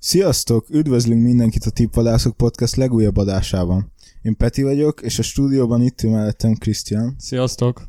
Sziasztok! 0.00 0.66
Üdvözlünk 0.70 1.22
mindenkit 1.22 1.64
a 1.64 1.70
Tippvadászok 1.70 2.36
Podcast 2.36 2.76
legújabb 2.76 3.16
adásában. 3.16 3.92
Én 4.22 4.36
Peti 4.36 4.62
vagyok, 4.62 5.00
és 5.02 5.18
a 5.18 5.22
stúdióban 5.22 5.82
itt 5.82 6.02
ül 6.02 6.10
mellettem 6.10 6.54
Krisztián. 6.54 7.14
Sziasztok! 7.18 7.82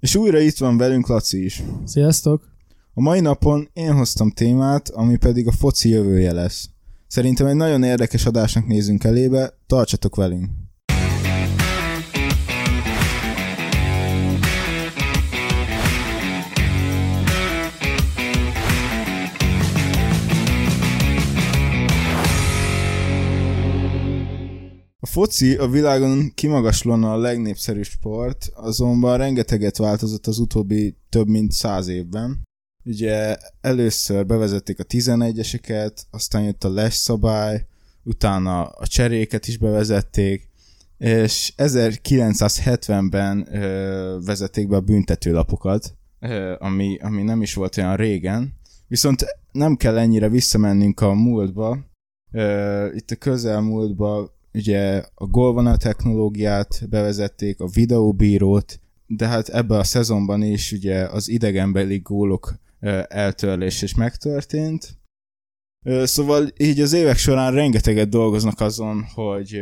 És 0.00 0.14
újra 0.14 0.38
itt 0.38 0.58
van 0.58 0.76
velünk 0.76 1.06
Laci 1.06 1.44
is. 1.44 1.62
Sziasztok! 1.84 2.48
A 2.94 3.00
mai 3.00 3.20
napon 3.20 3.68
én 3.72 3.92
hoztam 3.92 4.30
témát, 4.30 4.88
ami 4.88 5.16
pedig 5.16 5.46
a 5.46 5.52
foci 5.52 5.88
jövője 5.88 6.32
lesz. 6.32 6.68
Szerintem 7.06 7.46
egy 7.46 7.56
nagyon 7.56 7.82
érdekes 7.82 8.26
adásnak 8.26 8.66
nézünk 8.66 9.04
elébe, 9.04 9.58
tartsatok 9.66 10.16
velünk! 10.16 10.50
Foci 25.12 25.56
a 25.56 25.68
világon 25.68 26.32
kimagaslóan 26.34 27.04
a 27.04 27.16
legnépszerűbb 27.16 27.84
sport, 27.84 28.50
azonban 28.54 29.18
rengeteget 29.18 29.76
változott 29.76 30.26
az 30.26 30.38
utóbbi 30.38 30.96
több 31.08 31.28
mint 31.28 31.52
száz 31.52 31.88
évben. 31.88 32.42
Ugye 32.84 33.36
először 33.60 34.26
bevezették 34.26 34.80
a 34.80 34.84
11-eseket, 34.84 35.92
aztán 36.10 36.42
jött 36.42 36.64
a 36.64 36.72
les 36.72 36.94
szabály, 36.94 37.66
utána 38.02 38.64
a 38.64 38.86
cseréket 38.86 39.46
is 39.46 39.58
bevezették, 39.58 40.48
és 40.98 41.52
1970-ben 41.56 43.48
ö, 43.54 44.18
vezették 44.24 44.68
be 44.68 44.76
a 44.76 44.80
büntetőlapokat, 44.80 45.96
ö, 46.20 46.54
ami, 46.58 46.98
ami 46.98 47.22
nem 47.22 47.42
is 47.42 47.54
volt 47.54 47.76
olyan 47.76 47.96
régen. 47.96 48.54
Viszont 48.88 49.24
nem 49.52 49.76
kell 49.76 49.98
ennyire 49.98 50.28
visszamennünk 50.28 51.00
a 51.00 51.12
múltba. 51.12 51.78
Ö, 52.30 52.86
itt 52.94 53.10
a 53.10 53.16
közelmúltba 53.16 54.40
ugye 54.54 55.04
a 55.14 55.26
golvonal 55.26 55.76
technológiát 55.76 56.88
bevezették, 56.88 57.60
a 57.60 57.66
videóbírót, 57.66 58.80
de 59.06 59.26
hát 59.26 59.48
ebben 59.48 59.78
a 59.78 59.84
szezonban 59.84 60.42
is 60.42 60.72
ugye 60.72 61.04
az 61.04 61.28
idegenbeli 61.28 61.98
gólok 61.98 62.54
eltörlés 63.08 63.82
is 63.82 63.94
megtörtént. 63.94 65.00
Szóval 66.02 66.48
így 66.56 66.80
az 66.80 66.92
évek 66.92 67.16
során 67.16 67.52
rengeteget 67.52 68.08
dolgoznak 68.08 68.60
azon, 68.60 69.04
hogy, 69.14 69.60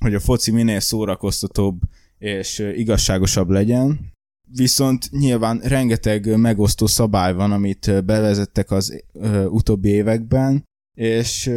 hogy 0.00 0.14
a 0.14 0.20
foci 0.20 0.50
minél 0.50 0.80
szórakoztatóbb 0.80 1.80
és 2.18 2.58
igazságosabb 2.58 3.48
legyen. 3.48 4.12
Viszont 4.52 5.10
nyilván 5.10 5.58
rengeteg 5.58 6.36
megosztó 6.38 6.86
szabály 6.86 7.34
van, 7.34 7.52
amit 7.52 8.04
bevezettek 8.04 8.70
az 8.70 9.04
utóbbi 9.48 9.88
években, 9.88 10.64
és 10.96 11.50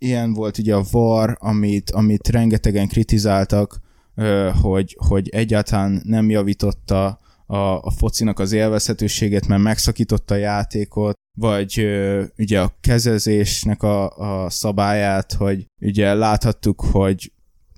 ilyen 0.00 0.32
volt 0.32 0.58
ugye 0.58 0.74
a 0.74 0.84
VAR, 0.90 1.36
amit, 1.40 1.90
amit 1.90 2.28
rengetegen 2.28 2.88
kritizáltak, 2.88 3.80
hogy, 4.62 4.96
hogy 4.98 5.28
egyáltalán 5.28 6.02
nem 6.04 6.30
javította 6.30 7.20
a, 7.46 7.56
a 7.56 7.90
focinak 7.90 8.38
az 8.38 8.52
élvezhetőséget, 8.52 9.46
mert 9.46 9.62
megszakította 9.62 10.34
a 10.34 10.38
játékot, 10.38 11.14
vagy 11.38 11.86
ugye 12.38 12.60
a 12.60 12.74
kezezésnek 12.80 13.82
a, 13.82 14.16
a 14.44 14.50
szabályát, 14.50 15.32
hogy 15.32 15.66
ugye 15.80 16.14
láthattuk, 16.14 16.80
hogy 16.80 17.32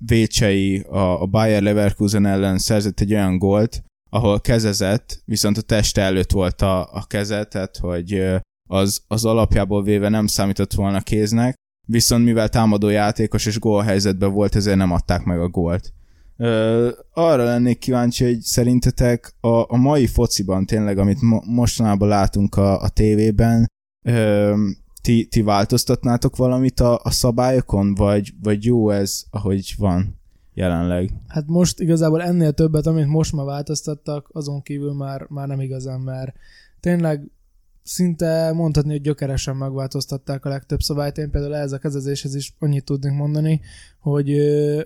Vécsei 0.05 0.79
a, 0.79 1.21
a 1.21 1.25
Bayer 1.25 1.61
Leverkusen 1.61 2.25
ellen 2.25 2.57
szerzett 2.57 2.99
egy 2.99 3.13
olyan 3.13 3.37
gólt, 3.37 3.83
ahol 4.09 4.41
kezezett, 4.41 5.21
viszont 5.25 5.57
a 5.57 5.61
teste 5.61 6.01
előtt 6.01 6.31
volt 6.31 6.61
a, 6.61 6.93
a 6.93 7.05
keze, 7.07 7.43
tehát 7.43 7.77
hogy 7.77 8.25
az, 8.69 9.03
az 9.07 9.25
alapjából 9.25 9.83
véve 9.83 10.09
nem 10.09 10.27
számított 10.27 10.73
volna 10.73 11.01
kéznek, 11.01 11.55
viszont 11.85 12.23
mivel 12.23 12.49
támadó 12.49 12.89
játékos 12.89 13.45
és 13.45 13.59
gólhelyzetben 13.59 14.33
volt, 14.33 14.55
ezért 14.55 14.77
nem 14.77 14.91
adták 14.91 15.23
meg 15.23 15.39
a 15.39 15.49
gólt. 15.49 15.93
Ö, 16.37 16.89
arra 17.13 17.43
lennék 17.43 17.77
kíváncsi, 17.77 18.23
hogy 18.23 18.39
szerintetek 18.39 19.35
a, 19.39 19.73
a 19.73 19.77
mai 19.77 20.07
fociban 20.07 20.65
tényleg, 20.65 20.97
amit 20.97 21.21
mo- 21.21 21.45
mostanában 21.45 22.07
látunk 22.07 22.55
a, 22.55 22.81
a 22.81 22.89
tévében, 22.89 23.71
ö, 24.01 24.53
ti, 25.01 25.27
ti 25.27 25.41
változtatnátok 25.41 26.35
valamit 26.35 26.79
a, 26.79 26.99
a 27.03 27.11
szabályokon, 27.11 27.95
vagy, 27.95 28.33
vagy 28.41 28.65
jó 28.65 28.89
ez, 28.89 29.23
ahogy 29.29 29.73
van 29.77 30.21
jelenleg? 30.53 31.11
Hát 31.27 31.47
most 31.47 31.79
igazából 31.79 32.21
ennél 32.21 32.51
többet, 32.51 32.85
amit 32.85 33.07
most 33.07 33.33
már 33.33 33.45
változtattak, 33.45 34.29
azon 34.31 34.61
kívül 34.61 34.93
már, 34.93 35.25
már 35.29 35.47
nem 35.47 35.59
igazán, 35.59 35.99
mert 35.99 36.35
tényleg 36.79 37.31
szinte 37.83 38.51
mondhatni, 38.53 38.91
hogy 38.91 39.01
gyökeresen 39.01 39.55
megváltoztatták 39.55 40.45
a 40.45 40.49
legtöbb 40.49 40.79
szabályt. 40.79 41.17
Én 41.17 41.31
például 41.31 41.55
ez 41.55 41.71
a 41.71 41.77
kezezéshez 41.77 42.35
is 42.35 42.53
annyit 42.59 42.85
tudnék 42.85 43.11
mondani, 43.11 43.61
hogy 43.99 44.31
ö, 44.31 44.81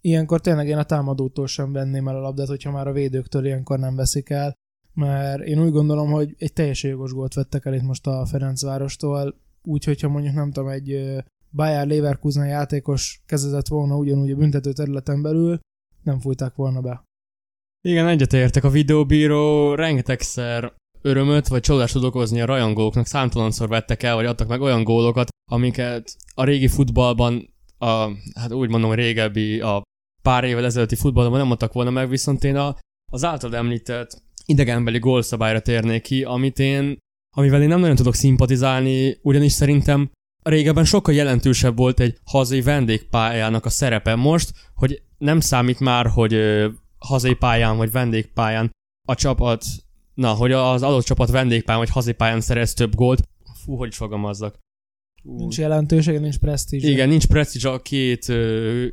ilyenkor 0.00 0.40
tényleg 0.40 0.68
én 0.68 0.78
a 0.78 0.84
támadótól 0.84 1.46
sem 1.46 1.72
venném 1.72 2.08
el 2.08 2.16
a 2.16 2.20
labdát, 2.20 2.48
hogyha 2.48 2.70
már 2.70 2.88
a 2.88 2.92
védőktől 2.92 3.44
ilyenkor 3.44 3.78
nem 3.78 3.96
veszik 3.96 4.30
el, 4.30 4.54
mert 4.94 5.42
én 5.42 5.62
úgy 5.62 5.70
gondolom, 5.70 6.10
hogy 6.10 6.34
egy 6.38 6.52
teljesen 6.52 6.90
jogos 6.90 7.12
gólt 7.12 7.34
vettek 7.34 7.64
el 7.64 7.74
itt 7.74 7.82
most 7.82 8.06
a 8.06 8.26
Ferencvárostól, 8.26 9.34
úgy, 9.62 9.84
hogyha 9.84 10.08
mondjuk 10.08 10.34
nem 10.34 10.50
tudom, 10.52 10.68
egy 10.68 11.16
Bayer 11.50 11.86
Leverkusen 11.86 12.46
játékos 12.46 13.22
kezezett 13.26 13.66
volna 13.66 13.96
ugyanúgy 13.96 14.30
a 14.30 14.36
büntető 14.36 14.72
területen 14.72 15.22
belül, 15.22 15.58
nem 16.02 16.20
fújták 16.20 16.54
volna 16.54 16.80
be. 16.80 17.02
Igen, 17.88 18.08
egyetértek. 18.08 18.64
A 18.64 18.70
videóbíró 18.70 19.74
rengetegszer 19.74 20.72
örömöt 21.06 21.48
vagy 21.48 21.60
csodást 21.60 21.92
tud 21.92 22.04
okozni 22.04 22.40
a 22.40 22.46
rajongóknak, 22.46 23.06
számtalanszor 23.06 23.68
vettek 23.68 24.02
el, 24.02 24.14
vagy 24.14 24.26
adtak 24.26 24.48
meg 24.48 24.60
olyan 24.60 24.84
gólokat, 24.84 25.28
amiket 25.50 26.16
a 26.34 26.44
régi 26.44 26.68
futballban, 26.68 27.54
a, 27.78 28.08
hát 28.34 28.52
úgy 28.52 28.68
mondom, 28.68 28.92
régebbi, 28.92 29.60
a 29.60 29.82
pár 30.22 30.44
évvel 30.44 30.64
ezelőtti 30.64 30.96
futballban 30.96 31.38
nem 31.38 31.50
adtak 31.50 31.72
volna 31.72 31.90
meg, 31.90 32.08
viszont 32.08 32.44
én 32.44 32.56
a, 32.56 32.76
az 33.12 33.24
által 33.24 33.56
említett 33.56 34.22
idegenbeli 34.46 34.98
gólszabályra 34.98 35.60
térnék 35.60 36.02
ki, 36.02 36.24
amit 36.24 36.58
én, 36.58 36.98
amivel 37.36 37.62
én 37.62 37.68
nem 37.68 37.80
nagyon 37.80 37.96
tudok 37.96 38.14
szimpatizálni, 38.14 39.18
ugyanis 39.22 39.52
szerintem 39.52 40.10
régebben 40.42 40.84
sokkal 40.84 41.14
jelentősebb 41.14 41.76
volt 41.76 42.00
egy 42.00 42.18
hazai 42.24 42.62
vendégpályának 42.62 43.64
a 43.64 43.68
szerepe. 43.70 44.14
Most, 44.14 44.52
hogy 44.74 45.02
nem 45.18 45.40
számít 45.40 45.80
már, 45.80 46.06
hogy 46.06 46.34
ö, 46.34 46.68
hazai 46.98 47.34
pályán 47.34 47.76
vagy 47.76 47.90
vendégpályán 47.90 48.70
a 49.08 49.14
csapat 49.14 49.64
Na, 50.16 50.32
hogy 50.32 50.52
az 50.52 50.82
adott 50.82 51.04
csapat 51.04 51.30
vendégpályán 51.30 51.80
vagy 51.80 51.90
hazipályán 51.90 52.40
szerez 52.40 52.74
több 52.74 52.94
gólt. 52.94 53.28
Fú, 53.64 53.76
hogy 53.76 53.88
is 53.88 53.96
fogalmazzak. 53.96 54.58
Fú. 55.22 55.36
Nincs 55.36 55.58
jelentősége, 55.58 56.18
nincs 56.18 56.38
presztízs. 56.38 56.82
Igen, 56.84 57.08
nincs 57.08 57.26
presztízs 57.26 57.64
a 57.64 57.82
két 57.82 58.28
ö, 58.28 58.86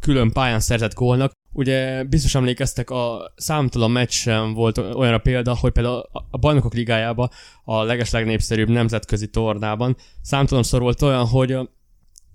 külön 0.00 0.32
pályán 0.32 0.60
szerzett 0.60 0.94
gólnak. 0.94 1.32
Ugye 1.52 2.04
biztos 2.04 2.34
emlékeztek, 2.34 2.90
a 2.90 3.32
számtalan 3.36 3.90
meccsen 3.90 4.52
volt 4.52 4.78
olyan 4.78 5.14
a 5.14 5.18
példa, 5.18 5.56
hogy 5.56 5.72
például 5.72 6.02
a 6.30 6.38
bajnokok 6.38 6.74
ligájában, 6.74 7.30
a 7.64 7.82
legeslegnépszerűbb 7.82 8.68
nemzetközi 8.68 9.28
tornában 9.28 9.96
számtalanszor 10.22 10.80
volt 10.80 11.02
olyan, 11.02 11.26
hogy 11.26 11.52
a, 11.52 11.68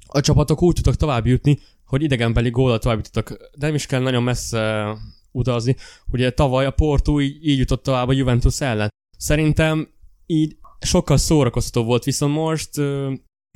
a 0.08 0.22
csapatok 0.22 0.62
úgy 0.62 0.74
tudtak 0.74 0.96
tovább 0.96 1.26
jutni, 1.26 1.60
hogy 1.86 2.04
idegenbeli 2.04 2.50
gólat 2.50 2.82
tovább 2.82 2.98
jutottak. 2.98 3.50
De 3.58 3.66
nem 3.66 3.76
is 3.76 3.86
kell 3.86 4.02
nagyon 4.02 4.24
messze 4.24 4.96
utazni. 5.36 5.76
Ugye 6.12 6.32
tavaly 6.32 6.66
a 6.66 6.72
Porto 6.72 7.22
így, 7.22 7.48
így 7.48 7.58
jutott 7.58 7.84
tovább 7.84 8.08
a 8.08 8.14
Juventus 8.14 8.62
ellen. 8.62 8.90
Szerintem 9.18 9.88
így 10.26 10.58
sokkal 10.80 11.18
szórakoztató 11.18 11.86
volt, 11.86 12.04
viszont 12.04 12.34
most, 12.34 12.70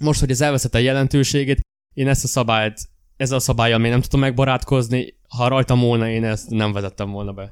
most, 0.01 0.19
hogy 0.19 0.31
ez 0.31 0.41
elveszett 0.41 0.75
a 0.75 0.77
jelentőségét, 0.77 1.59
én 1.93 2.07
ezt 2.07 2.23
a 2.23 2.27
szabályt, 2.27 2.89
ezzel 3.17 3.37
a 3.37 3.39
szabályjal 3.39 3.79
még 3.79 3.91
nem 3.91 4.01
tudom 4.01 4.19
megbarátkozni, 4.19 5.17
ha 5.27 5.47
rajtam 5.47 5.79
volna, 5.79 6.09
én 6.09 6.23
ezt 6.23 6.49
nem 6.49 6.73
vezettem 6.73 7.11
volna 7.11 7.33
be. 7.33 7.51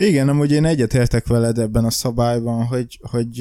Igen, 0.00 0.28
amúgy 0.28 0.52
én 0.52 0.64
egyetértek 0.64 1.26
veled 1.26 1.58
ebben 1.58 1.84
a 1.84 1.90
szabályban, 1.90 2.66
hogy, 2.66 2.98
hogy 3.10 3.38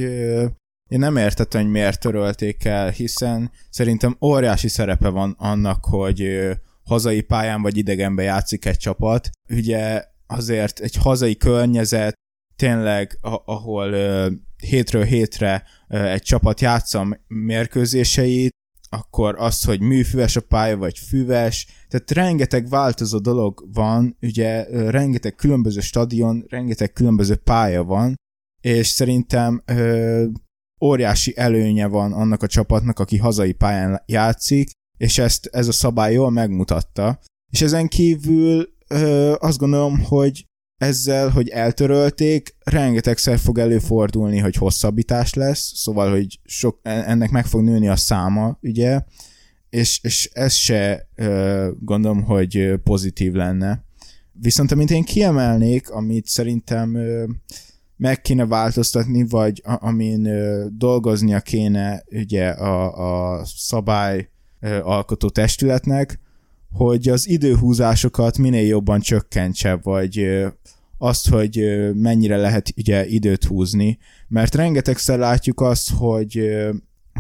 én 0.90 1.00
nem 1.00 1.18
értettem, 1.18 1.62
hogy 1.62 1.72
miért 1.72 2.00
törölték 2.00 2.66
el, 2.66 2.90
hiszen 2.90 3.52
szerintem 3.70 4.18
óriási 4.22 4.68
szerepe 4.68 5.10
van 5.10 5.36
annak, 5.38 5.86
hogy 5.86 6.50
hazai 6.84 7.22
pályán 7.22 7.62
vagy 7.62 7.78
idegenbe 7.78 8.24
játszik 8.24 8.66
egy 8.66 8.78
csapat. 8.78 9.30
Ugye 9.50 10.04
azért 10.32 10.80
egy 10.80 10.96
hazai 10.96 11.38
környezet, 11.38 12.14
tényleg, 12.56 13.18
ahol 13.46 13.96
hétről 14.58 15.04
hétre 15.04 15.64
egy 15.88 16.22
csapat 16.22 16.62
játsza 16.62 17.20
mérkőzéseit, 17.28 18.50
akkor 18.90 19.36
az, 19.40 19.64
hogy 19.64 19.82
műfüves 19.82 20.36
a 20.36 20.42
pálya, 20.42 20.78
vagy 20.78 20.98
füves, 20.98 21.68
tehát 21.88 22.12
rengeteg 22.12 22.70
változó 22.70 23.20
dolog 23.20 23.68
van, 23.74 24.18
ugye 24.22 24.64
rengeteg 24.90 25.36
különböző 25.36 25.80
stadion, 25.80 26.46
rengeteg 26.50 26.94
különböző 26.94 27.36
pálya 27.36 27.84
van, 27.84 28.16
és 28.62 28.88
szerintem 28.88 29.64
uh, 29.72 30.24
óriási 30.82 31.38
előnye 31.38 31.88
van 31.88 32.14
annak 32.14 32.44
a 32.44 32.48
csapatnak, 32.48 33.00
aki 33.00 33.18
hazai 33.18 33.52
pályán 33.52 34.04
játszik, 34.06 34.70
és 34.98 35.18
ezt 35.18 35.46
ez 35.46 35.68
a 35.68 35.72
szabály 35.72 36.14
jól 36.14 36.32
megmutatta. 36.32 37.20
És 37.52 37.62
ezen 37.62 37.88
kívül 37.88 38.70
ö, 38.92 39.36
azt 39.40 39.58
gondolom, 39.58 40.00
hogy 40.04 40.46
ezzel, 40.78 41.30
hogy 41.30 41.50
eltörölték, 41.50 42.56
rengetegszer 42.64 43.40
fog 43.40 43.58
előfordulni, 43.58 44.38
hogy 44.38 44.56
hosszabbítás 44.56 45.34
lesz, 45.34 45.72
szóval, 45.76 46.12
hogy 46.12 46.40
sok, 46.44 46.80
ennek 46.84 47.32
meg 47.32 47.46
fog 47.46 47.62
nőni 47.62 47.88
a 47.88 47.96
száma, 47.96 48.58
ugye, 48.62 49.02
és, 49.70 50.00
és 50.04 50.30
ez 50.34 50.54
se 50.54 51.08
gondolom, 51.80 52.24
hogy 52.24 52.74
pozitív 52.84 53.34
lenne. 53.34 53.86
Viszont 54.32 54.72
amit 54.72 54.92
én 54.92 55.04
kiemelnék, 55.04 55.90
amit 55.90 56.28
szerintem 56.28 56.98
meg 57.98 58.22
kéne 58.22 58.46
változtatni, 58.46 59.26
vagy 59.28 59.62
amin 59.64 60.28
dolgoznia 60.78 61.40
kéne 61.40 62.04
ugye 62.12 62.50
a, 62.50 63.36
a 63.38 63.46
szabály 63.46 64.30
alkotó 64.82 65.30
testületnek, 65.30 66.20
hogy 66.72 67.10
az 67.10 67.28
időhúzásokat 67.28 68.38
minél 68.38 68.68
jobban 68.68 69.00
csökkentse, 69.00 69.80
vagy 69.84 70.28
azt, 70.98 71.30
hogy 71.30 71.62
mennyire 71.94 72.38
lehet 72.38 72.74
ugye 72.78 73.08
időt 73.08 73.44
húzni, 73.44 73.98
mert 74.28 74.56
rengetegszer 74.56 75.20
látjuk 75.20 75.62
azt, 75.62 75.92
hogy 75.92 76.50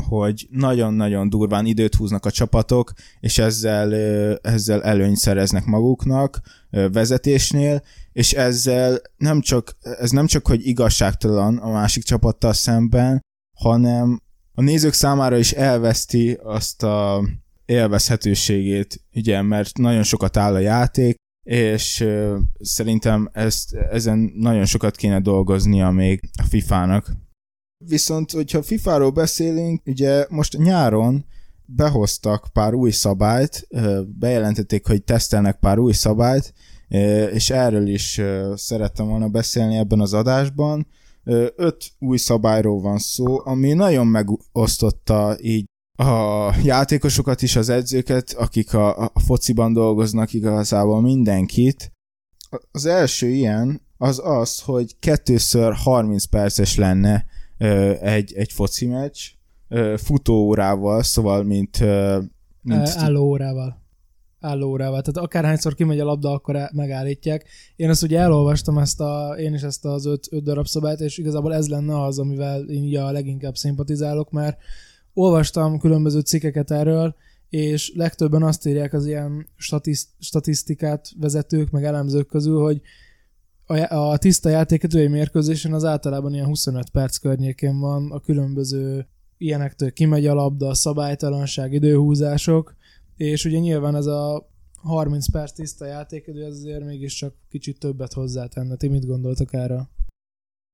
hogy 0.07 0.47
nagyon-nagyon 0.51 1.29
durván 1.29 1.65
időt 1.65 1.95
húznak 1.95 2.25
a 2.25 2.31
csapatok, 2.31 2.93
és 3.19 3.37
ezzel, 3.37 3.93
ezzel 4.41 4.83
előnyt 4.83 5.17
szereznek 5.17 5.65
maguknak 5.65 6.41
vezetésnél, 6.69 7.81
és 8.13 8.33
ezzel 8.33 9.01
nem 9.17 9.41
csak, 9.41 9.77
ez 9.81 10.11
nem 10.11 10.25
csak, 10.25 10.47
hogy 10.47 10.67
igazságtalan 10.67 11.57
a 11.57 11.71
másik 11.71 12.03
csapattal 12.03 12.53
szemben, 12.53 13.19
hanem 13.59 14.21
a 14.53 14.61
nézők 14.61 14.93
számára 14.93 15.37
is 15.37 15.51
elveszti 15.51 16.37
azt 16.43 16.83
a 16.83 17.23
élvezhetőségét, 17.71 19.03
ugye, 19.13 19.41
mert 19.41 19.77
nagyon 19.77 20.03
sokat 20.03 20.37
áll 20.37 20.53
a 20.53 20.59
játék, 20.59 21.15
és 21.47 22.07
szerintem 22.59 23.29
ezt, 23.33 23.73
ezen 23.73 24.31
nagyon 24.35 24.65
sokat 24.65 24.95
kéne 24.95 25.19
dolgoznia 25.19 25.89
még 25.89 26.29
a 26.43 26.43
FIFA-nak. 26.49 27.11
Viszont, 27.85 28.31
hogyha 28.31 28.61
FIFA-ról 28.61 29.11
beszélünk, 29.11 29.81
ugye 29.85 30.25
most 30.29 30.57
nyáron 30.57 31.25
behoztak 31.65 32.49
pár 32.53 32.73
új 32.73 32.91
szabályt, 32.91 33.67
bejelentették, 34.19 34.87
hogy 34.87 35.03
tesztelnek 35.03 35.59
pár 35.59 35.77
új 35.77 35.93
szabályt, 35.93 36.53
és 37.33 37.49
erről 37.49 37.87
is 37.87 38.21
szerettem 38.55 39.07
volna 39.07 39.27
beszélni 39.29 39.75
ebben 39.75 39.99
az 39.99 40.13
adásban. 40.13 40.87
Öt 41.55 41.91
új 41.99 42.17
szabályról 42.17 42.81
van 42.81 42.97
szó, 42.97 43.45
ami 43.45 43.73
nagyon 43.73 44.07
megosztotta 44.07 45.37
így 45.41 45.65
a 46.07 46.53
játékosokat 46.63 47.41
is, 47.41 47.55
az 47.55 47.69
edzőket, 47.69 48.33
akik 48.37 48.73
a, 48.73 48.97
a 48.97 49.19
fociban 49.19 49.73
dolgoznak 49.73 50.33
igazából 50.33 51.01
mindenkit. 51.01 51.91
Az 52.71 52.85
első 52.85 53.27
ilyen 53.27 53.81
az 53.97 54.21
az, 54.23 54.59
hogy 54.59 54.99
kettőször 54.99 55.73
30 55.73 56.25
perces 56.25 56.77
lenne 56.77 57.25
egy, 58.01 58.33
egy 58.33 58.51
foci 58.51 58.85
meccs, 58.85 59.19
futóórával, 59.95 61.03
szóval 61.03 61.43
mint... 61.43 61.79
mint 62.61 62.87
álló 62.95 63.23
órával. 63.23 63.79
Álló 64.39 64.69
órával. 64.69 65.01
Tehát 65.01 65.27
akárhányszor 65.27 65.73
kimegy 65.73 65.99
a 65.99 66.05
labda, 66.05 66.31
akkor 66.31 66.69
megállítják. 66.73 67.47
Én 67.75 67.89
azt 67.89 68.03
ugye 68.03 68.19
elolvastam 68.19 68.77
ezt 68.77 68.99
a, 68.99 69.35
én 69.37 69.53
is 69.53 69.61
ezt 69.61 69.85
az 69.85 70.05
öt, 70.05 70.27
öt 70.31 70.43
darab 70.43 70.67
szabályt, 70.67 70.99
és 70.99 71.17
igazából 71.17 71.53
ez 71.53 71.67
lenne 71.67 72.03
az, 72.03 72.19
amivel 72.19 72.61
én 72.61 72.97
a 72.97 73.11
leginkább 73.11 73.55
szimpatizálok, 73.55 74.31
mert 74.31 74.57
olvastam 75.13 75.79
különböző 75.79 76.19
cikkeket 76.19 76.71
erről, 76.71 77.15
és 77.49 77.91
legtöbben 77.95 78.43
azt 78.43 78.65
írják 78.65 78.93
az 78.93 79.05
ilyen 79.05 79.47
statiszt, 79.55 80.09
statisztikát 80.19 81.11
vezetők, 81.19 81.69
meg 81.69 81.83
elemzők 81.83 82.27
közül, 82.27 82.61
hogy 82.61 82.81
a, 83.65 83.95
a 83.95 84.17
tiszta 84.17 84.49
játékidő 84.49 84.99
egy 84.99 85.09
mérkőzésen 85.09 85.73
az 85.73 85.85
általában 85.85 86.33
ilyen 86.33 86.45
25 86.45 86.89
perc 86.89 87.17
környékén 87.17 87.79
van, 87.79 88.11
a 88.11 88.19
különböző 88.19 89.07
ilyenektől 89.37 89.93
kimegy 89.93 90.27
a 90.27 90.33
labda, 90.33 90.73
szabálytalanság, 90.73 91.73
időhúzások, 91.73 92.75
és 93.15 93.45
ugye 93.45 93.59
nyilván 93.59 93.95
ez 93.95 94.05
a 94.05 94.49
30 94.75 95.31
perc 95.31 95.51
tiszta 95.51 95.85
játékidő, 95.85 96.43
ez 96.43 96.53
azért 96.53 96.85
mégiscsak 96.85 97.33
kicsit 97.49 97.79
többet 97.79 98.13
hozzátenne. 98.13 98.75
Ti 98.75 98.87
mit 98.87 99.05
gondoltok 99.05 99.53
erre? 99.53 99.89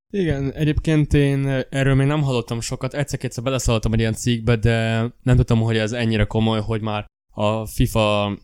Igen, 0.09 0.53
egyébként 0.53 1.13
én 1.13 1.47
erről 1.69 1.95
még 1.95 2.07
nem 2.07 2.21
hallottam 2.21 2.61
sokat, 2.61 2.93
egyszer-kétszer 2.93 3.43
beleszaladtam 3.43 3.93
egy 3.93 3.99
ilyen 3.99 4.13
cikkbe, 4.13 4.55
de 4.55 4.99
nem 5.23 5.35
tudtam, 5.35 5.61
hogy 5.61 5.77
ez 5.77 5.91
ennyire 5.91 6.23
komoly, 6.23 6.61
hogy 6.61 6.81
már 6.81 7.05
a 7.33 7.65
FIFA 7.65 8.37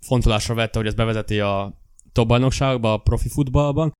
fontolásra 0.00 0.54
vette, 0.54 0.78
hogy 0.78 0.86
ez 0.86 0.94
bevezeti 0.94 1.40
a 1.40 1.80
top 2.12 2.28
bajnokságba, 2.28 2.92
a 2.92 2.98
profi 2.98 3.28
futballban. 3.28 3.92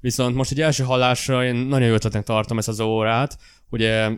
Viszont 0.00 0.34
most 0.34 0.50
egy 0.50 0.60
első 0.60 0.84
hallásra 0.84 1.44
én 1.44 1.54
nagyon 1.54 1.88
jó 1.88 1.94
ötletnek 1.94 2.24
tartom 2.24 2.58
ezt 2.58 2.68
az 2.68 2.80
órát. 2.80 3.38
Ugye, 3.70 4.10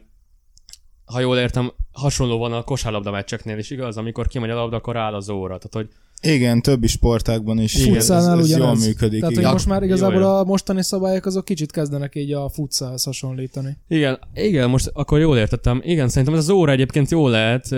ha 1.05 1.20
jól 1.20 1.38
értem, 1.38 1.73
hasonló 1.93 2.38
van 2.38 2.52
a 2.52 2.62
kosárlabda 2.62 3.11
meccseknél 3.11 3.59
is, 3.59 3.70
igaz? 3.70 3.97
Amikor 3.97 4.26
kimegy 4.26 4.50
a 4.50 4.55
labda, 4.55 4.76
akkor 4.76 4.97
áll 4.97 5.14
az 5.14 5.29
óra. 5.29 5.59
Tehát, 5.59 5.75
hogy 5.75 5.88
igen, 6.23 6.63
többi 6.63 6.87
sportágban 6.87 7.59
is 7.59 7.75
Igen, 7.75 7.97
ez, 7.97 8.11
ez 8.11 8.57
jól 8.57 8.75
működik. 8.75 9.21
Tehát, 9.21 9.35
igen. 9.35 9.45
hogy 9.45 9.53
most 9.53 9.67
már 9.67 9.83
igazából 9.83 10.21
jó, 10.21 10.27
a 10.29 10.45
mostani 10.45 10.83
szabályok 10.83 11.27
azok 11.27 11.45
kicsit 11.45 11.73
kezdenek 11.73 12.15
így 12.15 12.33
a 12.33 12.49
futszálhoz 12.49 13.05
hasonlítani. 13.05 13.77
Igen, 13.89 14.19
igen, 14.35 14.71
most 14.71 14.91
akkor 14.93 15.19
jól 15.19 15.37
értettem. 15.37 15.81
Igen, 15.85 16.09
szerintem 16.09 16.35
ez 16.35 16.41
az 16.41 16.51
óra 16.51 16.73
egyébként 16.73 17.11
jó 17.11 17.29
lehet, 17.29 17.71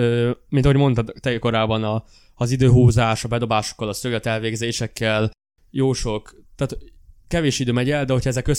mint 0.49 0.65
ahogy 0.65 0.77
mondtad 0.77 1.13
te 1.21 1.39
korábban, 1.39 1.85
a, 1.85 2.05
az 2.35 2.51
időhúzás, 2.51 3.25
a 3.25 3.29
bedobásokkal, 3.29 3.89
a 3.89 3.93
szöget 3.93 4.27
elvégzésekkel, 4.27 5.31
jó 5.71 5.93
sok, 5.93 6.45
tehát 6.57 6.79
kevés 7.29 7.59
idő 7.59 7.73
megy 7.73 7.91
el, 7.91 8.05
de 8.05 8.13
hogyha 8.13 8.29
ezek 8.29 8.51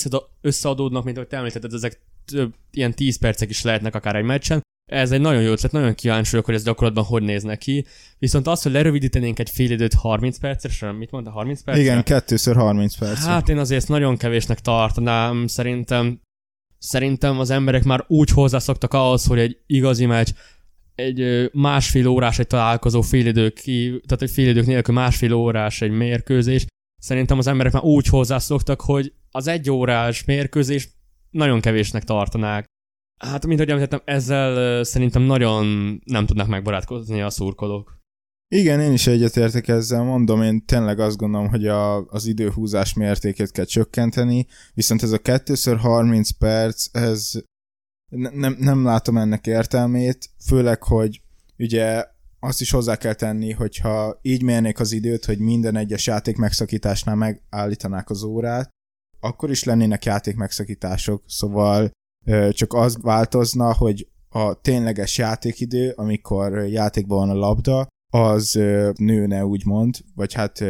összeadódnak, 0.42 1.04
mint 1.04 1.18
ahogy 1.18 1.30
te 1.30 1.38
említetted, 1.38 1.74
ezek 1.74 2.02
több, 2.26 2.54
ilyen 2.72 2.94
10 2.94 3.18
percek 3.18 3.50
is 3.50 3.64
lehetnek 3.64 3.96
akár 3.96 4.16
egy 4.16 4.24
meccsen, 4.24 4.62
ez 4.90 5.12
egy 5.12 5.22
nagyon 5.22 5.42
jó 5.42 5.52
ötlet, 5.52 5.72
nagyon 5.72 5.96
kíváncsi 5.96 6.30
vagyok, 6.32 6.46
hogy 6.46 6.56
ez 6.56 6.64
gyakorlatban 6.64 7.04
hogy 7.04 7.24
néz 7.24 7.44
neki. 7.44 7.86
Viszont 8.18 8.48
az, 8.48 8.62
hogy 8.62 8.72
lerövidítenénk 8.72 9.40
egy 9.40 9.50
fél 9.50 9.72
időt 9.72 9.94
30 9.94 10.40
percre, 10.40 10.92
mit 10.92 11.12
mondta, 11.12 11.32
30 11.32 11.62
percre? 11.62 11.82
Igen, 11.84 12.04
kettőször 12.04 12.56
30 12.56 12.98
perc. 12.98 13.26
Hát 13.26 13.50
én 13.50 13.58
azért 13.58 13.88
nagyon 13.88 14.18
kevésnek 14.18 14.60
tartanám, 14.60 15.48
szerintem 15.48 16.20
szerintem 16.78 17.40
az 17.40 17.50
emberek 17.50 17.84
már 17.84 18.06
úgy 18.08 18.30
hozzászoktak 18.30 18.94
ahhoz, 18.94 19.26
hogy 19.26 19.40
egy 19.40 19.58
igazi 19.66 20.06
meccs, 20.06 20.30
egy 20.96 21.50
másfél 21.54 22.08
órás 22.08 22.40
egy 22.40 22.48
találkozó 22.48 23.04
idők 23.12 23.54
ki, 23.54 24.02
tehát 24.08 24.22
egy 24.22 24.38
idők 24.38 24.66
nélkül 24.66 24.94
másfél 24.94 25.34
órás 25.34 25.82
egy 25.82 25.92
mérkőzés. 25.92 26.66
Szerintem 27.02 27.38
az 27.38 27.48
emberek 27.48 27.74
már 27.74 27.84
úgy 27.84 28.08
hozzászoktak, 28.08 28.82
hogy 28.82 29.14
az 29.32 29.48
egy 29.48 29.70
órás 29.70 30.24
mérkőzés 30.24 30.90
nagyon 31.30 31.62
kevésnek 31.62 32.04
tartanák. 32.04 32.66
Hát, 33.20 33.46
mint 33.46 33.60
ahogy 33.60 33.72
említettem, 33.72 34.16
ezzel 34.16 34.84
szerintem 34.84 35.22
nagyon 35.22 35.66
nem 36.06 36.26
tudnak 36.26 36.48
megbarátkozni 36.48 37.22
a 37.22 37.30
szurkolók. 37.30 37.98
Igen, 38.56 38.80
én 38.80 38.94
is 38.94 39.08
egyetértek 39.08 39.68
ezzel, 39.68 40.04
mondom, 40.04 40.42
én 40.42 40.66
tényleg 40.66 41.00
azt 41.00 41.18
gondolom, 41.18 41.48
hogy 41.48 41.68
a, 41.68 42.06
az 42.06 42.26
időhúzás 42.26 42.94
mértékét 42.94 43.52
kell 43.52 43.66
csökkenteni, 43.66 44.48
viszont 44.74 45.04
ez 45.04 45.12
a 45.12 45.18
2x30 45.18 46.30
perc, 46.40 46.96
ez 46.96 47.32
ne, 48.10 48.30
nem, 48.30 48.56
nem 48.60 48.84
látom 48.84 49.18
ennek 49.18 49.48
értelmét, 49.48 50.30
főleg, 50.46 50.84
hogy 50.84 51.22
ugye 51.58 52.06
azt 52.40 52.62
is 52.62 52.72
hozzá 52.72 52.96
kell 52.96 53.14
tenni, 53.14 53.52
hogyha 53.52 54.20
így 54.22 54.44
mérnék 54.44 54.80
az 54.80 54.92
időt, 54.92 55.26
hogy 55.26 55.40
minden 55.40 55.76
egyes 55.76 56.08
játék 56.08 56.38
megszakításnál 56.38 57.16
megállítanák 57.16 58.10
az 58.10 58.24
órát, 58.24 58.70
akkor 59.20 59.50
is 59.50 59.64
lennének 59.64 60.06
játék 60.06 60.36
megszakítások, 60.36 61.24
szóval 61.28 61.92
csak 62.52 62.74
az 62.74 62.98
változna, 63.02 63.74
hogy 63.74 64.08
a 64.30 64.54
tényleges 64.54 65.18
játékidő, 65.18 65.92
amikor 65.96 66.58
játékban 66.58 67.18
van 67.18 67.30
a 67.30 67.40
labda, 67.40 67.88
az 68.14 68.52
nőne 68.96 69.46
úgymond, 69.46 69.98
vagy 70.16 70.34
hát 70.34 70.64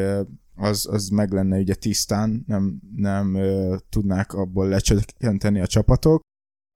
az, 0.56 0.88
az 0.92 1.10
meg 1.10 1.32
lenne 1.32 1.58
ugye 1.58 1.76
tisztán, 1.76 2.44
nem, 2.48 2.80
nem 2.96 3.38
tudnák 3.90 4.34
abból 4.34 4.68
lecsökkenteni 4.68 5.60
a 5.60 5.68
csapatok. 5.68 6.22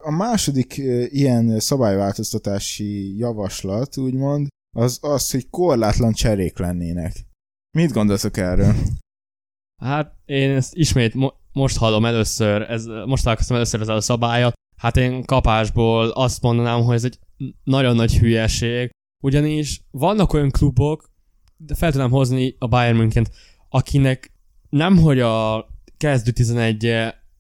A 0.04 0.12
második 0.12 0.78
ilyen 1.08 1.60
szabályváltoztatási 1.60 3.18
javaslat, 3.18 3.98
úgymond, 3.98 4.48
az 4.76 5.00
az, 5.02 5.32
hogy 5.32 5.50
korlátlan 5.50 6.14
cserék 6.14 6.58
lennének. 6.58 7.26
Mit 7.78 7.92
gondoltok 7.92 8.38
erről? 8.38 8.74
Hát 9.82 10.16
én 10.26 10.50
ezt 10.50 10.76
ismét 10.76 11.14
mo- 11.14 11.36
most 11.52 11.78
hallom 11.78 12.06
először, 12.06 12.62
ez, 12.62 12.86
most 12.86 13.24
találkoztam 13.24 13.56
először 13.56 13.82
ezzel 13.82 13.96
a 13.96 14.02
szabályat. 14.02 14.54
Hát 14.84 14.98
én 14.98 15.26
kapásból 15.26 16.10
azt 16.10 16.42
mondanám, 16.42 16.82
hogy 16.82 16.96
ez 16.96 17.04
egy 17.04 17.20
nagyon 17.64 17.96
nagy 17.96 18.18
hülyeség, 18.18 18.90
ugyanis 19.24 19.82
vannak 19.92 20.34
olyan 20.34 20.52
klubok, 20.52 21.12
de 21.58 21.76
fel 21.76 21.92
tudnám 21.92 22.10
hozni 22.10 22.56
a 22.60 22.68
Bayern 22.68 22.98
München, 22.98 23.28
akinek 23.70 24.32
nem 24.70 24.98
hogy 24.98 25.20
a 25.20 25.68
kezdő 25.98 26.32
11 26.32 26.86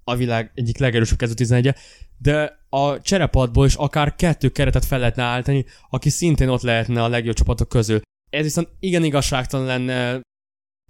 a 0.04 0.16
világ 0.16 0.52
egyik 0.56 0.78
legerősebb 0.78 1.18
kezdő 1.18 1.34
11 1.34 1.76
de 2.18 2.66
a 2.70 3.02
cserepadból 3.02 3.66
is 3.66 3.76
akár 3.76 4.16
kettő 4.16 4.50
keretet 4.50 4.86
fel 4.86 5.00
lehetne 5.00 5.24
állítani, 5.24 5.66
aki 5.90 6.10
szintén 6.10 6.50
ott 6.50 6.62
lehetne 6.62 7.04
a 7.04 7.08
legjobb 7.08 7.36
csapatok 7.36 7.70
közül. 7.70 8.02
Ez 8.30 8.44
viszont 8.44 8.70
igen 8.80 9.04
igazságtalan 9.04 9.66
lenne, 9.66 10.22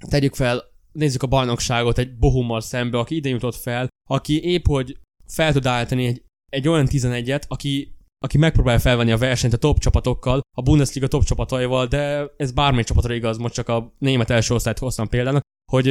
tegyük 0.10 0.36
fel, 0.36 0.63
nézzük 0.91 1.24
a 1.24 1.27
bajnokságot 1.27 1.98
egy 1.98 2.17
Bohummal 2.17 2.62
szembe, 2.62 2.98
aki 2.98 3.15
ide 3.15 3.29
jutott 3.29 3.55
fel, 3.55 3.88
aki 4.10 4.43
épp 4.43 4.65
hogy 4.65 5.00
fel 5.27 5.53
tud 5.53 5.65
állítani 5.65 6.05
egy, 6.05 6.24
egy 6.53 6.67
olyan 6.67 6.88
11-et, 6.89 7.48
aki 7.48 7.95
aki 8.19 8.38
megpróbál 8.38 8.79
felvenni 8.79 9.12
a 9.12 9.17
versenyt 9.17 9.53
a 9.53 9.57
top 9.57 9.79
csapatokkal, 9.79 10.41
a 10.57 10.62
Bundesliga 10.62 11.07
top 11.07 11.24
csapataival, 11.24 11.86
de 11.86 12.25
ez 12.38 12.51
bármely 12.51 12.83
csapatra 12.83 13.13
igaz, 13.13 13.38
most 13.38 13.53
csak 13.53 13.69
a 13.69 13.93
német 13.98 14.29
első 14.29 14.53
osztályt 14.53 14.79
hoztam 14.79 15.07
például, 15.07 15.39
hogy 15.72 15.88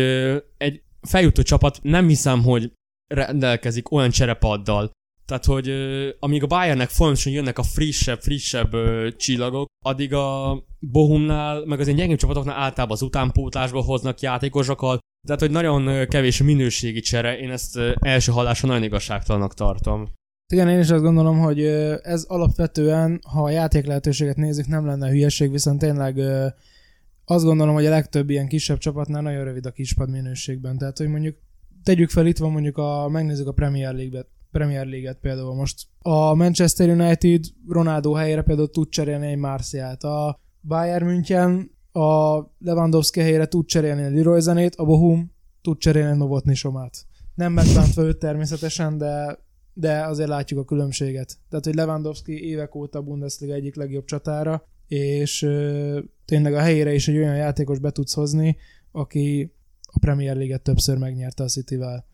egy 0.57 0.83
feljutó 1.01 1.43
csapat 1.43 1.79
nem 1.83 2.09
hiszem, 2.09 2.43
hogy 2.43 2.73
rendelkezik 3.15 3.91
olyan 3.91 4.11
cserepaddal, 4.11 4.91
tehát, 5.25 5.45
hogy 5.45 5.73
amíg 6.19 6.43
a 6.43 6.47
Bayernnek 6.47 6.89
folyamatosan 6.89 7.33
jönnek 7.33 7.59
a 7.59 7.63
frissebb, 7.63 8.21
frissebb 8.21 8.75
ö, 8.75 9.09
csillagok, 9.17 9.67
addig 9.85 10.15
a 10.15 10.63
Bohumnál, 10.79 11.65
meg 11.65 11.81
az 11.81 11.89
én 11.89 11.97
gyengébb 11.97 12.19
csapatoknál 12.19 12.57
általában 12.57 12.97
az 12.97 13.03
utánpótlásba 13.03 13.83
hoznak 13.83 14.21
játékosokat, 14.21 14.99
tehát, 15.27 15.41
hogy 15.41 15.51
nagyon 15.51 16.09
kevés 16.09 16.43
minőségi 16.43 17.01
csere, 17.01 17.39
én 17.39 17.51
ezt 17.51 17.79
első 18.01 18.33
hallásra 18.33 18.69
nagyon 18.69 18.83
igazságtalannak 18.83 19.55
tartom. 19.55 20.13
Igen, 20.53 20.69
én 20.69 20.79
is 20.79 20.91
azt 20.91 21.03
gondolom, 21.03 21.39
hogy 21.39 21.65
ez 22.03 22.25
alapvetően, 22.29 23.21
ha 23.29 23.43
a 23.43 23.51
játék 23.51 23.87
lehetőséget 23.87 24.37
nézzük, 24.37 24.67
nem 24.67 24.87
lenne 24.87 25.09
hülyeség, 25.09 25.51
viszont 25.51 25.79
tényleg 25.79 26.19
azt 27.25 27.45
gondolom, 27.45 27.75
hogy 27.75 27.87
a 27.87 27.91
legtöbb 27.91 28.31
ilyen 28.31 28.49
kisebb 28.49 28.79
csapatnál 28.79 29.23
nagyon 29.23 29.45
rövid 29.45 29.67
a 29.67 29.71
kispad 29.71 30.11
minőségben. 30.11 30.79
Tehát, 30.79 30.99
hogy 30.99 31.09
mondjuk 31.09 31.37
tegyük 31.83 32.11
fel, 32.11 32.27
itt 32.27 32.39
van 32.39 32.51
mondjuk 32.51 32.77
a, 32.77 33.09
megnézzük 33.09 33.47
a 33.47 33.53
Premier 33.53 33.95
League-et, 33.95 34.27
Premier 34.51 34.87
League-et 34.87 35.19
például 35.21 35.55
most. 35.55 35.87
A 35.99 36.35
Manchester 36.35 36.89
United 36.89 37.45
Ronaldo 37.69 38.13
helyére 38.13 38.43
például 38.43 38.71
tud 38.71 38.89
cserélni 38.89 39.27
egy 39.27 39.39
Marciát. 39.39 40.05
A 40.05 40.41
Bayern 40.61 41.05
München 41.05 41.71
a 41.93 42.41
Lewandowski 42.59 43.21
helyére 43.21 43.47
tud 43.47 43.67
cserélni 43.67 44.03
a 44.03 44.11
Leroy 44.11 44.41
Zenét, 44.41 44.75
a 44.75 44.85
Bohum 44.85 45.33
tud 45.63 45.79
cserélni 45.79 46.17
Novotny 46.17 46.53
Somát. 46.53 46.97
Nem 47.35 47.53
megbántva 47.53 48.03
őt 48.03 48.19
természetesen, 48.19 48.99
de, 48.99 49.39
de 49.75 50.07
azért 50.07 50.29
látjuk 50.29 50.61
a 50.61 50.65
különbséget. 50.65 51.39
Tehát, 51.49 51.65
hogy 51.65 51.75
Lewandowski 51.75 52.45
évek 52.49 52.75
óta 52.75 52.99
a 52.99 53.03
Bundesliga 53.03 53.55
egyik 53.55 53.75
legjobb 53.75 54.05
csatára, 54.05 54.67
és 54.89 55.39
tényleg 56.25 56.55
a 56.55 56.61
helyére 56.61 56.95
is 56.95 57.09
egy 57.09 57.17
olyan 57.17 57.37
játékos 57.37 57.79
be 57.79 57.91
tudsz 57.91 58.15
hozni, 58.15 58.57
aki 58.93 59.53
a 59.83 59.99
Premier 59.99 60.37
League-et 60.37 60.63
többször 60.63 60.99
megnyerte 60.99 61.43
a 61.43 61.49
City-vel. 61.49 62.07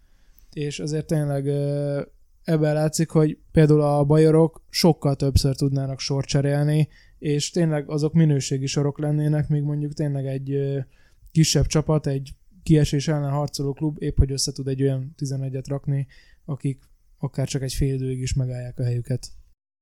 És 0.53 0.79
azért 0.81 1.07
tényleg 1.07 1.47
ö, 1.47 2.01
ebben 2.45 2.75
látszik, 2.75 3.11
hogy 3.11 3.39
például 3.53 3.81
a 3.81 4.05
bajorok 4.05 4.63
sokkal 4.71 5.17
többször 5.17 5.57
tudnának 5.57 6.01
sort 6.01 6.27
cserélni, 6.27 6.89
és 7.19 7.51
tényleg 7.51 7.91
azok 7.91 8.13
minőségi 8.13 8.67
sorok 8.67 8.99
lennének, 8.99 9.49
míg 9.49 9.63
mondjuk 9.63 9.93
tényleg 9.93 10.27
egy 10.27 10.59
kisebb 11.33 11.67
csapat, 11.67 12.07
egy 12.07 12.35
kiesés 12.63 13.09
ellen 13.09 13.31
harcoló 13.31 13.73
klub 13.73 13.97
épp 14.03 14.19
hogy 14.19 14.33
össze 14.33 14.53
tud 14.53 14.69
egy 14.69 14.83
olyan 14.83 15.15
11-et 15.19 15.65
rakni, 15.69 16.07
akik 16.45 16.83
akár 17.19 17.49
csak 17.49 17.63
egy 17.63 17.73
fél 17.73 17.95
időig 17.95 18.21
is 18.21 18.35
megállják 18.35 18.79
a 18.79 18.85
helyüket. 18.85 19.29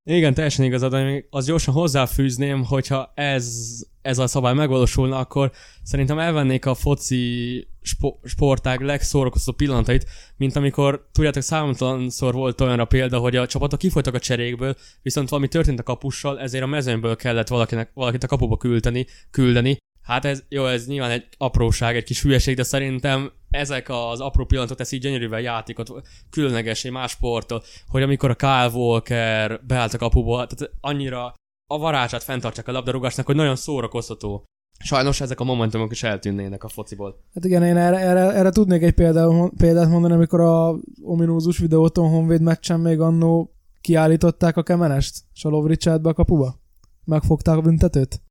Igen, 0.09 0.33
teljesen 0.33 0.65
igazad, 0.65 1.23
azt 1.29 1.47
gyorsan 1.47 1.73
hozzáfűzném, 1.73 2.63
hogyha 2.63 3.11
ez, 3.15 3.65
ez 4.01 4.17
a 4.17 4.27
szabály 4.27 4.53
megvalósulna, 4.53 5.17
akkor 5.17 5.51
szerintem 5.83 6.19
elvennék 6.19 6.65
a 6.65 6.73
foci 6.73 7.67
spo- 7.81 8.19
sportág 8.23 8.81
legszórakoztató 8.81 9.57
pillanatait, 9.57 10.05
mint 10.37 10.55
amikor, 10.55 11.09
tudjátok, 11.11 11.41
számtalanszor 11.41 12.33
volt 12.33 12.61
olyanra 12.61 12.85
példa, 12.85 13.19
hogy 13.19 13.35
a 13.35 13.47
csapatok 13.47 13.79
kifolytak 13.79 14.13
a 14.13 14.19
cserékből, 14.19 14.75
viszont 15.01 15.29
valami 15.29 15.47
történt 15.47 15.79
a 15.79 15.83
kapussal, 15.83 16.39
ezért 16.39 16.63
a 16.63 16.67
mezőnyből 16.67 17.15
kellett 17.15 17.47
valakinek, 17.47 17.91
valakit 17.93 18.23
a 18.23 18.27
kapuba 18.27 18.57
küldeni, 18.57 19.05
küldeni. 19.31 19.77
Hát 20.07 20.25
ez, 20.25 20.43
jó, 20.49 20.65
ez 20.65 20.87
nyilván 20.87 21.11
egy 21.11 21.27
apróság, 21.37 21.95
egy 21.95 22.03
kis 22.03 22.21
hülyeség, 22.21 22.55
de 22.55 22.63
szerintem 22.63 23.31
ezek 23.49 23.89
az 23.89 24.19
apró 24.19 24.45
pillanatok 24.45 24.77
teszik 24.77 25.01
gyönyörűvel 25.01 25.39
játékot, 25.39 25.91
különlegesé 26.29 26.89
más 26.89 27.11
sporttól, 27.11 27.63
hogy 27.87 28.01
amikor 28.01 28.29
a 28.29 28.35
Kyle 28.35 28.69
Walker 28.73 29.65
beállt 29.65 29.93
a 29.93 29.97
kapuba, 29.97 30.47
tehát 30.47 30.73
annyira 30.81 31.33
a 31.69 31.77
varázsát 31.77 32.23
fenntartják 32.23 32.67
a 32.67 32.71
labdarúgásnak, 32.71 33.25
hogy 33.25 33.35
nagyon 33.35 33.55
szórakoztató. 33.55 34.43
Sajnos 34.79 35.21
ezek 35.21 35.39
a 35.39 35.43
momentumok 35.43 35.91
is 35.91 36.03
eltűnnének 36.03 36.63
a 36.63 36.69
fociból. 36.69 37.23
Hát 37.33 37.45
igen, 37.45 37.63
én 37.63 37.77
erre, 37.77 37.97
erre, 37.97 38.31
erre 38.33 38.49
tudnék 38.49 38.81
egy 38.81 38.93
példát, 38.93 39.51
példát 39.57 39.89
mondani, 39.89 40.13
amikor 40.13 40.39
a 40.39 40.75
ominózus 41.01 41.57
videóton 41.57 42.09
Honvéd 42.09 42.41
meccsen 42.41 42.79
még 42.79 42.99
annó 42.99 43.51
kiállították 43.81 44.57
a 44.57 44.63
kemenest, 44.63 45.23
és 45.33 45.45
a 45.45 45.49
Lovricsát 45.49 46.01
be 46.01 46.09
a 46.09 46.13
kapuba. 46.13 46.59
Megfogták 47.03 47.57
a 47.57 47.61
büntetőt. 47.61 48.21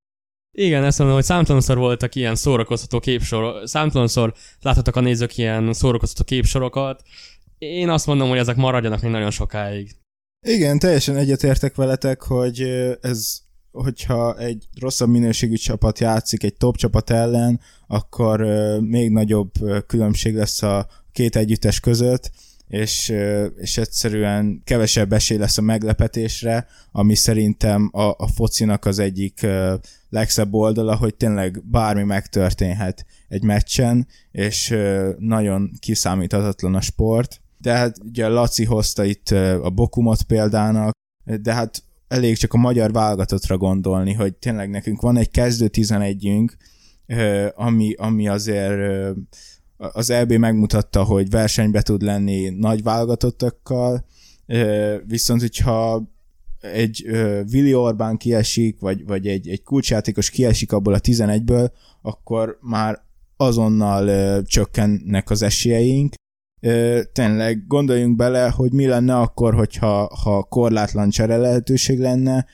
Igen, 0.58 0.84
ezt 0.84 0.98
mondom, 0.98 1.16
hogy 1.16 1.24
számtalanszor 1.24 1.76
voltak 1.76 2.14
ilyen 2.14 2.34
szórakoztató 2.34 2.98
képsorok, 2.98 3.68
számtalanszor 3.68 4.34
láthattak 4.60 4.96
a 4.96 5.00
nézők 5.00 5.38
ilyen 5.38 5.72
szórakoztató 5.72 6.24
képsorokat. 6.24 7.02
Én 7.58 7.88
azt 7.88 8.06
mondom, 8.06 8.28
hogy 8.28 8.38
ezek 8.38 8.56
maradjanak 8.56 9.00
még 9.00 9.10
nagyon 9.10 9.30
sokáig. 9.30 9.96
Igen, 10.46 10.78
teljesen 10.78 11.16
egyetértek 11.16 11.74
veletek, 11.74 12.22
hogy 12.22 12.60
ez, 13.00 13.38
hogyha 13.70 14.38
egy 14.38 14.64
rosszabb 14.80 15.08
minőségű 15.08 15.54
csapat 15.54 15.98
játszik 15.98 16.42
egy 16.42 16.54
top 16.56 16.76
csapat 16.76 17.10
ellen, 17.10 17.60
akkor 17.86 18.40
még 18.80 19.10
nagyobb 19.10 19.50
különbség 19.86 20.34
lesz 20.34 20.62
a 20.62 20.86
két 21.12 21.36
együttes 21.36 21.80
között, 21.80 22.30
és, 22.68 23.14
és 23.56 23.78
egyszerűen 23.78 24.62
kevesebb 24.64 25.12
esély 25.12 25.38
lesz 25.38 25.58
a 25.58 25.62
meglepetésre, 25.62 26.66
ami 26.92 27.14
szerintem 27.14 27.90
a, 27.92 28.02
a 28.02 28.28
focinak 28.34 28.84
az 28.84 28.98
egyik 28.98 29.46
legszebb 30.08 30.54
oldala, 30.54 30.96
hogy 30.96 31.14
tényleg 31.14 31.62
bármi 31.64 32.02
megtörténhet 32.02 33.06
egy 33.28 33.42
meccsen, 33.42 34.06
és 34.30 34.76
nagyon 35.18 35.70
kiszámíthatatlan 35.78 36.74
a 36.74 36.80
sport. 36.80 37.40
De 37.58 37.72
hát 37.72 37.98
ugye 38.04 38.28
Laci 38.28 38.64
hozta 38.64 39.04
itt 39.04 39.28
a 39.62 39.70
Bokumot 39.70 40.22
példának, 40.22 40.92
de 41.24 41.54
hát 41.54 41.82
elég 42.08 42.36
csak 42.36 42.52
a 42.52 42.58
magyar 42.58 42.92
válogatottra 42.92 43.56
gondolni, 43.56 44.12
hogy 44.12 44.34
tényleg 44.34 44.70
nekünk 44.70 45.00
van 45.00 45.16
egy 45.16 45.30
kezdő 45.30 45.68
11-ünk, 45.72 46.48
ö, 47.06 47.46
ami, 47.54 47.94
ami 47.94 48.28
azért 48.28 48.78
az 49.76 50.10
EB 50.10 50.32
megmutatta, 50.32 51.04
hogy 51.04 51.30
versenybe 51.30 51.82
tud 51.82 52.02
lenni 52.02 52.48
nagy 52.48 52.82
válogatottakkal, 52.82 54.04
viszont 55.06 55.40
hogyha 55.40 56.02
egy 56.60 57.04
ö, 57.06 57.40
Willi 57.52 57.74
Orbán 57.74 58.16
kiesik, 58.16 58.80
vagy, 58.80 59.06
vagy 59.06 59.26
egy, 59.26 59.48
egy 59.48 59.62
kulcsjátékos 59.62 60.30
kiesik 60.30 60.72
abból 60.72 60.94
a 60.94 61.00
11-ből, 61.00 61.70
akkor 62.02 62.58
már 62.60 63.04
azonnal 63.36 64.42
csökkennek 64.42 65.30
az 65.30 65.42
esélyeink. 65.42 66.14
Tényleg 67.12 67.66
gondoljunk 67.66 68.16
bele, 68.16 68.48
hogy 68.48 68.72
mi 68.72 68.86
lenne 68.86 69.18
akkor, 69.18 69.54
hogyha 69.54 70.16
ha 70.22 70.42
korlátlan 70.42 71.10
csere 71.10 71.36
lehetőség 71.36 71.98
lenne, 71.98 72.46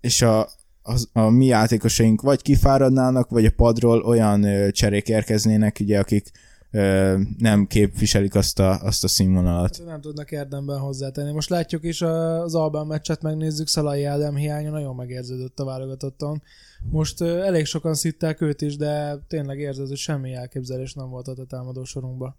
és 0.00 0.22
a, 0.22 0.48
az, 0.82 1.08
a 1.12 1.28
mi 1.28 1.46
játékosaink 1.46 2.20
vagy 2.20 2.42
kifáradnának, 2.42 3.30
vagy 3.30 3.44
a 3.44 3.50
padról 3.56 4.00
olyan 4.00 4.42
ö, 4.42 4.70
cserék 4.70 5.08
érkeznének, 5.08 5.76
ugye, 5.80 5.98
akik 5.98 6.30
ö, 6.70 7.18
nem 7.38 7.66
képviselik 7.66 8.34
azt 8.34 8.58
a, 8.58 8.80
azt 8.80 9.04
a 9.04 9.08
színvonalat. 9.08 9.76
Hát 9.76 9.86
Nem 9.86 10.00
tudnak 10.00 10.30
érdemben 10.30 10.78
hozzátenni. 10.78 11.32
Most 11.32 11.50
látjuk 11.50 11.84
is 11.84 12.02
az 12.02 12.54
Albán 12.54 12.86
meccset, 12.86 13.22
megnézzük, 13.22 13.68
Szalai 13.68 14.04
Ádám 14.04 14.36
hiánya 14.36 14.70
nagyon 14.70 14.94
megérződött 14.94 15.58
a 15.58 15.64
válogatotton. 15.64 16.42
Most 16.90 17.20
ö, 17.20 17.42
elég 17.42 17.64
sokan 17.64 17.94
szitták 17.94 18.40
őt 18.40 18.60
is, 18.60 18.76
de 18.76 19.16
tényleg 19.28 19.58
érzed, 19.58 19.88
hogy 19.88 19.96
semmi 19.96 20.32
elképzelés 20.32 20.94
nem 20.94 21.08
volt 21.08 21.28
ott 21.28 21.38
a 21.38 21.44
támadó 21.44 21.84
sorunkba. 21.84 22.36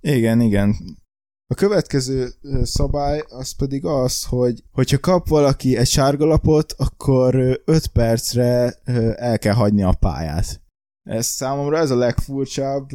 Igen, 0.00 0.40
igen. 0.40 0.76
A 1.48 1.54
következő 1.54 2.28
szabály 2.62 3.22
az 3.28 3.56
pedig 3.56 3.84
az, 3.84 4.24
hogy 4.24 4.62
hogyha 4.72 4.98
kap 4.98 5.28
valaki 5.28 5.76
egy 5.76 5.86
sárgalapot, 5.86 6.74
akkor 6.76 7.34
5 7.64 7.86
percre 7.86 8.72
el 9.16 9.38
kell 9.38 9.54
hagyni 9.54 9.82
a 9.82 9.92
pályát. 10.00 10.60
Ez 11.02 11.26
számomra 11.26 11.78
ez 11.78 11.90
a 11.90 11.96
legfurcsább. 11.96 12.88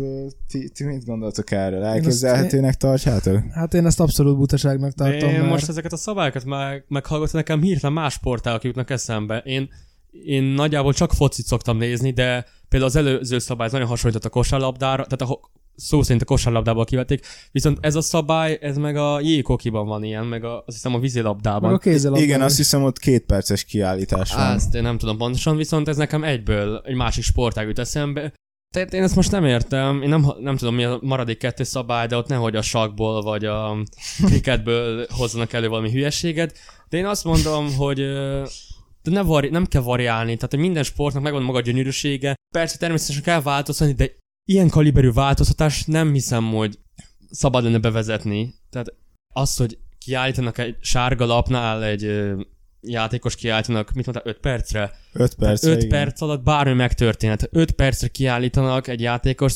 Ti, 0.47 0.69
ti 0.69 0.83
mit 0.83 1.05
gondoltok 1.05 1.51
erről? 1.51 1.83
Elképzelhetőnek 1.83 2.75
tartsátok? 2.75 3.39
Hát 3.51 3.73
én 3.73 3.85
ezt 3.85 3.99
abszolút 3.99 4.37
butaságnak 4.37 4.93
tartom, 4.93 5.29
Én 5.29 5.39
mert... 5.39 5.49
most 5.49 5.69
ezeket 5.69 5.93
a 5.93 5.97
szabályokat 5.97 6.45
meg, 6.45 6.85
meghallgatom, 6.87 7.39
nekem 7.39 7.61
hirtelen 7.61 7.93
más 7.93 8.13
sportálok 8.13 8.63
jutnak 8.63 8.89
eszembe. 8.89 9.37
Én, 9.37 9.69
én 10.11 10.43
nagyjából 10.43 10.93
csak 10.93 11.13
focit 11.13 11.45
szoktam 11.45 11.77
nézni, 11.77 12.11
de 12.11 12.45
például 12.69 12.91
az 12.91 12.97
előző 12.97 13.39
szabály 13.39 13.69
nagyon 13.71 13.87
hasonlított 13.87 14.25
a 14.25 14.29
kosárlabdára, 14.29 15.05
tehát 15.05 15.33
a, 15.33 15.39
szó 15.75 16.01
szerint 16.01 16.21
a 16.21 16.25
kosárlabdából 16.25 16.85
kivették, 16.85 17.25
viszont 17.51 17.77
ez 17.81 17.95
a 17.95 18.01
szabály, 18.01 18.57
ez 18.61 18.77
meg 18.77 18.95
a 18.97 19.19
jégkokiban 19.19 19.87
van 19.87 20.03
ilyen, 20.03 20.25
meg 20.25 20.43
a, 20.43 20.57
azt 20.57 20.75
hiszem 20.75 20.93
a 20.93 20.99
vízilabdában. 20.99 21.61
Meg 21.61 21.73
a 21.73 21.77
kézilabdában 21.77 22.23
Igen, 22.27 22.41
azt 22.41 22.51
is. 22.51 22.57
hiszem 22.57 22.83
ott 22.83 22.99
két 22.99 23.25
perces 23.25 23.63
kiállítás 23.63 24.33
van. 24.33 24.51
Azt 24.51 24.75
én 24.75 24.81
nem 24.81 24.97
tudom 24.97 25.17
pontosan, 25.17 25.55
viszont 25.55 25.87
ez 25.87 25.97
nekem 25.97 26.23
egyből 26.23 26.81
egy 26.85 26.95
másik 26.95 27.23
sportág 27.23 27.67
jut 27.67 27.79
eszembe. 27.79 28.33
Tehát 28.73 28.93
én 28.93 29.03
ezt 29.03 29.15
most 29.15 29.31
nem 29.31 29.45
értem, 29.45 30.01
én 30.01 30.09
nem, 30.09 30.25
nem 30.39 30.57
tudom 30.57 30.75
mi 30.75 30.83
a 30.83 30.99
maradék 31.01 31.37
kettő 31.37 31.63
szabály, 31.63 32.07
de 32.07 32.17
ott 32.17 32.27
nehogy 32.27 32.55
a 32.55 32.61
sakból 32.61 33.21
vagy 33.21 33.45
a 33.45 33.77
cricketből 34.25 35.05
hozzanak 35.09 35.53
elő 35.53 35.67
valami 35.67 35.91
hülyeséget. 35.91 36.57
De 36.89 36.97
én 36.97 37.05
azt 37.05 37.23
mondom, 37.23 37.75
hogy 37.75 37.97
de 39.03 39.11
ne 39.11 39.21
vari, 39.21 39.49
nem 39.49 39.65
kell 39.65 39.81
variálni, 39.81 40.35
tehát 40.35 40.51
hogy 40.51 40.59
minden 40.59 40.83
sportnak 40.83 41.23
megvan 41.23 41.43
maga 41.43 41.57
a 41.57 41.61
gyönyörűsége. 41.61 42.35
Persze 42.53 42.77
természetesen 42.77 43.23
kell 43.23 43.41
változtatni, 43.41 43.93
de 43.93 44.11
ilyen 44.45 44.69
kaliberű 44.69 45.11
változtatás 45.11 45.85
nem 45.85 46.13
hiszem, 46.13 46.53
hogy 46.53 46.79
szabad 47.29 47.63
lenne 47.63 47.79
bevezetni. 47.79 48.53
Tehát 48.69 48.93
az, 49.33 49.57
hogy 49.57 49.77
kiállítanak 49.97 50.57
egy 50.57 50.75
sárga 50.79 51.25
lapnál 51.25 51.83
egy 51.83 52.31
játékos 52.81 53.35
kiállítanak, 53.35 53.91
mit 53.93 54.05
mondtál, 54.05 54.33
5 54.33 54.39
percre? 54.39 54.91
5 55.13 55.35
perc. 55.35 55.63
5 55.63 55.87
perc 55.87 56.21
alatt 56.21 56.43
bármi 56.43 56.73
megtörténhet. 56.73 57.49
5 57.51 57.71
percre 57.71 58.07
kiállítanak 58.07 58.87
egy 58.87 59.01
játékos, 59.01 59.55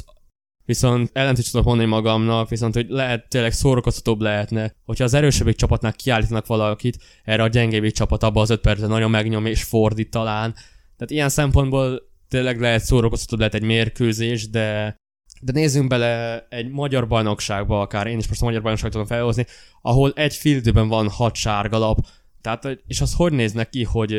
viszont 0.65 1.10
ellent 1.13 1.51
tudok 1.51 1.65
mondani 1.65 1.89
magamnak, 1.89 2.50
viszont 2.50 2.74
hogy 2.74 2.86
lehet 2.89 3.30
tényleg 3.30 3.51
szórakoztatóbb 3.51 4.22
lehetne, 4.22 4.75
hogyha 4.86 5.04
az 5.04 5.13
erősebbik 5.13 5.56
csapatnál 5.56 5.94
kiállítanak 5.94 6.46
valakit, 6.46 6.98
erre 7.24 7.44
a 7.44 7.48
gyengébbik 7.48 7.94
csapat 7.94 8.24
abban 8.24 8.42
az 8.42 8.50
5 8.50 8.62
percre 8.62 8.88
nagyon 8.88 9.10
megnyom 9.10 9.46
és 9.46 9.63
fordít 9.63 10.10
talán. 10.10 10.54
Tehát 10.98 11.12
ilyen 11.12 11.30
szempontból 11.30 12.01
tényleg 12.27 12.60
lehet 12.60 12.84
szórakoztatóbb 12.84 13.39
lehet 13.39 13.53
egy 13.53 13.63
mérkőzés, 13.63 14.50
de 14.50 14.96
de 15.41 15.51
nézzünk 15.51 15.88
bele 15.88 16.46
egy 16.50 16.70
magyar 16.70 17.08
bajnokságba 17.08 17.82
akár, 17.82 18.08
én 18.08 18.17
is 18.17 18.27
most 18.27 18.41
a 18.41 18.46
magyar 18.46 18.62
bajnokságot 18.62 18.94
tudom 18.94 19.08
felhozni, 19.08 19.46
ahol 19.82 20.12
egy 20.15 20.34
fildőben 20.34 20.88
van 20.88 21.10
hat 21.10 21.36
sárga 21.36 21.77
lap, 21.77 22.00
tehát, 22.41 22.84
és 22.88 23.01
az 23.01 23.13
hogy 23.13 23.34
néznek 23.34 23.70
ki, 23.70 23.84
hogy 23.84 24.15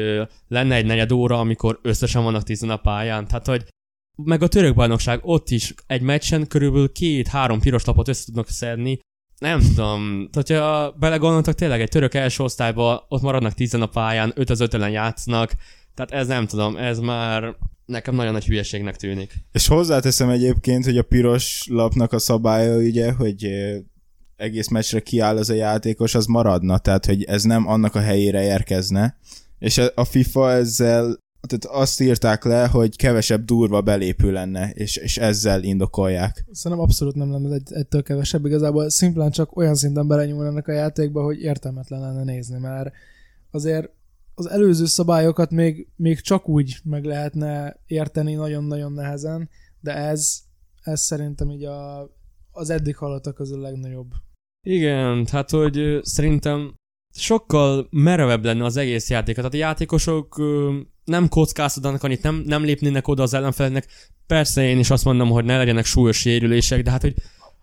lenne 0.48 0.74
egy 0.74 0.86
negyed 0.86 1.12
óra, 1.12 1.38
amikor 1.38 1.78
összesen 1.82 2.22
vannak 2.22 2.42
tizen 2.42 2.70
a 2.70 2.76
pályán? 2.76 3.26
Tehát, 3.26 3.46
hogy 3.46 3.64
meg 4.16 4.42
a 4.42 4.48
török 4.48 4.74
bajnokság 4.74 5.20
ott 5.22 5.50
is 5.50 5.74
egy 5.86 6.00
meccsen 6.00 6.46
körülbelül 6.46 6.92
két-három 6.92 7.60
piros 7.60 7.84
lapot 7.84 8.08
össze 8.08 8.24
tudnak 8.24 8.48
szedni. 8.48 8.98
Nem 9.38 9.60
tudom, 9.60 10.28
tehát 10.32 10.64
ha 10.64 10.90
belegondoltak, 10.90 11.54
tényleg 11.54 11.80
egy 11.80 11.88
török 11.88 12.14
első 12.14 12.42
osztályban 12.42 13.00
ott 13.08 13.22
maradnak 13.22 13.52
tizen 13.52 13.82
a 13.82 13.86
pályán, 13.86 14.32
öt 14.34 14.50
az 14.50 14.60
öt 14.60 14.74
ellen 14.74 14.90
játsznak, 14.90 15.52
tehát 15.94 16.12
ez 16.12 16.26
nem 16.26 16.46
tudom, 16.46 16.76
ez 16.76 16.98
már 16.98 17.56
nekem 17.86 18.14
nagyon 18.14 18.32
nagy 18.32 18.44
hülyeségnek 18.44 18.96
tűnik. 18.96 19.34
És 19.52 19.66
hozzáteszem 19.66 20.28
egyébként, 20.28 20.84
hogy 20.84 20.98
a 20.98 21.02
piros 21.02 21.66
lapnak 21.70 22.12
a 22.12 22.18
szabálya 22.18 22.76
ugye, 22.76 23.12
hogy 23.12 23.48
egész 24.36 24.68
meccsre 24.68 25.00
kiáll 25.00 25.36
az 25.36 25.50
a 25.50 25.54
játékos, 25.54 26.14
az 26.14 26.26
maradna, 26.26 26.78
tehát 26.78 27.06
hogy 27.06 27.24
ez 27.24 27.42
nem 27.42 27.68
annak 27.68 27.94
a 27.94 28.00
helyére 28.00 28.42
érkezne. 28.42 29.18
És 29.58 29.80
a 29.94 30.04
FIFA 30.04 30.50
ezzel 30.50 31.24
tehát 31.46 31.80
azt 31.80 32.00
írták 32.00 32.44
le, 32.44 32.66
hogy 32.66 32.96
kevesebb 32.96 33.44
durva 33.44 33.80
belépő 33.80 34.32
lenne, 34.32 34.70
és, 34.70 34.96
és 34.96 35.18
ezzel 35.18 35.62
indokolják. 35.62 36.44
Szerintem 36.52 36.86
abszolút 36.86 37.14
nem 37.14 37.32
lenne 37.32 37.54
egy, 37.54 37.72
ettől 37.72 38.02
kevesebb, 38.02 38.44
igazából 38.44 38.90
szimplán 38.90 39.30
csak 39.30 39.56
olyan 39.56 39.74
szinten 39.74 40.06
belenyúlnak 40.06 40.68
a 40.68 40.72
játékba, 40.72 41.22
hogy 41.22 41.42
értelmetlen 41.42 42.00
lenne 42.00 42.24
nézni, 42.24 42.58
mert 42.58 42.92
azért 43.50 43.90
az 44.38 44.48
előző 44.48 44.84
szabályokat 44.84 45.50
még, 45.50 45.88
még 45.96 46.20
csak 46.20 46.48
úgy 46.48 46.76
meg 46.84 47.04
lehetne 47.04 47.80
érteni 47.86 48.34
nagyon-nagyon 48.34 48.92
nehezen, 48.92 49.48
de 49.80 49.94
ez, 49.94 50.38
ez 50.82 51.00
szerintem 51.00 51.50
így 51.50 51.64
a, 51.64 52.10
az 52.50 52.70
eddig 52.70 52.96
hallottak 52.96 53.34
közül 53.34 53.60
legnagyobb. 53.60 54.10
Igen, 54.66 55.26
hát 55.26 55.50
hogy 55.50 55.98
szerintem 56.02 56.74
sokkal 57.14 57.86
merevebb 57.90 58.44
lenne 58.44 58.64
az 58.64 58.76
egész 58.76 59.10
játék. 59.10 59.34
Tehát 59.34 59.54
a 59.54 59.56
játékosok 59.56 60.42
nem 61.04 61.28
kockáztatnak 61.28 62.02
annyit, 62.02 62.22
nem, 62.22 62.42
nem 62.46 62.64
lépnének 62.64 63.08
oda 63.08 63.22
az 63.22 63.34
ellenfeleknek. 63.34 63.86
Persze 64.26 64.62
én 64.62 64.78
is 64.78 64.90
azt 64.90 65.04
mondom, 65.04 65.28
hogy 65.28 65.44
ne 65.44 65.56
legyenek 65.56 65.84
súlyos 65.84 66.16
sérülések, 66.16 66.82
de 66.82 66.90
hát 66.90 67.02
hogy 67.02 67.14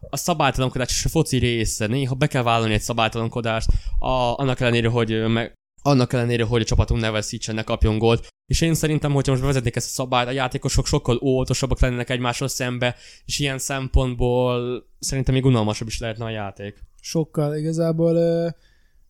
a 0.09 0.17
szabálytalankodás 0.17 0.89
és 0.89 1.05
a 1.05 1.09
foci 1.09 1.37
része. 1.37 1.87
Néha 1.87 2.15
be 2.15 2.27
kell 2.27 2.43
vállalni 2.43 2.73
egy 2.73 2.81
szabálytalankodást, 2.81 3.69
a, 3.99 4.37
annak 4.37 4.59
ellenére, 4.59 4.89
hogy 4.89 5.27
meg, 5.27 5.53
annak 5.83 6.13
ellenére, 6.13 6.43
hogy 6.43 6.61
a 6.61 6.65
csapatunk 6.65 7.01
ne 7.01 7.11
veszítsen, 7.11 7.55
ne 7.55 7.63
kapjon 7.63 7.97
gólt. 7.97 8.27
És 8.45 8.61
én 8.61 8.73
szerintem, 8.73 9.11
hogyha 9.13 9.31
most 9.31 9.43
bevezetnék 9.43 9.75
ezt 9.75 9.87
a 9.87 10.01
szabályt, 10.01 10.27
a 10.27 10.31
játékosok 10.31 10.85
sokkal 10.85 11.19
óvatosabbak 11.23 11.79
lennének 11.79 12.09
egymással 12.09 12.47
szembe, 12.47 12.95
és 13.25 13.39
ilyen 13.39 13.57
szempontból 13.57 14.83
szerintem 14.99 15.33
még 15.33 15.45
unalmasabb 15.45 15.87
is 15.87 15.99
lehetne 15.99 16.25
a 16.25 16.29
játék. 16.29 16.83
Sokkal, 17.01 17.55
igazából 17.55 18.15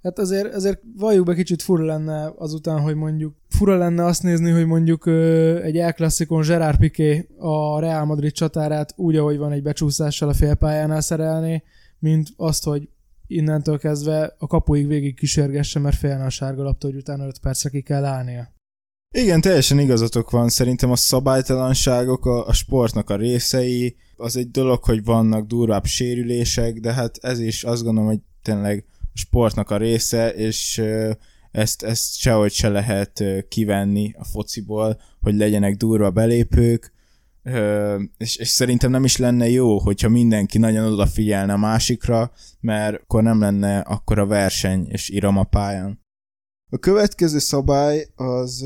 hát 0.03 0.19
azért, 0.19 0.53
azért 0.53 0.81
valljuk 0.97 1.25
be 1.25 1.33
kicsit 1.33 1.61
fura 1.61 1.85
lenne 1.85 2.33
azután, 2.37 2.81
hogy 2.81 2.95
mondjuk 2.95 3.35
fura 3.49 3.77
lenne 3.77 4.05
azt 4.05 4.23
nézni, 4.23 4.51
hogy 4.51 4.65
mondjuk 4.65 5.07
egy 5.63 5.77
El 5.77 5.93
Classicon 5.93 6.41
Gerard 6.41 6.77
Piqué 6.77 7.27
a 7.37 7.79
Real 7.79 8.05
Madrid 8.05 8.31
csatárát 8.31 8.93
úgy, 8.95 9.15
ahogy 9.15 9.37
van 9.37 9.51
egy 9.51 9.63
becsúszással 9.63 10.29
a 10.29 10.33
félpályánál 10.33 11.01
szerelni, 11.01 11.63
mint 11.99 12.27
azt, 12.35 12.63
hogy 12.63 12.89
innentől 13.27 13.79
kezdve 13.79 14.35
a 14.37 14.47
kapuig 14.47 14.87
végig 14.87 15.15
kísérgesse, 15.15 15.79
mert 15.79 15.97
félne 15.97 16.25
a 16.25 16.29
sárga 16.29 16.63
laptól, 16.63 16.91
hogy 16.91 16.99
utána 16.99 17.25
5 17.25 17.39
percre 17.39 17.69
ki 17.69 17.81
kell 17.81 18.05
állnia. 18.05 18.53
Igen, 19.15 19.41
teljesen 19.41 19.79
igazatok 19.79 20.29
van. 20.29 20.49
Szerintem 20.49 20.91
a 20.91 20.95
szabálytalanságok 20.95 22.25
a, 22.25 22.47
a 22.47 22.53
sportnak 22.53 23.09
a 23.09 23.15
részei. 23.15 23.95
Az 24.15 24.37
egy 24.37 24.51
dolog, 24.51 24.83
hogy 24.83 25.03
vannak 25.03 25.47
durvább 25.47 25.85
sérülések, 25.85 26.79
de 26.79 26.93
hát 26.93 27.17
ez 27.21 27.39
is 27.39 27.63
azt 27.63 27.83
gondolom, 27.83 28.09
hogy 28.09 28.19
tényleg 28.41 28.85
a 28.89 29.17
sportnak 29.17 29.69
a 29.69 29.77
része, 29.77 30.33
és 30.33 30.81
ezt, 31.51 31.83
ezt 31.83 32.17
sehogy 32.17 32.51
se 32.51 32.69
lehet 32.69 33.23
kivenni 33.47 34.13
a 34.17 34.23
fociból, 34.23 35.01
hogy 35.21 35.35
legyenek 35.35 35.77
durva 35.77 36.11
belépők, 36.11 36.92
és, 38.17 38.35
és 38.35 38.47
szerintem 38.47 38.91
nem 38.91 39.03
is 39.03 39.17
lenne 39.17 39.49
jó, 39.49 39.79
hogyha 39.79 40.09
mindenki 40.09 40.57
nagyon 40.57 40.91
odafigyelne 40.93 41.53
a 41.53 41.57
másikra, 41.57 42.31
mert 42.59 43.01
akkor 43.01 43.23
nem 43.23 43.39
lenne 43.39 43.79
akkor 43.79 44.19
a 44.19 44.25
verseny 44.25 44.87
és 44.89 45.09
iram 45.09 45.37
a 45.37 45.43
pályán. 45.43 46.01
A 46.71 46.77
következő 46.77 47.39
szabály 47.39 48.07
az, 48.15 48.65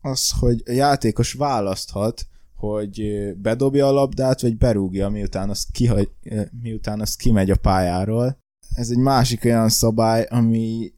az, 0.00 0.30
hogy 0.38 0.62
a 0.66 0.72
játékos 0.72 1.32
választhat, 1.32 2.26
hogy 2.54 3.02
bedobja 3.36 3.86
a 3.86 3.92
labdát, 3.92 4.40
vagy 4.40 4.56
berúgja, 4.56 5.08
miután 5.08 5.50
az, 5.50 5.66
kihagy, 5.72 6.10
miután 6.62 7.00
az 7.00 7.14
kimegy 7.14 7.50
a 7.50 7.56
pályáról. 7.56 8.38
Ez 8.74 8.90
egy 8.90 8.98
másik 8.98 9.44
olyan 9.44 9.68
szabály, 9.68 10.26
ami, 10.30 10.92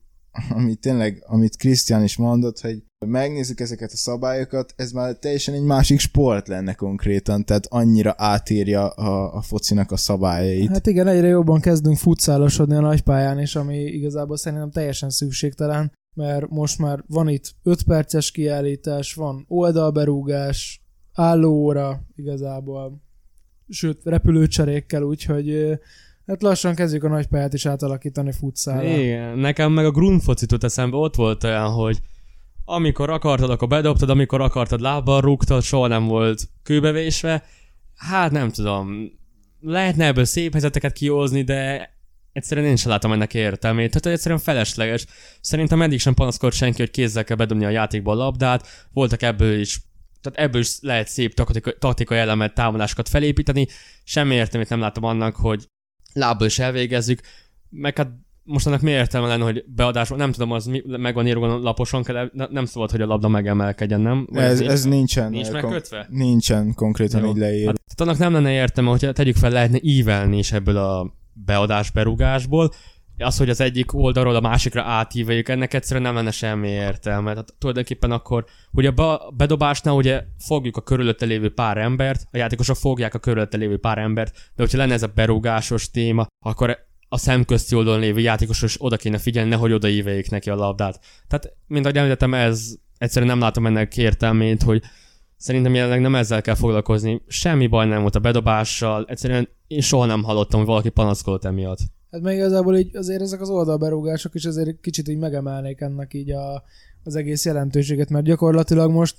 ami 0.48 0.74
tényleg, 0.74 1.24
amit 1.26 1.56
Krisztián 1.56 2.02
is 2.02 2.16
mondott, 2.16 2.60
hogy 2.60 2.84
megnézzük 3.06 3.60
ezeket 3.60 3.92
a 3.92 3.96
szabályokat, 3.96 4.72
ez 4.76 4.92
már 4.92 5.14
teljesen 5.14 5.54
egy 5.54 5.62
másik 5.62 5.98
sport 5.98 6.48
lenne 6.48 6.72
konkrétan, 6.74 7.44
tehát 7.44 7.66
annyira 7.70 8.14
átírja 8.16 8.88
a, 8.88 9.36
a 9.36 9.42
focinak 9.42 9.90
a 9.90 9.96
szabályait. 9.96 10.68
Hát 10.68 10.86
igen, 10.86 11.06
egyre 11.06 11.26
jobban 11.26 11.60
kezdünk 11.60 11.96
futszálosodni 11.96 12.74
a 12.74 12.80
nagypályán, 12.80 13.38
és 13.38 13.56
ami 13.56 13.78
igazából 13.78 14.36
szerintem 14.36 14.70
teljesen 14.70 15.10
szükségtelen, 15.10 15.92
mert 16.14 16.48
most 16.48 16.78
már 16.78 17.04
van 17.06 17.28
itt 17.28 17.54
5 17.62 17.82
perces 17.82 18.30
kiállítás, 18.30 19.14
van 19.14 19.44
oldalberúgás, 19.48 20.82
állóóra 21.12 22.00
igazából, 22.16 23.02
sőt 23.68 24.00
repülőcserékkel, 24.04 25.02
úgyhogy 25.02 25.78
Hát 26.26 26.42
lassan 26.42 26.74
kezdjük 26.74 27.04
a 27.04 27.08
nagypályát 27.08 27.54
is 27.54 27.66
átalakítani 27.66 28.32
futszálra. 28.32 28.88
Igen, 28.88 29.38
nekem 29.38 29.72
meg 29.72 29.84
a 29.84 29.90
grundfocit 29.90 30.52
jut 30.52 30.64
eszembe, 30.64 30.96
ott 30.96 31.14
volt 31.14 31.44
olyan, 31.44 31.70
hogy 31.70 31.98
amikor 32.72 33.10
akartad, 33.10 33.50
akkor 33.50 33.68
bedobtad, 33.68 34.10
amikor 34.10 34.40
akartad, 34.40 34.80
lábbal 34.80 35.20
rúgtad, 35.20 35.62
soha 35.62 35.86
nem 35.86 36.06
volt 36.06 36.48
kőbevésve. 36.62 37.44
Hát 37.96 38.30
nem 38.30 38.50
tudom, 38.50 39.12
lehetne 39.60 40.06
ebből 40.06 40.24
szép 40.24 40.52
helyzeteket 40.52 40.92
kihozni, 40.92 41.42
de 41.42 41.90
egyszerűen 42.32 42.66
én 42.66 42.76
sem 42.76 42.90
látom 42.90 43.12
ennek 43.12 43.34
értelmét. 43.34 43.90
Tehát 43.90 44.16
egyszerűen 44.16 44.40
felesleges. 44.40 45.06
Szerintem 45.40 45.82
eddig 45.82 46.00
sem 46.00 46.14
panaszkodt 46.14 46.54
senki, 46.54 46.80
hogy 46.80 46.90
kézzel 46.90 47.24
kell 47.24 47.36
bedobni 47.36 47.64
a 47.64 47.68
játékba 47.68 48.12
a 48.12 48.14
labdát. 48.14 48.66
Voltak 48.92 49.22
ebből 49.22 49.58
is 49.58 49.80
tehát 50.20 50.38
ebből 50.38 50.60
is 50.60 50.76
lehet 50.80 51.08
szép 51.08 51.34
taktikai, 51.34 51.74
taktikai 51.78 52.18
elemet, 52.18 52.54
támadásokat 52.54 53.08
felépíteni. 53.08 53.66
Semmi 54.04 54.34
értelmét 54.34 54.68
nem 54.68 54.80
látom 54.80 55.04
annak, 55.04 55.36
hogy 55.36 55.68
lábbal 56.12 56.46
is 56.46 56.58
elvégezzük. 56.58 57.20
Meg 57.68 57.96
hát 57.96 58.10
most 58.44 58.66
annak 58.66 58.80
mi 58.80 58.90
értelme 58.90 59.26
lenne, 59.26 59.44
hogy 59.44 59.64
beadásban, 59.66 60.18
nem 60.18 60.32
tudom, 60.32 60.52
az 60.52 60.66
mi, 60.66 60.82
meg 60.86 61.14
van 61.14 61.26
írva 61.26 61.58
laposon, 61.58 62.02
kell, 62.02 62.30
nem 62.50 62.64
szabad, 62.64 62.90
hogy 62.90 63.00
a 63.00 63.06
labda 63.06 63.28
megemelkedjen, 63.28 64.00
nem? 64.00 64.26
Vagy 64.30 64.42
ez, 64.42 64.60
ez 64.60 64.84
nincsen. 64.84 65.30
Nincs 65.30 65.50
kon- 65.50 65.62
megkötve? 65.62 66.06
Nincsen 66.10 66.74
konkrétan 66.74 67.22
Jó. 67.22 67.30
így 67.30 67.36
leír. 67.36 67.66
Hát, 67.66 67.80
tehát 67.94 68.00
annak 68.00 68.18
nem 68.18 68.32
lenne 68.32 68.52
értelme, 68.52 68.90
hogy 68.90 69.10
tegyük 69.12 69.36
fel, 69.36 69.50
lehetne 69.50 69.78
ívelni 69.80 70.38
is 70.38 70.52
ebből 70.52 70.76
a 70.76 71.14
beadás 71.32 71.90
berugásból, 71.90 72.70
az, 73.18 73.38
hogy 73.38 73.50
az 73.50 73.60
egyik 73.60 73.94
oldalról 73.94 74.34
a 74.34 74.40
másikra 74.40 74.82
átíveljük, 74.82 75.48
ennek 75.48 75.74
egyszerűen 75.74 76.04
nem 76.04 76.14
lenne 76.14 76.30
semmi 76.30 76.68
értelme. 76.68 77.30
Tehát 77.30 77.54
tulajdonképpen 77.58 78.10
akkor, 78.10 78.44
ugye 78.72 78.90
a 78.90 79.32
bedobásnál 79.36 79.94
ugye 79.94 80.24
fogjuk 80.38 80.76
a 80.76 80.80
körülötte 80.80 81.26
lévő 81.26 81.54
pár 81.54 81.78
embert, 81.78 82.26
a 82.32 82.36
játékosok 82.36 82.76
fogják 82.76 83.14
a 83.14 83.18
körülötte 83.18 83.56
lévő 83.56 83.78
pár 83.78 83.98
embert, 83.98 84.32
de 84.32 84.62
hogyha 84.62 84.78
lenne 84.78 84.92
ez 84.92 85.02
a 85.02 85.12
berúgásos 85.14 85.90
téma, 85.90 86.26
akkor 86.44 86.78
a 87.12 87.16
szemközti 87.18 87.74
oldalon 87.74 88.00
lévő 88.00 88.20
játékosok 88.20 88.70
oda 88.78 88.96
kéne 88.96 89.18
figyelni, 89.18 89.50
nehogy 89.50 89.72
odaíveljék 89.72 90.30
neki 90.30 90.50
a 90.50 90.54
labdát. 90.54 91.00
Tehát, 91.28 91.56
mint 91.66 91.84
ahogy 91.84 91.96
említettem, 91.96 92.34
ez 92.34 92.74
egyszerűen 92.98 93.30
nem 93.30 93.40
látom 93.40 93.66
ennek 93.66 93.96
értelmét, 93.96 94.62
hogy 94.62 94.82
szerintem 95.36 95.74
jelenleg 95.74 96.00
nem 96.00 96.14
ezzel 96.14 96.42
kell 96.42 96.54
foglalkozni. 96.54 97.22
Semmi 97.26 97.66
baj 97.66 97.86
nem 97.86 98.00
volt 98.00 98.14
a 98.14 98.20
bedobással, 98.20 99.04
egyszerűen 99.08 99.48
én 99.66 99.80
soha 99.80 100.06
nem 100.06 100.22
hallottam, 100.22 100.58
hogy 100.58 100.68
valaki 100.68 100.88
panaszkodott 100.88 101.44
emiatt. 101.44 101.78
Hát 102.10 102.20
még 102.20 102.36
igazából 102.36 102.76
így 102.76 102.96
azért 102.96 103.22
ezek 103.22 103.40
az 103.40 103.50
oldalberúgások 103.50 104.34
is 104.34 104.44
azért 104.44 104.80
kicsit 104.80 105.08
így 105.08 105.18
megemelnék 105.18 105.80
ennek 105.80 106.14
így 106.14 106.30
a, 106.30 106.62
az 107.04 107.16
egész 107.16 107.44
jelentőséget, 107.44 108.10
mert 108.10 108.24
gyakorlatilag 108.24 108.90
most 108.90 109.16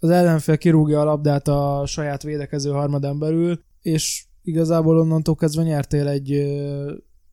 az 0.00 0.10
ellenfél 0.10 0.58
kirúgja 0.58 1.00
a 1.00 1.04
labdát 1.04 1.48
a 1.48 1.82
saját 1.86 2.22
védekező 2.22 2.70
harmadán 2.70 3.18
belül, 3.18 3.60
és 3.82 4.24
igazából 4.42 4.98
onnantól 4.98 5.34
kezdve 5.34 5.62
nyertél 5.62 6.08
egy 6.08 6.30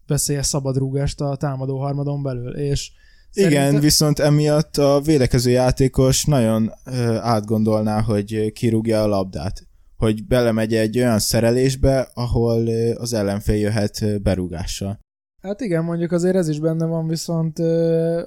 veszélyes 0.08 0.46
szabadrúgást 0.46 1.22
a 1.22 1.36
támadó 1.36 1.80
harmadon 1.80 2.24
belül, 2.24 2.56
és 2.58 2.92
Igen, 3.34 3.52
szerintem- 3.52 3.82
viszont 3.82 4.20
emiatt 4.20 4.78
a 4.78 5.02
védekező 5.02 5.50
játékos 5.50 6.26
nagyon 6.26 6.72
ö, 6.86 7.16
átgondolná, 7.16 8.02
hogy 8.02 8.52
kirúgja 8.52 9.04
a 9.04 9.08
labdát. 9.08 9.68
Hogy 9.98 10.26
belemegy 10.26 10.74
egy 10.76 10.98
olyan 10.98 11.20
szerelésbe, 11.20 12.10
ahol 12.14 12.68
az 12.96 13.14
ellenfél 13.14 13.56
jöhet 13.56 14.22
berúgással. 14.22 15.00
Hát 15.42 15.62
igen, 15.62 15.84
mondjuk 15.84 16.12
azért 16.12 16.36
ez 16.36 16.48
is 16.48 16.60
benne 16.60 16.86
van, 16.86 17.08
viszont 17.08 17.60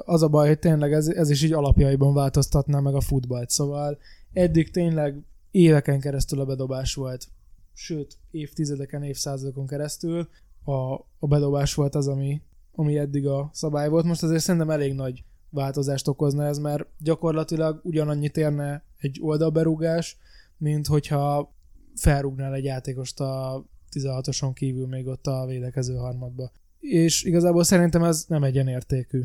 az 0.05 0.23
a 0.23 0.29
baj, 0.29 0.49
hogy 0.49 0.59
tényleg 0.59 0.93
ez, 0.93 1.07
ez 1.07 1.31
is 1.31 1.43
így 1.43 1.53
alapjaiban 1.53 2.15
változtatná 2.15 2.81
meg 2.81 2.95
a 2.95 3.01
futballt. 3.01 3.51
Szóval 3.51 3.99
eddig 4.33 4.71
tényleg 4.71 5.15
éveken 5.51 6.01
keresztül 6.01 6.41
a 6.41 6.45
bedobás 6.45 6.95
volt, 6.95 7.27
sőt, 7.73 8.17
évtizedeken, 8.31 9.03
évszázadokon 9.03 9.67
keresztül 9.67 10.29
a, 10.65 10.95
a 11.19 11.27
bedobás 11.27 11.75
volt 11.75 11.95
az, 11.95 12.09
ami, 12.09 12.41
ami 12.73 12.99
eddig 12.99 13.27
a 13.27 13.51
szabály 13.53 13.89
volt. 13.89 14.05
Most 14.05 14.23
azért 14.23 14.43
szerintem 14.43 14.71
elég 14.71 14.95
nagy 14.95 15.25
változást 15.51 16.09
okozna 16.09 16.45
ez, 16.45 16.59
mert 16.59 16.87
gyakorlatilag 16.99 17.81
ugyanannyit 17.85 18.37
érne 18.37 18.85
egy 18.97 19.19
oldalberúgás, 19.23 20.19
mint 20.57 20.87
hogyha 20.87 21.55
felrúgnál 21.95 22.55
egy 22.55 22.65
játékost 22.65 23.21
a 23.21 23.65
16-oson 23.93 24.53
kívül 24.53 24.87
még 24.87 25.07
ott 25.07 25.27
a 25.27 25.47
védekező 25.47 25.95
harmadba. 25.95 26.51
És 26.81 27.23
igazából 27.23 27.65
szerintem 27.65 28.05
ez 28.05 28.25
nem 28.29 28.43
egyenértékű. 28.43 29.23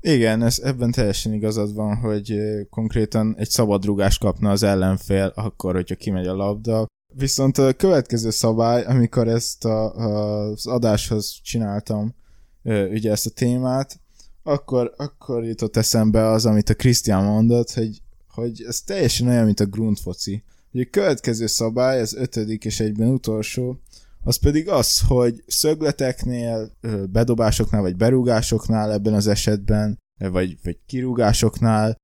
Igen, 0.00 0.42
ez, 0.42 0.58
ebben 0.58 0.90
teljesen 0.90 1.32
igazad 1.32 1.74
van, 1.74 1.96
hogy 1.96 2.32
ö, 2.32 2.62
konkrétan 2.70 3.34
egy 3.38 3.48
szabadrugást 3.48 4.20
kapna 4.20 4.50
az 4.50 4.62
ellenfél, 4.62 5.32
akkor, 5.34 5.74
hogyha 5.74 5.94
kimegy 5.94 6.26
a 6.26 6.34
labda. 6.34 6.86
Viszont 7.16 7.58
a 7.58 7.72
következő 7.72 8.30
szabály, 8.30 8.84
amikor 8.84 9.28
ezt 9.28 9.64
a, 9.64 9.96
a, 9.96 10.40
az 10.50 10.66
adáshoz 10.66 11.40
csináltam, 11.42 12.14
ugye 12.90 13.10
ezt 13.10 13.26
a 13.26 13.30
témát, 13.30 14.00
akkor, 14.42 14.94
akkor 14.96 15.44
jutott 15.44 15.76
eszembe 15.76 16.26
az, 16.26 16.46
amit 16.46 16.68
a 16.68 16.74
Krisztián 16.74 17.24
mondott, 17.24 17.70
hogy, 17.70 18.02
hogy 18.28 18.64
ez 18.68 18.80
teljesen 18.80 19.28
olyan, 19.28 19.44
mint 19.44 19.60
a 19.60 19.66
grundfoci. 19.66 20.42
A 20.72 20.88
következő 20.90 21.46
szabály, 21.46 22.00
az 22.00 22.14
ötödik 22.14 22.64
és 22.64 22.80
egyben 22.80 23.08
utolsó, 23.08 23.80
az 24.20 24.36
pedig 24.36 24.68
az, 24.68 25.00
hogy 25.00 25.44
szögleteknél, 25.46 26.72
bedobásoknál 27.10 27.80
vagy 27.80 27.96
berúgásoknál 27.96 28.92
ebben 28.92 29.14
az 29.14 29.26
esetben, 29.26 29.98
vagy, 30.18 30.58
vagy 30.62 30.78
kirúgásoknál, 30.86 31.96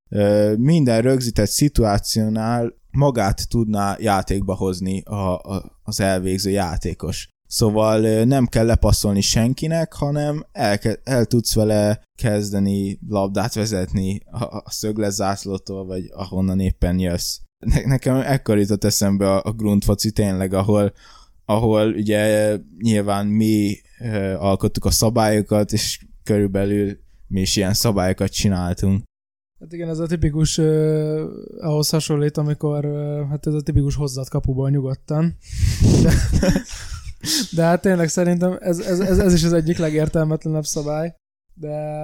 minden 0.56 1.02
rögzített 1.02 1.48
szituációnál 1.48 2.79
magát 2.90 3.48
tudná 3.48 3.96
játékba 3.98 4.54
hozni 4.54 5.02
a, 5.02 5.38
a, 5.38 5.78
az 5.82 6.00
elvégző 6.00 6.50
játékos. 6.50 7.28
Szóval 7.46 8.24
nem 8.24 8.46
kell 8.46 8.66
lepasszolni 8.66 9.20
senkinek, 9.20 9.92
hanem 9.92 10.46
el, 10.52 10.78
el 11.04 11.24
tudsz 11.24 11.54
vele 11.54 12.02
kezdeni 12.14 12.98
labdát 13.08 13.54
vezetni 13.54 14.20
a, 14.24 14.44
a 14.44 14.64
szöglezászlótól, 14.66 15.86
vagy 15.86 16.04
ahonnan 16.12 16.60
éppen 16.60 16.98
jössz. 16.98 17.38
Ne, 17.58 17.80
nekem 17.84 18.16
ekkor 18.16 18.58
jutott 18.58 18.84
eszembe 18.84 19.32
a, 19.32 19.42
a 19.44 19.52
grundfoci 19.52 20.12
tényleg, 20.12 20.52
ahol 20.52 20.92
ahol 21.50 21.92
ugye 21.92 22.56
nyilván 22.78 23.26
mi 23.26 23.80
ö, 24.00 24.34
alkottuk 24.34 24.84
a 24.84 24.90
szabályokat, 24.90 25.72
és 25.72 26.06
körülbelül 26.24 26.98
mi 27.26 27.40
is 27.40 27.56
ilyen 27.56 27.74
szabályokat 27.74 28.30
csináltunk. 28.32 29.02
Hát 29.60 29.72
igen, 29.72 29.88
ez 29.88 29.98
a 29.98 30.06
tipikus, 30.06 30.58
uh, 30.58 31.22
ahhoz 31.58 31.90
hasonlít, 31.90 32.36
amikor, 32.36 32.84
uh, 32.84 33.28
hát 33.28 33.46
ez 33.46 33.54
a 33.54 33.60
tipikus 33.60 33.94
hozzat 33.94 34.28
kapuból 34.28 34.70
nyugodtan. 34.70 35.36
De, 36.02 36.12
de 37.56 37.62
hát 37.62 37.80
tényleg 37.80 38.08
szerintem 38.08 38.56
ez, 38.60 38.78
ez, 38.78 39.00
ez, 39.00 39.18
ez 39.18 39.32
is 39.32 39.44
az 39.44 39.52
egyik 39.52 39.78
legértelmetlenebb 39.78 40.64
szabály. 40.64 41.14
De 41.54 42.02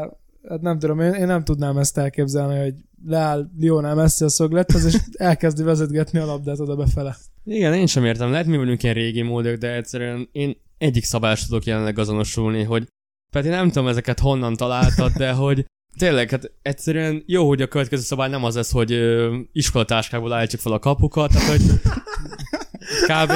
hát 0.48 0.60
nem 0.60 0.78
tudom, 0.78 1.00
én, 1.00 1.12
én 1.12 1.26
nem 1.26 1.44
tudnám 1.44 1.78
ezt 1.78 1.98
elképzelni, 1.98 2.58
hogy 2.58 2.74
leáll 3.04 3.50
Lionel 3.58 3.94
Messi 3.94 4.24
a 4.24 4.28
szöglethez, 4.28 4.84
és 4.84 4.96
elkezdi 5.12 5.62
vezetgetni 5.62 6.18
a 6.18 6.24
labdát 6.24 6.60
oda 6.60 6.76
befele. 6.76 7.16
Igen, 7.44 7.74
én 7.74 7.86
sem 7.86 8.04
értem. 8.04 8.30
Lehet 8.30 8.46
mi 8.46 8.56
vagyunk 8.56 8.82
ilyen 8.82 8.94
régi 8.94 9.22
módok, 9.22 9.56
de 9.56 9.74
egyszerűen 9.74 10.28
én 10.32 10.56
egyik 10.78 11.04
szabályt 11.04 11.46
tudok 11.46 11.64
jelenleg 11.64 11.98
azonosulni, 11.98 12.62
hogy 12.62 12.88
pedig 13.32 13.50
nem 13.50 13.68
tudom 13.68 13.88
ezeket 13.88 14.20
honnan 14.20 14.54
találtad, 14.54 15.12
de 15.12 15.32
hogy 15.32 15.66
tényleg, 15.98 16.30
hát 16.30 16.52
egyszerűen 16.62 17.22
jó, 17.26 17.48
hogy 17.48 17.62
a 17.62 17.66
következő 17.66 18.02
szabály 18.02 18.28
nem 18.28 18.44
az 18.44 18.54
lesz, 18.54 18.72
hogy 18.72 18.92
ö, 18.92 19.38
iskolatáskából 19.52 20.32
állítsuk 20.32 20.60
fel 20.60 20.72
a 20.72 20.78
kapukat, 20.78 21.32
tehát 21.32 21.48
hogy 21.48 21.62
kb. 23.10 23.32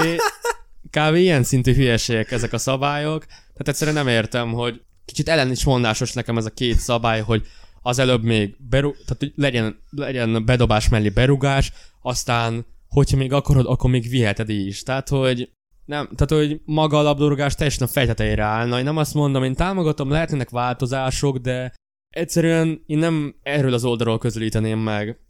kb. 0.90 1.14
ilyen 1.14 1.42
szintű 1.42 1.74
hülyeségek 1.74 2.30
ezek 2.30 2.52
a 2.52 2.58
szabályok, 2.58 3.24
tehát 3.26 3.68
egyszerűen 3.68 3.96
nem 3.96 4.08
értem, 4.08 4.52
hogy 4.52 4.82
kicsit 5.04 5.28
ellen 5.28 5.50
is 5.50 5.64
mondásos 5.64 6.12
nekem 6.12 6.36
ez 6.36 6.44
a 6.44 6.50
két 6.50 6.78
szabály, 6.78 7.20
hogy 7.20 7.46
az 7.82 7.98
előbb 7.98 8.22
még 8.22 8.56
beru- 8.68 8.96
tehát 8.96 9.16
hogy 9.18 9.32
legyen, 9.36 9.80
legyen 9.90 10.44
bedobás 10.44 10.88
mellé 10.88 11.08
berugás, 11.08 11.72
aztán 12.02 12.66
hogyha 12.88 13.16
még 13.16 13.32
akarod, 13.32 13.66
akkor 13.66 13.90
még 13.90 14.08
viheted 14.08 14.48
is. 14.48 14.82
Tehát, 14.82 15.08
hogy 15.08 15.50
nem, 15.84 16.08
tehát, 16.16 16.46
hogy 16.46 16.60
maga 16.64 16.98
a 16.98 17.02
labdarúgás 17.02 17.54
teljesen 17.54 17.86
a 17.86 17.90
fejtetejére 17.90 18.42
állna. 18.42 18.78
Én 18.78 18.84
nem 18.84 18.96
azt 18.96 19.14
mondom, 19.14 19.44
én 19.44 19.54
támogatom, 19.54 20.10
lehetnének 20.10 20.50
változások, 20.50 21.36
de 21.36 21.72
egyszerűen 22.14 22.82
én 22.86 22.98
nem 22.98 23.34
erről 23.42 23.72
az 23.72 23.84
oldalról 23.84 24.18
közelíteném 24.18 24.78
meg. 24.78 25.20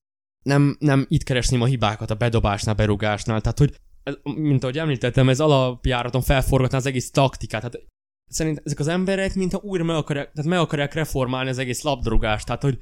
Nem, 0.42 0.76
nem 0.78 1.06
itt 1.08 1.22
keresném 1.22 1.60
a 1.60 1.66
hibákat 1.66 2.10
a 2.10 2.14
bedobásnál, 2.14 2.74
berugásnál. 2.74 3.40
Tehát, 3.40 3.58
hogy 3.58 3.74
mint 4.22 4.62
ahogy 4.62 4.78
említettem, 4.78 5.28
ez 5.28 5.40
alapjáraton 5.40 6.22
felforgatná 6.22 6.78
az 6.78 6.86
egész 6.86 7.10
taktikát. 7.10 7.62
Hát 7.62 7.78
szerint 8.26 8.62
ezek 8.64 8.78
az 8.78 8.88
emberek, 8.88 9.34
mintha 9.34 9.60
újra 9.62 9.84
meg 9.84 9.96
akarják, 9.96 10.32
tehát 10.32 10.50
meg 10.50 10.58
akarják 10.58 10.94
reformálni 10.94 11.50
az 11.50 11.58
egész 11.58 11.82
labdarúgást. 11.82 12.46
Tehát, 12.46 12.62
hogy 12.62 12.78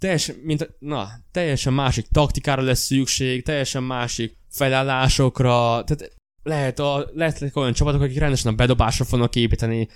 teljesen, 0.00 0.36
mint, 0.42 0.76
na, 0.78 1.08
teljesen 1.30 1.72
másik 1.72 2.06
taktikára 2.06 2.62
lesz 2.62 2.84
szükség, 2.84 3.42
teljesen 3.42 3.82
másik 3.82 4.36
felállásokra, 4.48 5.84
tehát 5.84 6.16
lehet, 6.42 6.78
a, 6.78 7.10
lehet 7.12 7.50
olyan 7.54 7.72
csapatok, 7.72 8.00
akik 8.00 8.18
rendesen 8.18 8.52
a 8.52 8.56
bedobásra 8.56 9.04
fognak 9.04 9.36
építeni, 9.36 9.88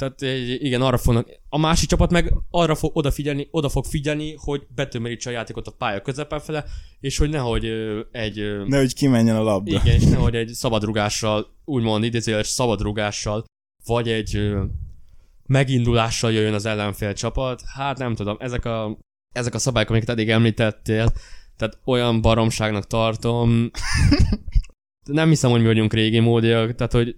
tehát 0.00 0.22
egy- 0.22 0.64
igen, 0.64 0.82
arra 0.82 0.98
fognak. 0.98 1.28
A 1.48 1.58
másik 1.58 1.88
csapat 1.88 2.10
meg 2.10 2.34
arra 2.50 2.74
fog 2.74 2.96
odafigyelni, 2.96 3.48
oda 3.50 3.68
fog 3.68 3.84
figyelni, 3.84 4.34
hogy 4.38 4.66
betömörítse 4.74 5.30
a 5.30 5.32
játékot 5.32 5.66
a 5.66 5.70
pálya 5.78 6.00
közepen 6.02 6.40
fele, 6.40 6.64
és 7.00 7.18
hogy 7.18 7.30
nehogy 7.30 7.64
ö, 7.64 8.00
egy... 8.12 8.38
ö, 8.38 8.64
Nehogy 8.66 8.94
kimenjen 8.94 9.36
a 9.36 9.42
labda. 9.42 9.70
igen, 9.70 9.94
és 10.00 10.04
nehogy 10.04 10.34
egy 10.42 10.48
szabadrugással, 10.48 11.46
úgymond 11.64 12.04
idézőjeles 12.04 12.46
szabadrugással, 12.46 13.44
vagy 13.86 14.08
egy 14.08 14.52
megindulással 15.46 16.32
jöjjön 16.32 16.54
az 16.54 16.66
ellenfél 16.66 17.12
csapat. 17.12 17.62
Hát 17.74 17.98
nem 17.98 18.14
tudom, 18.14 18.36
ezek 18.40 18.64
a, 18.64 18.98
ezek 19.34 19.54
a 19.54 19.58
szabályok, 19.58 19.90
amiket 19.90 20.08
eddig 20.08 20.30
említettél, 20.30 21.12
tehát 21.56 21.78
olyan 21.84 22.20
baromságnak 22.20 22.86
tartom. 22.86 23.70
nem 25.04 25.28
hiszem, 25.28 25.50
hogy 25.50 25.60
mi 25.60 25.66
vagyunk 25.66 25.92
régi 25.92 26.18
módiak, 26.18 26.74
tehát 26.74 26.92
hogy 26.92 27.16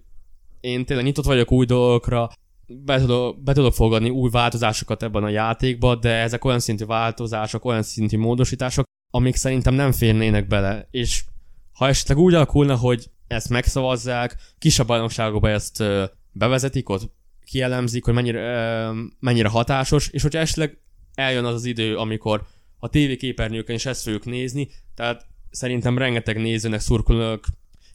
én 0.61 0.85
tényleg 0.85 1.05
nyitott 1.05 1.25
vagyok 1.25 1.51
új 1.51 1.65
dolgokra, 1.65 2.29
be 2.67 2.99
tudok, 2.99 3.43
be 3.43 3.53
tudok 3.53 3.73
fogadni 3.73 4.09
új 4.09 4.29
változásokat 4.29 5.03
ebben 5.03 5.23
a 5.23 5.29
játékban, 5.29 5.99
de 5.99 6.09
ezek 6.09 6.45
olyan 6.45 6.59
szintű 6.59 6.85
változások, 6.85 7.65
olyan 7.65 7.83
szintű 7.83 8.17
módosítások, 8.17 8.85
amik 9.13 9.35
szerintem 9.35 9.73
nem 9.73 9.91
férnének 9.91 10.47
bele. 10.47 10.87
És 10.91 11.23
ha 11.71 11.87
esetleg 11.87 12.17
úgy 12.17 12.33
alakulna, 12.33 12.75
hogy 12.75 13.09
ezt 13.27 13.49
megszavazzák, 13.49 14.35
kisebb 14.57 14.87
bajnokságokba 14.87 15.49
ezt 15.49 15.83
bevezetik, 16.31 16.89
ott 16.89 17.11
kielemzik, 17.45 18.05
hogy 18.05 18.13
mennyire, 18.13 18.91
mennyire 19.19 19.47
hatásos, 19.47 20.09
és 20.09 20.21
hogyha 20.21 20.39
esetleg 20.39 20.77
eljön 21.13 21.45
az 21.45 21.53
az 21.53 21.65
idő, 21.65 21.97
amikor 21.97 22.45
a 22.77 22.89
tévéképernyőken 22.89 23.75
is 23.75 23.85
ezt 23.85 24.03
fogjuk 24.03 24.25
nézni, 24.25 24.69
tehát 24.95 25.25
szerintem 25.49 25.97
rengeteg 25.97 26.37
nézőnek, 26.37 26.79
szurkolók 26.79 27.45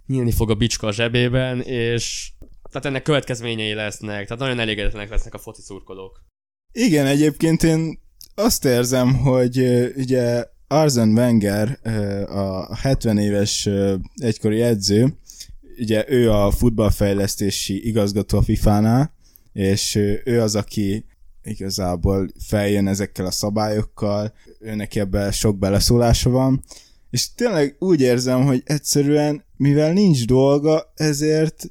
nyílni 0.07 0.33
fog 0.33 0.51
a 0.51 0.55
bicska 0.55 0.87
a 0.87 0.93
zsebében, 0.93 1.61
és 1.61 2.31
tehát 2.71 2.87
ennek 2.87 3.03
következményei 3.03 3.73
lesznek, 3.73 4.27
tehát 4.27 4.43
nagyon 4.43 4.61
elégedetlenek 4.61 5.11
lesznek 5.11 5.35
a 5.35 5.39
foci 5.39 5.63
szurkolók. 5.63 6.25
Igen, 6.73 7.07
egyébként 7.07 7.63
én 7.63 7.99
azt 8.35 8.65
érzem, 8.65 9.15
hogy 9.15 9.59
ugye 9.97 10.45
Arzen 10.67 11.09
Wenger, 11.09 11.79
a 12.29 12.77
70 12.77 13.19
éves 13.19 13.69
egykori 14.15 14.63
edző, 14.63 15.19
ugye 15.79 16.05
ő 16.09 16.31
a 16.33 16.51
futballfejlesztési 16.51 17.87
igazgató 17.87 18.39
a 18.39 18.43
FIFA-nál, 18.43 19.15
és 19.53 19.95
ő 20.25 20.41
az, 20.41 20.55
aki 20.55 21.05
igazából 21.43 22.29
feljön 22.47 22.87
ezekkel 22.87 23.27
a 23.27 23.31
szabályokkal, 23.31 24.33
őnek 24.61 24.95
ebben 24.95 25.33
sok 25.33 25.59
beleszólása 25.59 26.31
van, 26.31 26.65
és 27.11 27.35
tényleg 27.35 27.77
úgy 27.79 28.01
érzem, 28.01 28.45
hogy 28.45 28.63
egyszerűen, 28.65 29.45
mivel 29.57 29.93
nincs 29.93 30.27
dolga, 30.27 30.93
ezért 30.95 31.71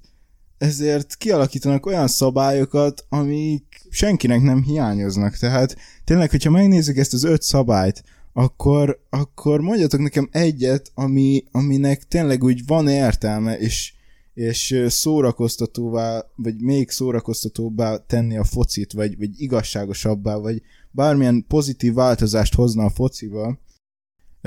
ezért 0.57 1.15
kialakítanak 1.15 1.85
olyan 1.85 2.07
szabályokat, 2.07 3.05
amik 3.09 3.81
senkinek 3.89 4.41
nem 4.41 4.63
hiányoznak. 4.63 5.37
Tehát 5.37 5.77
tényleg, 6.03 6.29
hogyha 6.29 6.49
megnézzük 6.49 6.97
ezt 6.97 7.13
az 7.13 7.23
öt 7.23 7.41
szabályt, 7.41 8.03
akkor, 8.33 8.99
akkor 9.09 9.61
mondjatok 9.61 9.99
nekem 9.99 10.29
egyet, 10.31 10.91
ami, 10.93 11.43
aminek 11.51 12.07
tényleg 12.07 12.43
úgy 12.43 12.65
van 12.65 12.87
értelme, 12.87 13.57
és, 13.57 13.93
és 14.33 14.83
szórakoztatóvá, 14.87 16.25
vagy 16.35 16.61
még 16.61 16.89
szórakoztatóbbá 16.89 17.97
tenni 17.97 18.37
a 18.37 18.43
focit, 18.43 18.93
vagy, 18.93 19.17
vagy 19.17 19.41
igazságosabbá, 19.41 20.35
vagy 20.35 20.61
bármilyen 20.91 21.45
pozitív 21.47 21.93
változást 21.93 22.55
hozna 22.55 22.83
a 22.83 22.89
fociba, 22.89 23.59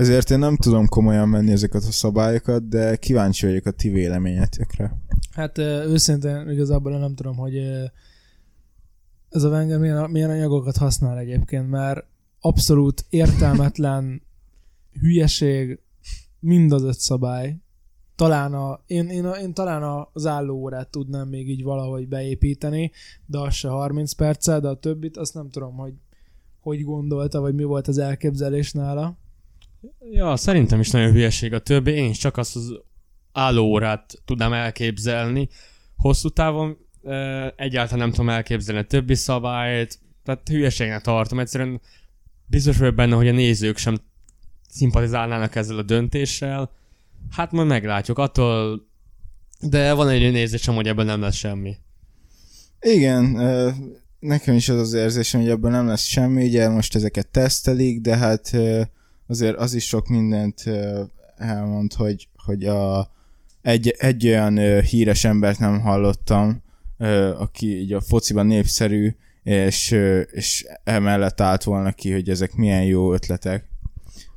ezért 0.01 0.31
én 0.31 0.39
nem 0.39 0.57
tudom 0.57 0.87
komolyan 0.87 1.31
venni 1.31 1.53
ezeket 1.53 1.83
a 1.83 1.93
szabályokat, 1.93 2.69
de 2.69 2.97
kíváncsi 2.97 3.47
vagyok 3.47 3.67
a 3.67 3.71
ti 3.71 3.89
véleményetekre. 3.89 4.97
Hát 5.31 5.59
őszintén 5.59 6.51
igazából 6.51 6.99
nem 6.99 7.15
tudom, 7.15 7.37
hogy 7.37 7.57
ez 9.29 9.43
a 9.43 9.49
Wenger 9.49 9.79
milyen, 9.79 10.11
milyen 10.11 10.31
anyagokat 10.31 10.77
használ 10.77 11.19
egyébként, 11.19 11.71
mert 11.71 12.05
abszolút 12.41 13.05
értelmetlen 13.09 14.23
hülyeség 15.01 15.81
mind 16.39 16.73
az 16.73 16.83
öt 16.83 16.99
szabály. 16.99 17.57
Talán 18.17 18.55
a, 18.55 18.81
én, 18.87 19.09
én, 19.09 19.25
én 19.25 19.55
talán 19.55 20.09
az 20.13 20.27
állóórát 20.27 20.89
tudnám 20.89 21.29
még 21.29 21.49
így 21.49 21.63
valahogy 21.63 22.09
beépíteni, 22.09 22.91
de 23.27 23.39
az 23.39 23.55
se 23.55 23.69
30 23.69 24.13
perccel, 24.13 24.61
de 24.61 24.69
a 24.69 24.79
többit 24.79 25.17
azt 25.17 25.35
nem 25.35 25.51
tudom, 25.51 25.77
hogy 25.77 25.93
hogy 26.61 26.85
gondolta, 26.85 27.41
vagy 27.41 27.55
mi 27.55 27.65
volt 27.65 27.89
az 27.89 27.99
elképzelés 27.99 28.73
nála. 28.73 29.17
Ja, 30.11 30.37
szerintem 30.37 30.81
is 30.81 30.91
nagyon 30.91 31.13
hülyeség 31.13 31.53
a 31.53 31.59
többi. 31.59 31.91
Én 31.91 32.11
is 32.11 32.19
csak 32.19 32.37
azt 32.37 32.57
az 32.57 32.81
állóórát 33.33 34.15
tudnám 34.25 34.53
elképzelni. 34.53 35.49
Hosszú 35.97 36.29
távon 36.29 36.77
e, 37.03 37.55
egyáltalán 37.57 37.99
nem 37.99 38.11
tudom 38.11 38.29
elképzelni 38.29 38.81
a 38.81 38.87
többi 38.87 39.15
szabályt. 39.15 39.99
Tehát 40.25 40.49
hülyeségnek 40.49 41.03
tartom. 41.03 41.39
Egyszerűen 41.39 41.81
biztos 42.47 42.79
vagyok 42.79 42.95
benne, 42.95 43.15
hogy 43.15 43.29
a 43.29 43.33
nézők 43.33 43.77
sem 43.77 43.97
szimpatizálnának 44.69 45.55
ezzel 45.55 45.79
a 45.79 45.83
döntéssel. 45.83 46.71
Hát 47.31 47.53
majd 47.53 47.69
meglátjuk. 47.69 48.19
Attól 48.19 48.89
de 49.61 49.93
van 49.93 50.09
egy 50.09 50.33
nézésem, 50.33 50.75
hogy 50.75 50.87
ebben 50.87 51.07
nem 51.07 51.21
lesz 51.21 51.35
semmi. 51.35 51.77
Igen, 52.81 53.25
nekem 54.19 54.55
is 54.55 54.69
az 54.69 54.79
az 54.79 54.93
érzésem, 54.93 55.41
hogy 55.41 55.51
ebből 55.51 55.71
nem 55.71 55.87
lesz 55.87 56.05
semmi, 56.05 56.47
ugye 56.47 56.69
most 56.69 56.95
ezeket 56.95 57.29
tesztelik, 57.29 58.01
de 58.01 58.17
hát 58.17 58.57
azért 59.31 59.57
az 59.57 59.75
is 59.75 59.87
sok 59.87 60.09
mindent 60.09 60.65
elmond, 61.37 61.93
hogy, 61.93 62.29
hogy 62.45 62.65
a, 62.65 63.11
egy, 63.63 63.95
egy 63.99 64.27
olyan 64.27 64.81
híres 64.81 65.25
embert 65.25 65.59
nem 65.59 65.81
hallottam, 65.81 66.63
aki 67.39 67.79
így 67.79 67.93
a 67.93 68.01
fociban 68.01 68.47
népszerű, 68.47 69.15
és, 69.43 69.97
és 70.31 70.67
emellett 70.85 71.41
állt 71.41 71.63
volna 71.63 71.93
ki, 71.93 72.13
hogy 72.13 72.29
ezek 72.29 72.55
milyen 72.55 72.85
jó 72.85 73.13
ötletek. 73.13 73.65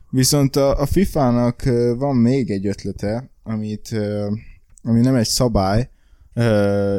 Viszont 0.09 0.55
a, 0.55 0.79
a 0.79 0.85
FIFA-nak 0.85 1.63
van 1.97 2.15
még 2.15 2.51
egy 2.51 2.67
ötlete, 2.67 3.29
amit, 3.43 3.95
ami 4.83 4.99
nem 4.99 5.15
egy 5.15 5.27
szabály, 5.27 5.89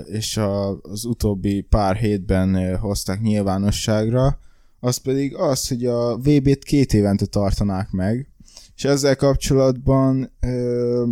és 0.06 0.36
a, 0.36 0.80
az 0.80 1.04
utóbbi 1.04 1.60
pár 1.60 1.96
hétben 1.96 2.76
hozták 2.76 3.20
nyilvánosságra, 3.20 4.38
az 4.84 4.96
pedig 4.96 5.34
az, 5.34 5.68
hogy 5.68 5.86
a 5.86 6.16
VB-t 6.16 6.64
két 6.64 6.92
évente 6.92 7.26
tartanák 7.26 7.90
meg, 7.90 8.28
és 8.76 8.84
ezzel 8.84 9.16
kapcsolatban 9.16 10.32
ö, 10.40 11.06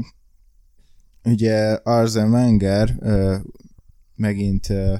ugye 1.24 1.78
Arzen 1.82 2.30
Wenger 2.30 2.96
ö, 3.00 3.36
megint 4.16 4.70
ö, 4.70 4.94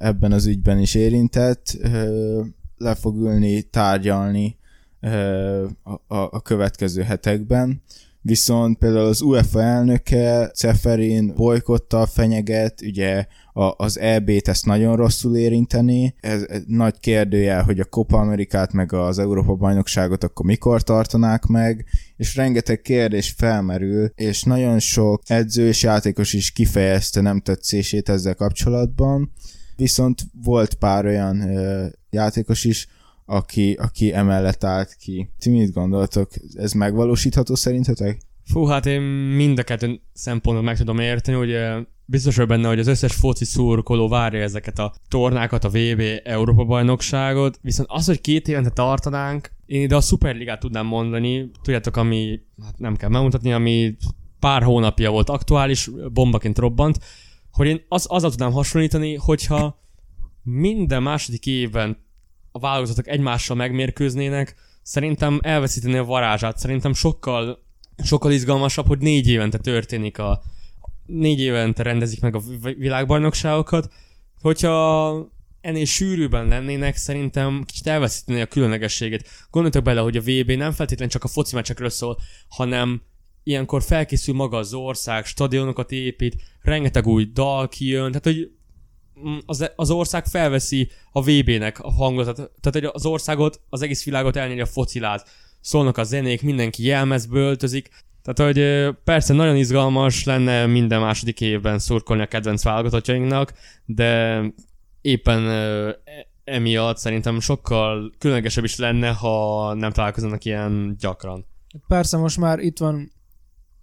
ebben 0.00 0.32
az 0.32 0.46
ügyben 0.46 0.78
is 0.78 0.94
érintett, 0.94 1.76
ö, 1.80 2.42
le 2.76 2.94
fog 2.94 3.16
ülni, 3.16 3.62
tárgyalni 3.62 4.56
ö, 5.00 5.66
a, 5.82 6.16
a 6.16 6.42
következő 6.42 7.02
hetekben, 7.02 7.82
viszont 8.20 8.78
például 8.78 9.06
az 9.06 9.20
UEFA 9.20 9.62
elnöke 9.62 10.50
Ceferin 10.54 11.34
bolykottal 11.34 12.06
fenyeget, 12.06 12.80
ugye 12.80 13.26
a, 13.52 13.74
az 13.76 13.98
EB-t 13.98 14.48
ezt 14.48 14.66
nagyon 14.66 14.96
rosszul 14.96 15.36
érinteni. 15.36 16.14
Ez, 16.20 16.42
ez 16.48 16.62
nagy 16.66 17.00
kérdőjel, 17.00 17.62
hogy 17.62 17.80
a 17.80 17.84
Copa 17.84 18.18
Amerikát 18.18 18.72
meg 18.72 18.92
az 18.92 19.18
Európa 19.18 19.54
bajnokságot 19.54 20.24
akkor 20.24 20.46
mikor 20.46 20.82
tartanák 20.82 21.44
meg, 21.44 21.84
és 22.16 22.36
rengeteg 22.36 22.80
kérdés 22.80 23.34
felmerül, 23.36 24.10
és 24.14 24.42
nagyon 24.42 24.78
sok 24.78 25.22
edző 25.26 25.66
és 25.66 25.82
játékos 25.82 26.32
is 26.32 26.50
kifejezte 26.50 27.20
nem 27.20 27.40
tetszését 27.40 28.08
ezzel 28.08 28.34
kapcsolatban, 28.34 29.32
viszont 29.76 30.22
volt 30.42 30.74
pár 30.74 31.06
olyan 31.06 31.40
ö, 31.40 31.86
játékos 32.10 32.64
is, 32.64 32.88
aki, 33.30 33.72
aki 33.72 34.12
emellett 34.12 34.64
állt 34.64 34.94
ki. 34.94 35.30
Ti 35.38 35.50
mit 35.50 35.72
gondoltok? 35.72 36.30
Ez 36.54 36.72
megvalósítható 36.72 37.54
szerintetek? 37.54 38.20
Fú, 38.44 38.64
hát 38.64 38.86
én 38.86 39.00
mind 39.00 39.58
a 39.58 39.62
kettő 39.62 40.00
szempontot 40.12 40.64
meg 40.64 40.76
tudom 40.76 40.98
érteni, 40.98 41.36
hogy 41.36 41.84
biztos 42.04 42.36
vagy 42.36 42.46
benne, 42.46 42.68
hogy 42.68 42.78
az 42.78 42.86
összes 42.86 43.14
foci 43.14 43.44
szurkoló 43.44 44.08
várja 44.08 44.42
ezeket 44.42 44.78
a 44.78 44.94
tornákat, 45.08 45.64
a 45.64 45.68
VB 45.68 46.02
Európa 46.24 46.64
bajnokságot, 46.64 47.58
viszont 47.62 47.88
az, 47.90 48.06
hogy 48.06 48.20
két 48.20 48.48
évente 48.48 48.70
tartanánk, 48.70 49.50
én 49.66 49.82
ide 49.82 49.96
a 49.96 50.00
Superligát 50.00 50.60
tudnám 50.60 50.86
mondani, 50.86 51.50
tudjátok, 51.62 51.96
ami, 51.96 52.40
hát 52.62 52.78
nem 52.78 52.96
kell 52.96 53.08
megmutatni, 53.08 53.52
ami 53.52 53.96
pár 54.38 54.62
hónapja 54.62 55.10
volt 55.10 55.28
aktuális, 55.28 55.90
bombaként 56.12 56.58
robbant, 56.58 56.98
hogy 57.52 57.66
én 57.66 57.84
az, 57.88 58.06
azzal 58.06 58.30
tudnám 58.30 58.52
hasonlítani, 58.52 59.14
hogyha 59.14 59.82
minden 60.42 61.02
második 61.02 61.46
évben 61.46 62.06
a 62.50 62.58
válogatottak 62.58 63.08
egymással 63.08 63.56
megmérkőznének, 63.56 64.54
szerintem 64.82 65.38
elveszíteni 65.42 65.96
a 65.96 66.04
varázsát. 66.04 66.58
Szerintem 66.58 66.94
sokkal, 66.94 67.58
sokkal 68.04 68.32
izgalmasabb, 68.32 68.86
hogy 68.86 68.98
négy 68.98 69.28
évente 69.28 69.58
történik 69.58 70.18
a, 70.18 70.42
négy 71.06 71.40
évente 71.40 71.82
rendezik 71.82 72.20
meg 72.20 72.34
a 72.34 72.42
világbajnokságokat. 72.76 73.92
Hogyha 74.40 75.36
ennél 75.60 75.84
sűrűben 75.84 76.46
lennének, 76.48 76.96
szerintem 76.96 77.62
kicsit 77.66 77.86
elveszíteni 77.86 78.40
a 78.40 78.46
különlegességet. 78.46 79.28
Gondoljatok 79.50 79.84
bele, 79.84 80.00
hogy 80.00 80.16
a 80.16 80.20
VB 80.20 80.50
nem 80.50 80.72
feltétlenül 80.72 81.12
csak 81.12 81.24
a 81.24 81.28
foci 81.28 81.54
meccsekről 81.54 81.90
szól, 81.90 82.18
hanem 82.48 83.02
ilyenkor 83.42 83.82
felkészül 83.82 84.34
maga 84.34 84.56
az 84.56 84.74
ország, 84.74 85.24
stadionokat 85.24 85.92
épít, 85.92 86.42
rengeteg 86.60 87.06
új 87.06 87.24
dal 87.32 87.68
kijön, 87.68 88.08
tehát 88.08 88.24
hogy 88.24 88.50
az, 89.46 89.70
az 89.76 89.90
ország 89.90 90.26
felveszi 90.26 90.90
a 91.12 91.22
VB-nek 91.22 91.80
a 91.80 91.92
hangot, 91.92 92.34
tehát 92.34 92.72
hogy 92.72 92.84
az 92.84 93.06
országot, 93.06 93.60
az 93.68 93.82
egész 93.82 94.04
világot 94.04 94.36
elnyeri 94.36 94.60
a 94.60 94.66
focilát. 94.66 95.28
Szólnak 95.60 95.96
a 95.96 96.04
zenék, 96.04 96.42
mindenki 96.42 96.84
jelmezből 96.84 97.46
öltözik, 97.46 97.90
tehát, 98.22 98.54
hogy 98.54 98.94
persze 99.04 99.34
nagyon 99.34 99.56
izgalmas 99.56 100.24
lenne 100.24 100.66
minden 100.66 101.00
második 101.00 101.40
évben 101.40 101.78
szurkolni 101.78 102.22
a 102.22 102.26
kedvenc 102.26 102.62
válogatottjainknak, 102.62 103.52
de 103.84 104.42
éppen 105.00 105.48
emiatt 106.44 106.98
szerintem 106.98 107.40
sokkal 107.40 108.12
különlegesebb 108.18 108.64
is 108.64 108.76
lenne, 108.76 109.08
ha 109.08 109.74
nem 109.74 109.92
találkoznak 109.92 110.44
ilyen 110.44 110.96
gyakran. 110.98 111.46
Persze 111.88 112.16
most 112.16 112.38
már 112.38 112.58
itt 112.58 112.78
van 112.78 113.12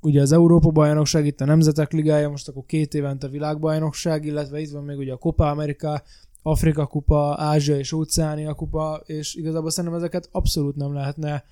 ugye 0.06 0.22
az 0.22 0.32
Európa 0.32 0.70
bajnokság, 0.70 1.26
itt 1.26 1.42
a 1.42 1.46
Nemzetek 1.46 1.92
Ligája, 1.92 2.30
most 2.30 2.48
akkor 2.48 2.66
két 2.66 2.94
évente 2.94 3.28
világbajnokság, 3.28 4.26
illetve 4.26 4.60
itt 4.60 4.72
van 4.72 4.84
még 4.84 4.98
ugye 4.98 5.14
a 5.14 5.18
Copa 5.18 5.50
America, 5.50 6.04
Afrika 6.42 6.86
kupa, 6.86 7.36
Ázsia 7.38 7.78
és 7.78 7.92
Óceánia 7.92 8.54
kupa, 8.54 9.02
és 9.06 9.36
igazából 9.36 9.70
szerintem 9.70 10.00
ezeket 10.00 10.30
abszolút 10.32 10.76
nem 10.76 10.94
lehetne 10.94 11.44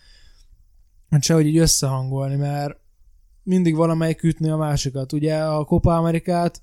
sehogy 1.19 1.45
így 1.45 1.57
összehangolni, 1.57 2.35
mert 2.35 2.77
mindig 3.43 3.75
valamelyik 3.75 4.23
ütni 4.23 4.49
a 4.49 4.57
másikat. 4.57 5.13
Ugye 5.13 5.43
a 5.43 5.65
Copa 5.65 5.95
Amerikát 5.95 6.61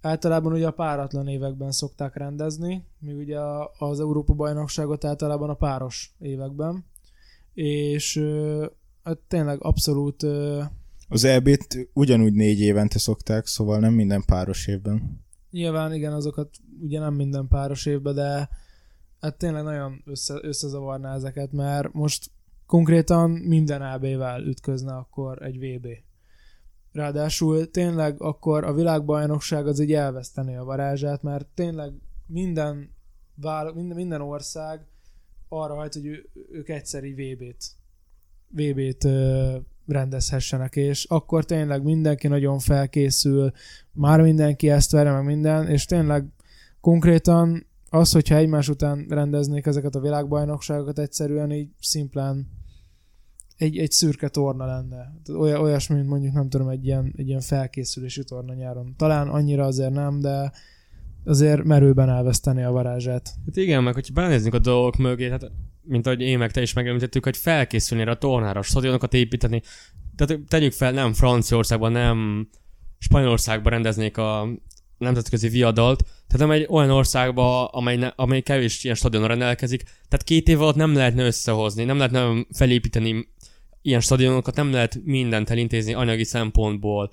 általában 0.00 0.52
ugye 0.52 0.66
a 0.66 0.70
páratlan 0.70 1.28
években 1.28 1.72
szokták 1.72 2.16
rendezni, 2.16 2.84
míg 2.98 3.16
ugye 3.16 3.38
az 3.78 4.00
Európa 4.00 4.34
bajnokságot 4.34 5.04
általában 5.04 5.50
a 5.50 5.54
páros 5.54 6.14
években. 6.18 6.84
És 7.54 8.24
hát 9.04 9.18
tényleg 9.28 9.64
abszolút 9.64 10.26
az 11.12 11.24
EB-t 11.24 11.88
ugyanúgy 11.92 12.32
négy 12.32 12.60
évente 12.60 12.98
szokták, 12.98 13.46
szóval 13.46 13.78
nem 13.78 13.92
minden 13.92 14.24
páros 14.24 14.66
évben. 14.66 15.24
Nyilván 15.50 15.94
igen, 15.94 16.12
azokat 16.12 16.56
ugye 16.80 16.98
nem 16.98 17.14
minden 17.14 17.48
páros 17.48 17.86
évben, 17.86 18.14
de 18.14 18.48
hát 19.20 19.38
tényleg 19.38 19.62
nagyon 19.62 20.02
össze, 20.04 20.38
összezavarná 20.42 21.14
ezeket, 21.14 21.52
mert 21.52 21.92
most 21.92 22.30
konkrétan 22.66 23.30
minden 23.30 23.82
AB-vel 23.82 24.42
ütközne 24.42 24.92
akkor 24.92 25.42
egy 25.42 25.58
VB. 25.58 25.86
Ráadásul 26.92 27.70
tényleg 27.70 28.22
akkor 28.22 28.64
a 28.64 28.72
világbajnokság 28.74 29.66
az 29.66 29.80
így 29.80 29.92
elvesztené 29.92 30.56
a 30.56 30.64
varázsát, 30.64 31.22
mert 31.22 31.46
tényleg 31.54 31.92
minden, 32.26 32.90
minden, 33.74 33.96
minden 33.96 34.20
ország 34.20 34.86
arra 35.48 35.74
hajt, 35.74 35.94
hogy 35.94 36.06
ő, 36.06 36.28
ők 36.50 36.68
egyszeri 36.68 37.12
VB-t 37.12 37.80
VB-t 38.52 39.04
rendezhessenek, 39.86 40.76
és 40.76 41.04
akkor 41.04 41.44
tényleg 41.44 41.82
mindenki 41.82 42.28
nagyon 42.28 42.58
felkészül, 42.58 43.50
már 43.92 44.20
mindenki 44.20 44.70
ezt 44.70 44.90
várja, 44.90 45.12
meg 45.12 45.24
minden, 45.24 45.68
és 45.68 45.84
tényleg 45.84 46.24
konkrétan 46.80 47.66
az, 47.90 48.12
hogyha 48.12 48.36
egymás 48.36 48.68
után 48.68 49.06
rendeznék 49.08 49.66
ezeket 49.66 49.94
a 49.94 50.00
világbajnokságokat, 50.00 50.98
egyszerűen 50.98 51.52
így 51.52 51.68
szimplán 51.80 52.48
egy, 53.56 53.78
egy 53.78 53.90
szürke 53.90 54.28
torna 54.28 54.66
lenne. 54.66 55.12
Oly, 55.34 55.54
olyasmi, 55.54 55.94
mint 55.94 56.08
mondjuk 56.08 56.34
nem 56.34 56.48
tudom, 56.48 56.68
egy 56.68 56.86
ilyen, 56.86 57.12
egy 57.16 57.28
ilyen 57.28 57.40
felkészülési 57.40 58.24
torna 58.24 58.54
nyáron. 58.54 58.94
Talán 58.96 59.28
annyira 59.28 59.64
azért 59.64 59.92
nem, 59.92 60.20
de 60.20 60.52
azért 61.24 61.64
merőben 61.64 62.08
elveszteni 62.08 62.62
a 62.62 62.70
varázsát. 62.70 63.34
Hát 63.46 63.56
igen, 63.56 63.82
meg 63.82 63.94
hogyha 63.94 64.14
belenézzünk 64.14 64.54
a 64.54 64.58
dolgok 64.58 64.96
mögé, 64.96 65.30
hát 65.30 65.50
mint 65.82 66.06
ahogy 66.06 66.20
én 66.20 66.38
meg 66.38 66.50
te 66.50 66.62
is 66.62 66.72
megemlítettük, 66.72 67.24
hogy 67.24 67.36
felkészülni 67.36 68.04
a 68.04 68.14
tornára, 68.14 68.62
stadionokat 68.62 69.14
építeni. 69.14 69.62
Tehát 70.16 70.42
tegyük 70.48 70.72
fel, 70.72 70.92
nem 70.92 71.12
Franciaországban, 71.12 71.92
nem 71.92 72.48
Spanyolországban 72.98 73.72
rendeznék 73.72 74.16
a 74.16 74.48
nemzetközi 74.98 75.48
viadalt, 75.48 76.02
tehát 76.02 76.46
nem 76.46 76.50
egy 76.50 76.66
olyan 76.70 76.90
országba, 76.90 77.66
amely, 77.66 77.96
ne, 77.96 78.06
amely 78.06 78.40
kevés 78.40 78.84
ilyen 78.84 78.96
stadionra 78.96 79.28
rendelkezik, 79.28 79.82
tehát 79.82 80.24
két 80.24 80.48
év 80.48 80.60
alatt 80.60 80.74
nem 80.74 80.94
lehetne 80.94 81.24
összehozni, 81.24 81.84
nem 81.84 81.96
lehetne 81.96 82.46
felépíteni 82.52 83.28
ilyen 83.82 84.00
stadionokat, 84.00 84.56
nem 84.56 84.72
lehet 84.72 85.00
mindent 85.04 85.50
elintézni 85.50 85.94
anyagi 85.94 86.24
szempontból, 86.24 87.12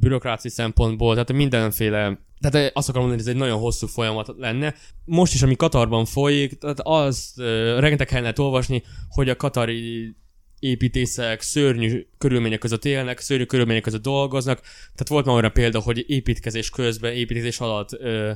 bürokráci 0.00 0.48
szempontból, 0.48 1.12
tehát 1.12 1.32
mindenféle 1.32 2.18
tehát 2.50 2.70
azt 2.74 2.88
akarom 2.88 3.08
mondani, 3.08 3.22
hogy 3.22 3.30
ez 3.30 3.40
egy 3.40 3.48
nagyon 3.48 3.62
hosszú 3.62 3.86
folyamat 3.86 4.34
lenne. 4.38 4.74
Most 5.04 5.34
is, 5.34 5.42
ami 5.42 5.56
Katarban 5.56 6.04
folyik, 6.04 6.58
tehát 6.58 6.80
az 6.82 7.32
rengeteg 7.78 8.08
helyen 8.08 8.22
lehet 8.22 8.38
olvasni, 8.38 8.82
hogy 9.08 9.28
a 9.28 9.36
katari 9.36 10.14
építészek 10.58 11.40
szörnyű 11.40 12.06
körülmények 12.18 12.58
között 12.58 12.84
élnek, 12.84 13.18
szörnyű 13.18 13.44
körülmények 13.44 13.82
között 13.82 14.02
dolgoznak. 14.02 14.60
Tehát 14.60 15.08
volt 15.08 15.24
már 15.24 15.34
olyan 15.34 15.52
példa, 15.52 15.80
hogy 15.80 16.04
építkezés 16.06 16.70
közben, 16.70 17.12
építkezés 17.12 17.60
alatt 17.60 17.92
ö, 17.92 18.32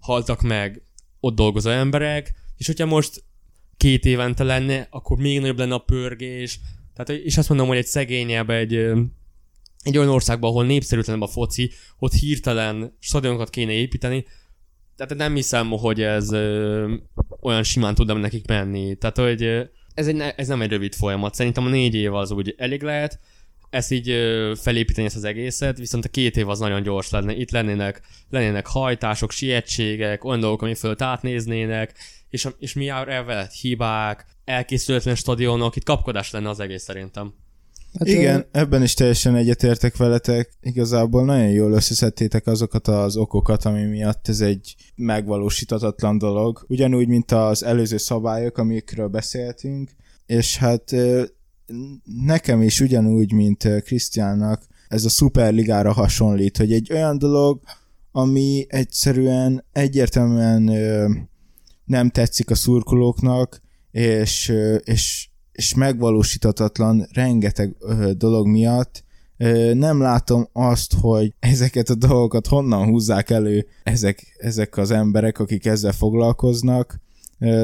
haltak 0.00 0.40
meg 0.40 0.82
ott 1.20 1.34
dolgozó 1.34 1.70
emberek, 1.70 2.34
és 2.56 2.66
hogyha 2.66 2.86
most 2.86 3.24
két 3.76 4.04
évente 4.04 4.44
lenne, 4.44 4.86
akkor 4.90 5.18
még 5.18 5.40
nagyobb 5.40 5.58
lenne 5.58 5.74
a 5.74 5.78
pörgés. 5.78 6.60
Tehát, 6.94 7.22
és 7.22 7.38
azt 7.38 7.48
mondom, 7.48 7.66
hogy 7.66 7.76
egy 7.76 7.86
szegényebb, 7.86 8.50
egy, 8.50 8.90
egy 9.82 9.98
olyan 9.98 10.10
országban, 10.10 10.50
ahol 10.50 10.64
népszerűtlenebb 10.64 11.22
a 11.22 11.26
foci, 11.26 11.70
ott 11.98 12.12
hirtelen 12.12 12.96
stadionokat 12.98 13.50
kéne 13.50 13.72
építeni, 13.72 14.24
tehát 14.96 15.16
nem 15.16 15.34
hiszem, 15.34 15.70
hogy 15.70 16.02
ez 16.02 16.32
ö, 16.32 16.94
olyan 17.40 17.62
simán 17.62 17.94
tudna 17.94 18.12
nekik 18.14 18.46
menni. 18.46 18.96
Tehát, 18.96 19.18
hogy 19.18 19.42
ez, 19.94 20.06
egy, 20.06 20.20
ez 20.36 20.48
nem 20.48 20.62
egy 20.62 20.70
rövid 20.70 20.94
folyamat. 20.94 21.34
Szerintem 21.34 21.66
a 21.66 21.68
négy 21.68 21.94
év 21.94 22.14
az 22.14 22.30
úgy 22.30 22.54
elég 22.58 22.82
lehet, 22.82 23.20
ezt 23.70 23.90
így 23.90 24.08
ö, 24.08 24.52
felépíteni 24.56 25.06
ezt 25.06 25.16
az 25.16 25.24
egészet, 25.24 25.78
viszont 25.78 26.04
a 26.04 26.08
két 26.08 26.36
év 26.36 26.48
az 26.48 26.58
nagyon 26.58 26.82
gyors 26.82 27.10
lenne. 27.10 27.34
Itt 27.34 27.50
lennének, 27.50 28.02
lennének 28.30 28.66
hajtások, 28.66 29.30
sietségek, 29.30 30.24
olyan 30.24 30.40
dolgok, 30.40 30.62
ami 30.62 30.74
föl 30.74 30.94
átnéznének, 30.98 31.94
és, 32.28 32.48
és 32.58 32.72
mi 32.72 32.88
elve 32.88 33.50
hibák, 33.60 34.26
elkészületlen 34.44 35.14
stadionok, 35.14 35.76
itt 35.76 35.84
kapkodás 35.84 36.30
lenne 36.30 36.48
az 36.48 36.60
egész 36.60 36.82
szerintem. 36.82 37.34
Hát 37.98 38.08
Igen, 38.08 38.38
ő... 38.38 38.46
ebben 38.50 38.82
is 38.82 38.94
teljesen 38.94 39.34
egyetértek 39.34 39.96
veletek. 39.96 40.52
Igazából 40.60 41.24
nagyon 41.24 41.50
jól 41.50 41.72
összeszedtétek 41.72 42.46
azokat 42.46 42.88
az 42.88 43.16
okokat, 43.16 43.64
ami 43.64 43.84
miatt 43.84 44.28
ez 44.28 44.40
egy 44.40 44.74
megvalósítatatlan 44.94 46.18
dolog. 46.18 46.64
Ugyanúgy, 46.68 47.08
mint 47.08 47.32
az 47.32 47.64
előző 47.64 47.96
szabályok, 47.96 48.58
amikről 48.58 49.08
beszéltünk, 49.08 49.90
és 50.26 50.56
hát 50.56 50.94
nekem 52.24 52.62
is 52.62 52.80
ugyanúgy, 52.80 53.32
mint 53.32 53.82
Krisztiánnak, 53.84 54.66
ez 54.88 55.04
a 55.04 55.08
szuperligára 55.08 55.92
hasonlít, 55.92 56.56
hogy 56.56 56.72
egy 56.72 56.92
olyan 56.92 57.18
dolog, 57.18 57.60
ami 58.12 58.66
egyszerűen 58.68 59.64
egyértelműen 59.72 60.62
nem 61.84 62.10
tetszik 62.10 62.50
a 62.50 62.54
szurkolóknak, 62.54 63.60
és, 63.90 64.52
és 64.84 65.28
és 65.62 65.74
megvalósítatatlan 65.74 67.08
rengeteg 67.12 67.76
dolog 68.16 68.46
miatt 68.46 69.04
nem 69.72 70.00
látom 70.00 70.48
azt, 70.52 70.94
hogy 71.00 71.34
ezeket 71.38 71.88
a 71.88 71.94
dolgokat 71.94 72.46
honnan 72.46 72.88
húzzák 72.88 73.30
elő 73.30 73.66
ezek, 73.82 74.36
ezek 74.38 74.76
az 74.76 74.90
emberek, 74.90 75.38
akik 75.38 75.66
ezzel 75.66 75.92
foglalkoznak. 75.92 77.00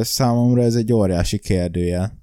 Számomra 0.01 0.63
ez 0.63 0.75
egy 0.75 0.93
óriási 0.93 1.39
kérdője. 1.39 2.19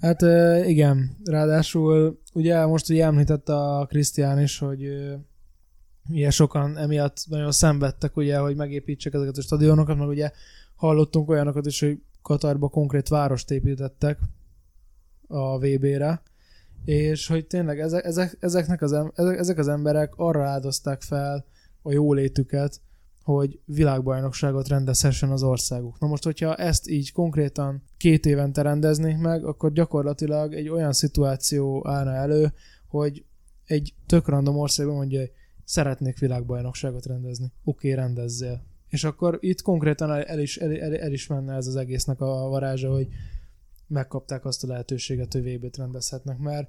Hát 0.00 0.22
igen, 0.66 1.16
ráadásul 1.24 2.20
ugye 2.32 2.66
most 2.66 2.90
ugye 2.90 3.04
említette 3.04 3.54
a 3.54 3.86
Krisztián 3.86 4.40
is, 4.40 4.58
hogy 4.58 4.80
ilyen 6.10 6.30
sokan 6.30 6.76
emiatt 6.78 7.16
nagyon 7.28 7.52
szenvedtek 7.52 8.16
ugye, 8.16 8.38
hogy 8.38 8.56
megépítsék 8.56 9.14
ezeket 9.14 9.36
a 9.36 9.42
stadionokat, 9.42 9.98
meg 9.98 10.08
ugye 10.08 10.30
hallottunk 10.74 11.28
olyanokat 11.28 11.66
is, 11.66 11.80
hogy 11.80 11.98
Katarba 12.22 12.68
konkrét 12.68 13.08
várost 13.08 13.50
építettek 13.50 14.18
a 15.26 15.58
VB-re, 15.58 16.22
és 16.84 17.26
hogy 17.26 17.46
tényleg 17.46 17.80
ezek, 17.80 18.04
ezek, 18.04 18.36
ezeknek 18.40 18.82
az, 18.82 18.92
ezek, 19.14 19.38
ezek 19.38 19.58
az 19.58 19.68
emberek 19.68 20.12
arra 20.16 20.44
áldozták 20.44 21.02
fel 21.02 21.44
a 21.82 21.92
jólétüket, 21.92 22.80
hogy 23.22 23.60
világbajnokságot 23.64 24.68
rendezhessen 24.68 25.30
az 25.30 25.42
országuk. 25.42 25.98
Na 25.98 26.06
most, 26.06 26.24
hogyha 26.24 26.54
ezt 26.54 26.88
így 26.88 27.12
konkrétan 27.12 27.82
két 27.96 28.26
évente 28.26 28.62
rendeznék 28.62 29.18
meg, 29.18 29.44
akkor 29.44 29.72
gyakorlatilag 29.72 30.54
egy 30.54 30.68
olyan 30.68 30.92
szituáció 30.92 31.88
állna 31.88 32.14
elő, 32.14 32.52
hogy 32.86 33.24
egy 33.64 33.94
tök 34.06 34.28
random 34.28 34.56
országban 34.56 34.96
mondja, 34.96 35.18
hogy 35.18 35.32
szeretnék 35.64 36.18
világbajnokságot 36.18 37.06
rendezni. 37.06 37.52
Oké, 37.64 37.92
okay, 37.92 38.04
rendezzél. 38.04 38.62
És 38.90 39.04
akkor 39.04 39.38
itt 39.40 39.62
konkrétan 39.62 40.10
el 40.10 40.38
is, 40.38 40.56
el, 40.56 40.76
el, 40.76 40.96
el 40.96 41.12
is 41.12 41.26
menne 41.26 41.54
ez 41.54 41.66
az 41.66 41.76
egésznek 41.76 42.20
a 42.20 42.48
varázsa, 42.48 42.90
hogy 42.90 43.08
megkapták 43.86 44.44
azt 44.44 44.64
a 44.64 44.66
lehetőséget, 44.66 45.32
hogy 45.32 45.42
VB-t 45.42 45.76
rendezhetnek, 45.76 46.38
mert, 46.38 46.68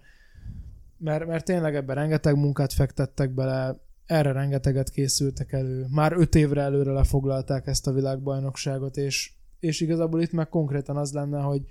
mert, 0.97 1.25
mert 1.27 1.45
tényleg 1.45 1.75
ebben 1.75 1.95
rengeteg 1.95 2.35
munkát 2.35 2.73
fektettek 2.73 3.33
bele, 3.33 3.79
erre 4.05 4.31
rengeteget 4.31 4.89
készültek 4.89 5.51
elő, 5.51 5.85
már 5.89 6.13
öt 6.13 6.35
évre 6.35 6.61
előre 6.61 6.91
lefoglalták 6.91 7.67
ezt 7.67 7.87
a 7.87 7.91
világbajnokságot, 7.91 8.97
és, 8.97 9.31
és 9.59 9.81
igazából 9.81 10.21
itt 10.21 10.31
meg 10.31 10.49
konkrétan 10.49 10.97
az 10.97 11.13
lenne, 11.13 11.41
hogy 11.41 11.61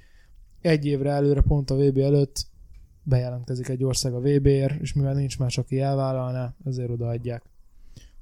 egy 0.61 0.87
évre 0.87 1.11
előre, 1.11 1.41
pont 1.41 1.71
a 1.71 1.77
VB 1.77 1.99
előtt 1.99 2.47
bejelentkezik 3.03 3.69
egy 3.69 3.85
ország 3.85 4.15
a 4.15 4.21
VB-ért, 4.21 4.81
és 4.81 4.93
mivel 4.93 5.15
nincs 5.15 5.39
más, 5.39 5.59
aki 5.59 5.81
elvállalná, 5.81 6.55
ezért 6.65 6.91
odaadják. 6.91 7.43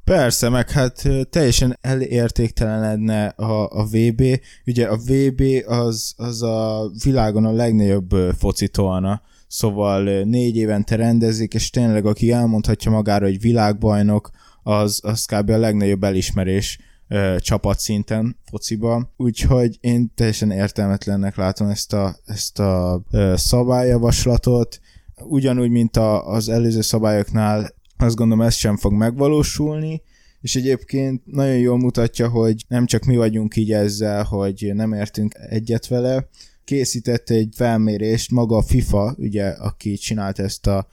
Persze, 0.08 0.48
meg 0.48 0.70
hát 0.70 1.08
teljesen 1.30 1.78
elértéktelenedne 1.80 3.26
a, 3.26 3.68
a 3.70 3.84
VB. 3.84 4.22
Ugye 4.66 4.86
a 4.86 4.96
VB 4.96 5.42
az, 5.66 6.14
az 6.16 6.42
a 6.42 6.90
világon 7.04 7.44
a 7.44 7.52
legnagyobb 7.52 8.10
focitolna, 8.38 9.22
szóval 9.48 10.22
négy 10.22 10.56
évente 10.56 10.96
rendezik, 10.96 11.54
és 11.54 11.70
tényleg 11.70 12.06
aki 12.06 12.32
elmondhatja 12.32 12.90
magára, 12.90 13.24
hogy 13.24 13.40
világbajnok, 13.40 14.30
az, 14.62 15.00
az 15.02 15.24
kb. 15.24 15.50
a 15.50 15.58
legnagyobb 15.58 16.04
elismerés 16.04 16.78
ö, 17.08 17.36
csapatszinten 17.38 18.36
fociba, 18.50 19.12
úgyhogy 19.16 19.78
én 19.80 20.12
teljesen 20.14 20.50
értelmetlennek 20.50 21.36
látom 21.36 21.68
ezt 21.68 21.92
a, 21.92 22.16
ezt 22.24 22.58
a 22.58 23.02
ö, 23.10 23.32
szabályjavaslatot, 23.36 24.80
ugyanúgy, 25.24 25.70
mint 25.70 25.96
a, 25.96 26.28
az 26.28 26.48
előző 26.48 26.80
szabályoknál 26.80 27.76
azt 28.02 28.16
gondolom 28.16 28.46
ez 28.46 28.54
sem 28.54 28.76
fog 28.76 28.92
megvalósulni, 28.92 30.02
és 30.40 30.56
egyébként 30.56 31.22
nagyon 31.26 31.58
jól 31.58 31.78
mutatja, 31.78 32.28
hogy 32.28 32.64
nem 32.68 32.86
csak 32.86 33.04
mi 33.04 33.16
vagyunk 33.16 33.56
így 33.56 33.72
ezzel, 33.72 34.22
hogy 34.22 34.70
nem 34.74 34.92
értünk 34.92 35.34
egyet 35.48 35.86
vele, 35.86 36.28
készített 36.64 37.30
egy 37.30 37.52
felmérést 37.56 38.30
maga 38.30 38.56
a 38.56 38.62
FIFA, 38.62 39.14
ugye, 39.18 39.46
aki 39.46 39.94
csinált 39.94 40.38
ezt 40.38 40.66
a, 40.66 40.86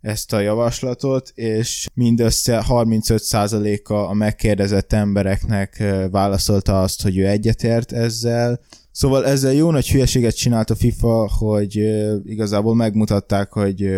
ezt 0.00 0.32
a 0.32 0.40
javaslatot, 0.40 1.32
és 1.34 1.88
mindössze 1.94 2.64
35%-a 2.68 3.94
a 3.94 4.12
megkérdezett 4.12 4.92
embereknek 4.92 5.84
válaszolta 6.10 6.82
azt, 6.82 7.02
hogy 7.02 7.16
ő 7.18 7.26
egyetért 7.26 7.92
ezzel. 7.92 8.60
Szóval 8.90 9.26
ezzel 9.26 9.52
jó 9.52 9.70
nagy 9.70 9.90
hülyeséget 9.90 10.36
csinált 10.36 10.70
a 10.70 10.74
FIFA, 10.74 11.30
hogy 11.38 11.76
igazából 12.24 12.74
megmutatták, 12.74 13.52
hogy 13.52 13.90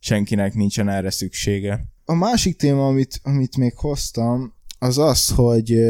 senkinek 0.00 0.54
nincsen 0.54 0.88
erre 0.88 1.10
szüksége. 1.10 1.84
A 2.04 2.14
másik 2.14 2.56
téma, 2.56 2.86
amit, 2.86 3.20
amit 3.22 3.56
még 3.56 3.76
hoztam, 3.76 4.54
az 4.78 4.98
az, 4.98 5.28
hogy 5.28 5.80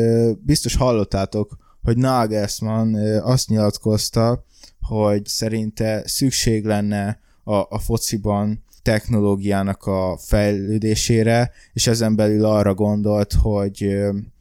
biztos 0.40 0.74
hallottátok, 0.74 1.56
hogy 1.82 1.96
Nagelsmann 1.96 2.94
azt 3.20 3.48
nyilatkozta, 3.48 4.44
hogy 4.80 5.26
szerinte 5.26 6.02
szükség 6.06 6.64
lenne 6.64 7.20
a, 7.44 7.54
a 7.54 7.78
fociban 7.78 8.64
technológiának 8.82 9.86
a 9.86 10.18
fejlődésére, 10.20 11.50
és 11.72 11.86
ezen 11.86 12.16
belül 12.16 12.44
arra 12.44 12.74
gondolt, 12.74 13.32
hogy 13.32 13.96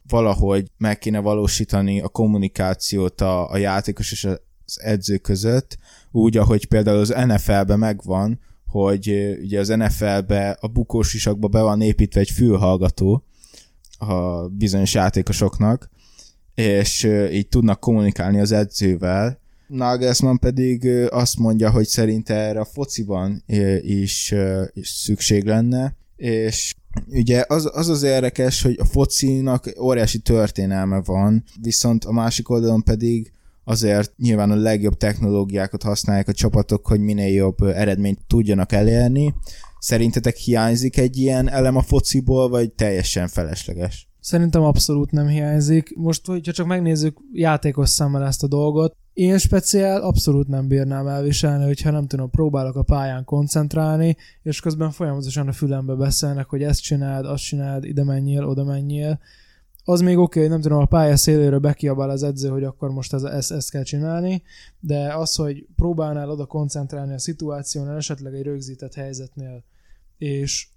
valahogy 0.08 0.70
meg 0.78 0.98
kéne 0.98 1.18
valósítani 1.18 2.00
a 2.00 2.08
kommunikációt 2.08 3.20
a, 3.20 3.50
a 3.50 3.56
játékos 3.56 4.12
és 4.12 4.24
az 4.24 4.80
edző 4.82 5.16
között, 5.16 5.78
úgy, 6.10 6.36
ahogy 6.36 6.66
például 6.66 6.98
az 6.98 7.14
NFL-ben 7.26 7.78
megvan, 7.78 8.40
hogy 8.70 9.36
ugye 9.42 9.60
az 9.60 9.68
NFL-be 9.68 10.56
a 10.60 10.66
bukós 10.66 11.14
isakba 11.14 11.48
be 11.48 11.60
van 11.60 11.80
építve 11.80 12.20
egy 12.20 12.30
fülhallgató 12.30 13.24
a 13.98 14.48
bizonyos 14.48 14.94
játékosoknak, 14.94 15.90
és 16.54 17.08
így 17.32 17.48
tudnak 17.48 17.80
kommunikálni 17.80 18.40
az 18.40 18.52
edzővel, 18.52 19.40
Nagelsmann 19.70 20.36
pedig 20.36 20.86
azt 21.10 21.38
mondja, 21.38 21.70
hogy 21.70 21.86
szerinte 21.86 22.34
erre 22.34 22.60
a 22.60 22.64
fociban 22.64 23.44
is, 23.80 24.34
is 24.72 24.88
szükség 24.88 25.44
lenne, 25.44 25.96
és 26.16 26.74
ugye 27.06 27.44
az, 27.48 27.70
az 27.72 27.88
az 27.88 28.02
érdekes, 28.02 28.62
hogy 28.62 28.76
a 28.80 28.84
focinak 28.84 29.72
óriási 29.80 30.18
történelme 30.18 31.00
van, 31.04 31.44
viszont 31.60 32.04
a 32.04 32.12
másik 32.12 32.48
oldalon 32.48 32.82
pedig 32.82 33.32
azért 33.64 34.12
nyilván 34.16 34.50
a 34.50 34.56
legjobb 34.56 34.96
technológiákat 34.96 35.82
használják 35.82 36.28
a 36.28 36.32
csapatok, 36.32 36.86
hogy 36.86 37.00
minél 37.00 37.34
jobb 37.34 37.62
eredményt 37.62 38.20
tudjanak 38.26 38.72
elérni. 38.72 39.34
Szerintetek 39.78 40.36
hiányzik 40.36 40.96
egy 40.98 41.16
ilyen 41.16 41.50
elem 41.50 41.76
a 41.76 41.82
fociból, 41.82 42.48
vagy 42.48 42.72
teljesen 42.72 43.28
felesleges? 43.28 44.08
Szerintem 44.20 44.62
abszolút 44.62 45.10
nem 45.10 45.26
hiányzik. 45.26 45.96
Most, 45.96 46.26
hogyha 46.26 46.52
csak 46.52 46.66
megnézzük 46.66 47.18
játékos 47.32 47.88
szemmel 47.88 48.24
ezt 48.24 48.42
a 48.42 48.48
dolgot, 48.48 48.96
én 49.12 49.38
speciál 49.38 50.00
abszolút 50.00 50.48
nem 50.48 50.68
bírnám 50.68 51.06
elviselni, 51.06 51.64
hogyha 51.64 51.90
nem 51.90 52.06
tudom, 52.06 52.30
próbálok 52.30 52.76
a 52.76 52.82
pályán 52.82 53.24
koncentrálni, 53.24 54.16
és 54.42 54.60
közben 54.60 54.90
folyamatosan 54.90 55.48
a 55.48 55.52
fülembe 55.52 55.94
beszélnek, 55.94 56.46
hogy 56.46 56.62
ezt 56.62 56.82
csináld, 56.82 57.26
azt 57.26 57.42
csináld, 57.42 57.84
ide 57.84 58.04
menjél, 58.04 58.44
oda 58.44 58.64
menjél. 58.64 59.20
Az 59.90 60.00
még 60.00 60.18
oké, 60.18 60.38
okay, 60.38 60.50
nem 60.50 60.60
tudom, 60.60 60.78
a 60.78 60.86
pálya 60.86 61.16
széléről 61.16 61.58
bekiabál 61.58 62.10
az 62.10 62.22
edző, 62.22 62.48
hogy 62.48 62.64
akkor 62.64 62.90
most 62.90 63.12
ez, 63.12 63.22
ezt, 63.22 63.52
ezt 63.52 63.70
kell 63.70 63.82
csinálni, 63.82 64.42
de 64.80 65.14
az, 65.14 65.34
hogy 65.34 65.66
próbálnál 65.76 66.30
oda 66.30 66.46
koncentrálni 66.46 67.12
a 67.12 67.18
szituációnál, 67.18 67.96
esetleg 67.96 68.34
egy 68.34 68.42
rögzített 68.42 68.94
helyzetnél, 68.94 69.64
és 70.18 70.68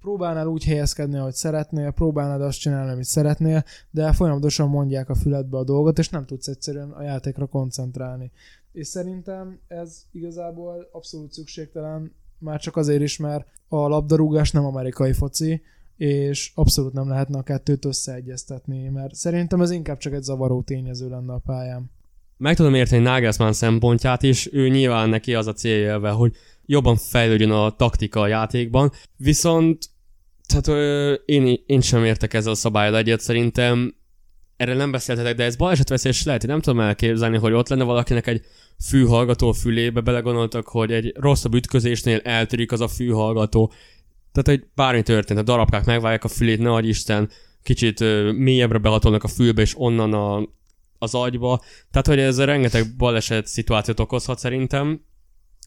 próbálnál 0.00 0.46
úgy 0.46 0.64
helyezkedni, 0.64 1.18
ahogy 1.18 1.34
szeretnél, 1.34 1.90
próbálnád 1.90 2.40
azt 2.40 2.58
csinálni, 2.58 2.90
amit 2.90 3.04
szeretnél, 3.04 3.64
de 3.90 4.12
folyamatosan 4.12 4.68
mondják 4.68 5.08
a 5.08 5.14
füledbe 5.14 5.56
a 5.56 5.64
dolgot, 5.64 5.98
és 5.98 6.08
nem 6.08 6.26
tudsz 6.26 6.48
egyszerűen 6.48 6.90
a 6.90 7.02
játékra 7.02 7.46
koncentrálni. 7.46 8.30
És 8.72 8.86
szerintem 8.86 9.58
ez 9.68 10.02
igazából 10.12 10.88
abszolút 10.92 11.32
szükségtelen, 11.32 12.12
már 12.38 12.60
csak 12.60 12.76
azért 12.76 13.02
is, 13.02 13.16
mert 13.16 13.46
a 13.68 13.88
labdarúgás 13.88 14.50
nem 14.50 14.64
amerikai 14.64 15.12
foci, 15.12 15.62
és 15.96 16.52
abszolút 16.54 16.92
nem 16.92 17.08
lehetne 17.08 17.38
a 17.38 17.42
kettőt 17.42 17.84
összeegyeztetni, 17.84 18.88
mert 18.88 19.14
szerintem 19.14 19.60
ez 19.60 19.70
inkább 19.70 19.98
csak 19.98 20.12
egy 20.12 20.22
zavaró 20.22 20.62
tényező 20.62 21.08
lenne 21.08 21.32
a 21.32 21.42
pályán. 21.46 21.90
Meg 22.36 22.56
tudom 22.56 22.74
érteni 22.74 23.02
Nagelsmann 23.02 23.52
szempontját, 23.52 24.22
és 24.22 24.48
ő 24.52 24.68
nyilván 24.68 25.08
neki 25.08 25.34
az 25.34 25.46
a 25.46 25.52
célja, 25.52 26.12
hogy 26.12 26.32
jobban 26.66 26.96
fejlődjön 26.96 27.50
a 27.50 27.70
taktika 27.70 28.20
a 28.20 28.26
játékban, 28.26 28.92
viszont 29.16 29.90
tehát 30.46 30.66
ö, 30.66 31.12
én, 31.12 31.62
én 31.66 31.80
sem 31.80 32.04
értek 32.04 32.34
ezzel 32.34 32.52
a 32.52 32.54
szabályal 32.54 32.96
egyet, 32.96 33.20
szerintem 33.20 33.94
erre 34.56 34.74
nem 34.74 34.90
beszéltetek, 34.90 35.36
de 35.36 35.44
ez 35.44 35.56
balesetveszélyes 35.56 36.24
lehet, 36.24 36.42
én 36.44 36.50
nem 36.50 36.60
tudom 36.60 36.80
elképzelni, 36.80 37.36
hogy 37.36 37.52
ott 37.52 37.68
lenne 37.68 37.84
valakinek 37.84 38.26
egy 38.26 38.42
fűhallgató 38.88 39.52
fülébe, 39.52 40.00
belegondoltak, 40.00 40.68
hogy 40.68 40.92
egy 40.92 41.14
rosszabb 41.16 41.54
ütközésnél 41.54 42.20
eltörik 42.22 42.72
az 42.72 42.80
a 42.80 42.88
fűhallgató. 42.88 43.72
Tehát, 44.36 44.60
hogy 44.60 44.70
bármi 44.74 45.02
történt, 45.02 45.38
a 45.38 45.42
darabkák 45.42 45.84
megvágják 45.84 46.24
a 46.24 46.28
fülét, 46.28 46.58
ne 46.58 46.72
adj 46.72 46.88
Isten, 46.88 47.30
kicsit 47.62 48.00
ö, 48.00 48.32
mélyebbre 48.32 48.78
behatolnak 48.78 49.24
a 49.24 49.28
fülbe, 49.28 49.62
és 49.62 49.74
onnan 49.76 50.12
a, 50.12 50.48
az 50.98 51.14
agyba. 51.14 51.62
Tehát, 51.90 52.06
hogy 52.06 52.18
ez 52.18 52.40
rengeteg 52.40 52.96
baleset 52.96 53.46
szituációt 53.46 54.00
okozhat 54.00 54.38
szerintem, 54.38 55.04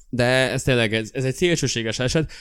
de 0.09 0.23
ez 0.23 0.63
tényleg, 0.63 0.93
ez, 0.93 1.09
ez 1.13 1.23
egy 1.23 1.35
szélsőséges 1.35 1.99
eset. 1.99 2.31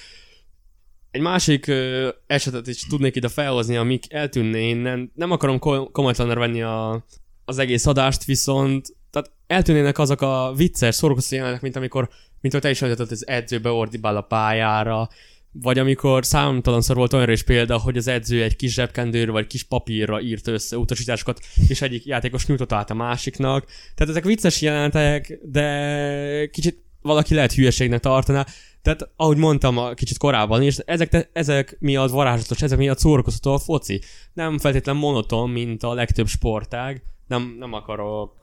Egy 1.10 1.20
másik 1.20 1.66
ö, 1.66 2.08
esetet 2.26 2.66
is 2.66 2.86
tudnék 2.86 3.16
ide 3.16 3.28
felhozni, 3.28 3.76
amik 3.76 4.12
eltűnne 4.12 4.58
innen. 4.58 5.12
Nem 5.14 5.30
akarom 5.30 5.58
komolytalanra 5.92 6.40
venni 6.40 6.62
a, 6.62 7.04
az 7.44 7.58
egész 7.58 7.86
adást, 7.86 8.24
viszont 8.24 8.96
tehát 9.10 9.30
eltűnnének 9.46 9.98
azok 9.98 10.20
a 10.20 10.52
vicces, 10.56 10.94
szórakoztató 10.94 11.36
jelenetek, 11.36 11.62
mint 11.62 11.76
amikor, 11.76 12.08
mint 12.40 12.54
hogy 12.54 12.62
te 12.62 12.70
is 12.70 12.82
az 12.82 13.26
edző 13.26 13.60
beordibál 13.60 14.16
a 14.16 14.20
pályára, 14.20 15.08
vagy 15.52 15.78
amikor 15.78 16.24
számtalanszor 16.24 16.96
volt 16.96 17.12
olyan 17.12 17.30
is 17.30 17.42
példa, 17.42 17.78
hogy 17.78 17.96
az 17.96 18.06
edző 18.06 18.42
egy 18.42 18.56
kis 18.56 18.72
zsebkendőről 18.72 19.32
vagy 19.32 19.46
kis 19.46 19.62
papírra 19.62 20.20
írt 20.20 20.46
össze 20.46 20.76
utasításokat, 20.76 21.40
és 21.68 21.82
egyik 21.82 22.04
játékos 22.04 22.46
nyújtott 22.46 22.72
át 22.72 22.90
a 22.90 22.94
másiknak. 22.94 23.64
Tehát 23.94 24.12
ezek 24.12 24.24
vicces 24.24 24.60
jelenetek, 24.60 25.38
de 25.42 26.46
kicsit 26.52 26.82
valaki 27.02 27.34
lehet 27.34 27.52
hülyeségnek 27.52 28.00
tartaná. 28.00 28.46
Tehát, 28.82 29.10
ahogy 29.16 29.36
mondtam 29.36 29.78
a 29.78 29.94
kicsit 29.94 30.18
korábban 30.18 30.62
is, 30.62 30.76
ezek, 30.76 31.30
ezek 31.32 31.76
miatt 31.80 32.10
varázslatos, 32.10 32.62
ezek 32.62 32.78
miatt 32.78 32.98
szórakoztató 32.98 33.52
a 33.52 33.58
foci. 33.58 34.00
Nem 34.32 34.58
feltétlen 34.58 34.96
monoton, 34.96 35.50
mint 35.50 35.82
a 35.82 35.92
legtöbb 35.92 36.26
sportág. 36.26 37.02
Nem, 37.26 37.56
nem 37.58 37.72
akarok 37.72 38.36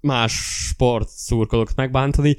más 0.00 0.32
sport 0.68 1.08
szurkolók 1.08 1.74
megbántani, 1.74 2.36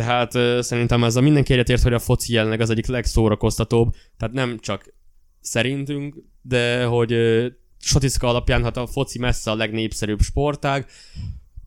tehát 0.00 0.34
uh, 0.34 0.60
szerintem 0.60 1.02
a 1.02 1.20
mindenki 1.20 1.52
egyetért, 1.52 1.82
hogy 1.82 1.92
a 1.92 1.98
foci 1.98 2.32
jelenleg 2.32 2.60
az 2.60 2.70
egyik 2.70 2.86
legszórakoztatóbb, 2.86 3.94
tehát 4.16 4.34
nem 4.34 4.58
csak 4.58 4.94
szerintünk, 5.40 6.16
de 6.42 6.84
hogy 6.84 7.12
uh, 7.12 7.46
statisztika 7.78 8.28
alapján 8.28 8.62
hát 8.62 8.76
a 8.76 8.86
foci 8.86 9.18
messze 9.18 9.50
a 9.50 9.54
legnépszerűbb 9.54 10.20
sportág, 10.20 10.86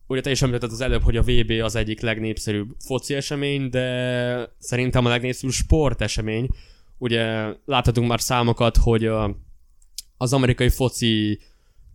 ugye 0.08 0.22
te 0.22 0.32
is 0.32 0.42
említetted 0.42 0.72
az 0.72 0.82
előbb, 0.82 1.04
hogy 1.04 1.18
a 1.18 1.22
VB 1.22 1.52
az 1.64 1.76
egyik 1.76 2.02
legnépszerűbb 2.02 2.76
foci 2.86 3.14
esemény, 3.14 3.70
de 3.70 4.56
szerintem 4.58 5.06
a 5.06 5.10
legnépszerűbb 5.10 5.54
sportesemény. 5.54 6.48
Ugye 6.98 7.54
láthatunk 7.66 8.08
már 8.08 8.22
számokat, 8.22 8.78
hogy 8.78 9.06
a, 9.06 9.38
az 10.18 10.34
amerikai 10.34 10.70
foci 10.70 11.40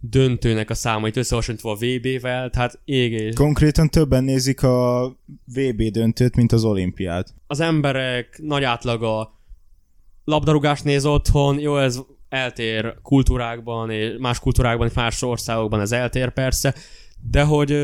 döntőnek 0.00 0.70
a 0.70 0.74
számait 0.74 1.16
összehasonlítva 1.16 1.70
a 1.70 1.76
VB-vel, 1.76 2.50
tehát 2.50 2.80
égés. 2.84 3.34
Konkrétan 3.34 3.88
többen 3.88 4.24
nézik 4.24 4.62
a 4.62 5.08
VB 5.54 5.82
döntőt, 5.82 6.36
mint 6.36 6.52
az 6.52 6.64
olimpiát. 6.64 7.34
Az 7.46 7.60
emberek 7.60 8.40
nagy 8.42 8.62
átlaga 8.64 9.40
labdarúgást 10.24 10.84
néz 10.84 11.06
otthon, 11.06 11.58
jó, 11.58 11.78
ez 11.78 12.00
eltér 12.28 12.94
kultúrákban, 13.02 13.90
és 13.90 14.14
más 14.18 14.38
kultúrákban, 14.38 14.86
és 14.86 14.94
más 14.94 15.22
országokban 15.22 15.80
ez 15.80 15.92
eltér 15.92 16.30
persze, 16.30 16.74
de 17.30 17.42
hogy 17.42 17.76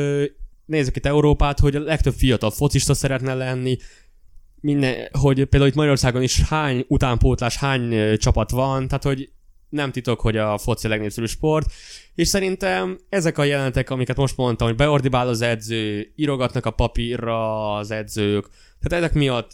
nézzük 0.65 0.97
itt 0.97 1.07
Európát, 1.07 1.59
hogy 1.59 1.77
a 1.77 1.81
legtöbb 1.81 2.15
fiatal 2.15 2.51
focista 2.51 2.95
szeretne 2.95 3.35
lenni, 3.35 3.77
minden, 4.61 5.09
hogy 5.13 5.35
például 5.45 5.71
itt 5.71 5.77
Magyarországon 5.77 6.23
is 6.23 6.41
hány 6.41 6.85
utánpótlás, 6.89 7.57
hány 7.57 8.17
csapat 8.17 8.51
van, 8.51 8.89
tehát 8.89 9.03
hogy 9.03 9.31
nem 9.75 9.93
titok, 9.93 10.21
hogy 10.21 10.37
a 10.37 10.59
foci 10.59 10.89
legnépszerűbb 10.89 11.29
sport, 11.29 11.73
és 12.15 12.29
szerintem 12.29 12.99
ezek 13.09 13.39
a 13.39 13.45
jelentek, 13.45 13.91
amiket 13.91 14.17
most 14.17 14.37
mondtam, 14.37 14.67
hogy 14.67 14.77
beordibál 14.77 15.29
az 15.29 15.41
edző, 15.41 16.13
írogatnak 16.17 16.67
a 16.67 16.71
papírra 16.71 17.75
az 17.75 17.91
edzők, 17.91 18.49
tehát 18.81 19.05
ezek 19.05 19.15
miatt 19.15 19.51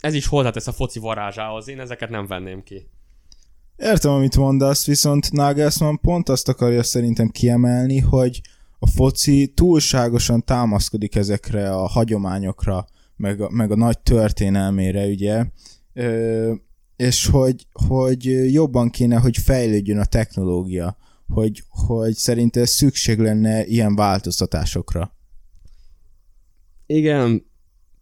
ez 0.00 0.14
is 0.14 0.26
hozzátesz 0.26 0.66
a 0.66 0.72
foci 0.72 0.98
varázsához, 0.98 1.68
én 1.68 1.80
ezeket 1.80 2.10
nem 2.10 2.26
venném 2.26 2.62
ki. 2.62 2.88
Értem, 3.76 4.12
amit 4.12 4.36
mondasz, 4.36 4.86
viszont 4.86 5.32
Nagelsmann 5.32 5.98
pont 6.00 6.28
azt 6.28 6.48
akarja 6.48 6.82
szerintem 6.82 7.28
kiemelni, 7.28 7.98
hogy 7.98 8.40
a 8.78 8.86
foci 8.86 9.52
túlságosan 9.54 10.44
támaszkodik 10.44 11.14
ezekre 11.14 11.74
a 11.74 11.86
hagyományokra, 11.86 12.86
meg 13.16 13.40
a, 13.40 13.50
meg 13.50 13.70
a 13.70 13.76
nagy 13.76 13.98
történelmére, 13.98 15.06
ugye, 15.06 15.44
Ö, 15.92 16.52
és 16.98 17.26
hogy, 17.26 17.66
hogy 17.72 18.52
jobban 18.52 18.90
kéne, 18.90 19.16
hogy 19.16 19.36
fejlődjön 19.36 19.98
a 19.98 20.04
technológia, 20.04 20.96
hogy, 21.26 21.62
hogy 21.68 22.14
szerinte 22.14 22.66
szükség 22.66 23.18
lenne 23.18 23.66
ilyen 23.66 23.94
változtatásokra. 23.94 25.16
Igen, 26.86 27.46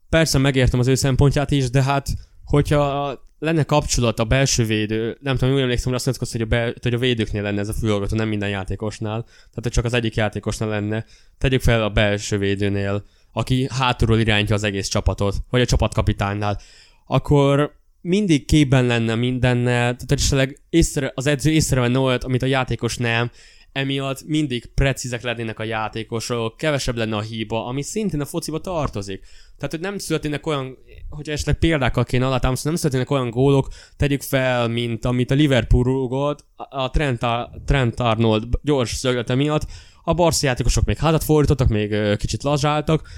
persze 0.08 0.38
megértem 0.38 0.80
az 0.80 0.86
ő 0.86 0.94
szempontját 0.94 1.50
is, 1.50 1.70
de 1.70 1.82
hát, 1.82 2.08
hogyha 2.44 3.18
lenne 3.38 3.62
kapcsolat 3.62 4.18
a 4.18 4.24
belső 4.24 4.64
védő, 4.64 5.18
nem 5.20 5.36
tudom, 5.36 5.54
úgy 5.54 5.60
emlékszem, 5.60 5.86
hogy 5.86 5.94
azt 5.94 6.06
mondtad, 6.06 6.30
hogy 6.30 6.40
a, 6.40 6.46
be, 6.46 6.74
hogy 6.82 6.94
a 6.94 6.98
védőknél 6.98 7.42
lenne 7.42 7.60
ez 7.60 7.68
a 7.68 7.72
fülhallgató, 7.72 8.16
nem 8.16 8.28
minden 8.28 8.48
játékosnál, 8.48 9.22
tehát 9.22 9.72
csak 9.72 9.84
az 9.84 9.94
egyik 9.94 10.14
játékosnál 10.14 10.68
lenne. 10.68 11.04
Tegyük 11.38 11.60
fel 11.60 11.82
a 11.82 11.90
belső 11.90 12.38
védőnél, 12.38 13.04
aki 13.32 13.68
hátulról 13.70 14.18
irányítja 14.18 14.54
az 14.54 14.62
egész 14.62 14.88
csapatot, 14.88 15.36
vagy 15.50 15.60
a 15.60 15.66
csapatkapitánynál, 15.66 16.60
akkor 17.06 17.75
mindig 18.06 18.44
képben 18.44 18.86
lenne 18.86 19.14
mindennel, 19.14 19.82
tehát 19.96 20.12
esetleg 20.12 20.60
észre, 20.70 21.12
az 21.14 21.26
edző 21.26 21.50
észrevenne 21.50 21.98
olyat, 21.98 22.24
amit 22.24 22.42
a 22.42 22.46
játékos 22.46 22.96
nem, 22.96 23.30
emiatt 23.72 24.24
mindig 24.26 24.66
precízek 24.74 25.22
lennének 25.22 25.58
a 25.58 25.64
játékosok, 25.64 26.56
kevesebb 26.56 26.96
lenne 26.96 27.16
a 27.16 27.20
hiba, 27.20 27.66
ami 27.66 27.82
szintén 27.82 28.20
a 28.20 28.24
fociba 28.24 28.60
tartozik. 28.60 29.24
Tehát, 29.56 29.70
hogy 29.70 29.80
nem 29.80 29.98
születnének 29.98 30.46
olyan, 30.46 30.78
hogy 31.08 31.28
esetleg 31.28 31.58
példákkal 31.58 32.04
kéne 32.04 32.26
alátámasztani, 32.26 32.74
nem 32.74 32.82
születnének 32.82 33.10
olyan 33.10 33.30
gólok, 33.30 33.68
tegyük 33.96 34.22
fel, 34.22 34.68
mint 34.68 35.04
amit 35.04 35.30
a 35.30 35.34
Liverpool 35.34 35.84
rúgott, 35.84 36.44
a 36.56 36.90
Trent, 36.90 37.22
a 37.22 37.50
Trent 37.64 38.00
Arnold 38.00 38.44
gyors 38.62 38.92
szöglete 38.92 39.34
miatt, 39.34 39.66
a 40.02 40.14
Barca 40.14 40.46
játékosok 40.46 40.84
még 40.84 40.96
hátat 40.96 41.24
fordítottak, 41.24 41.68
még 41.68 42.16
kicsit 42.16 42.42
lazsáltak, 42.42 43.08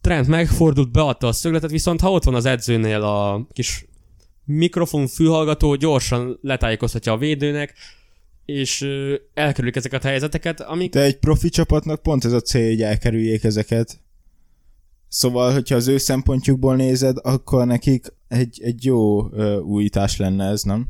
Trent 0.00 0.26
megfordult, 0.26 0.92
beadta 0.92 1.26
a 1.26 1.32
szögletet, 1.32 1.70
viszont 1.70 2.00
ha 2.00 2.10
ott 2.10 2.24
van 2.24 2.34
az 2.34 2.44
edzőnél 2.44 3.02
a 3.02 3.46
kis 3.52 3.86
mikrofon 4.46 5.06
fülhallgató, 5.06 5.74
gyorsan 5.74 6.38
letájékoztatja 6.42 7.12
a 7.12 7.18
védőnek, 7.18 7.74
és 8.44 8.86
elkerülik 9.34 9.76
ezeket 9.76 10.04
a 10.04 10.08
helyzeteket, 10.08 10.60
amik... 10.60 10.92
De 10.92 11.02
egy 11.02 11.18
profi 11.18 11.48
csapatnak 11.48 12.02
pont 12.02 12.24
ez 12.24 12.32
a 12.32 12.40
cél, 12.40 12.68
hogy 12.68 12.82
elkerüljék 12.82 13.44
ezeket. 13.44 14.00
Szóval, 15.08 15.52
hogyha 15.52 15.74
az 15.74 15.88
ő 15.88 15.96
szempontjukból 15.96 16.76
nézed, 16.76 17.16
akkor 17.22 17.66
nekik 17.66 18.06
egy, 18.28 18.60
egy 18.62 18.84
jó 18.84 19.32
ö, 19.32 19.58
újítás 19.58 20.16
lenne 20.16 20.44
ez, 20.44 20.62
nem? 20.62 20.86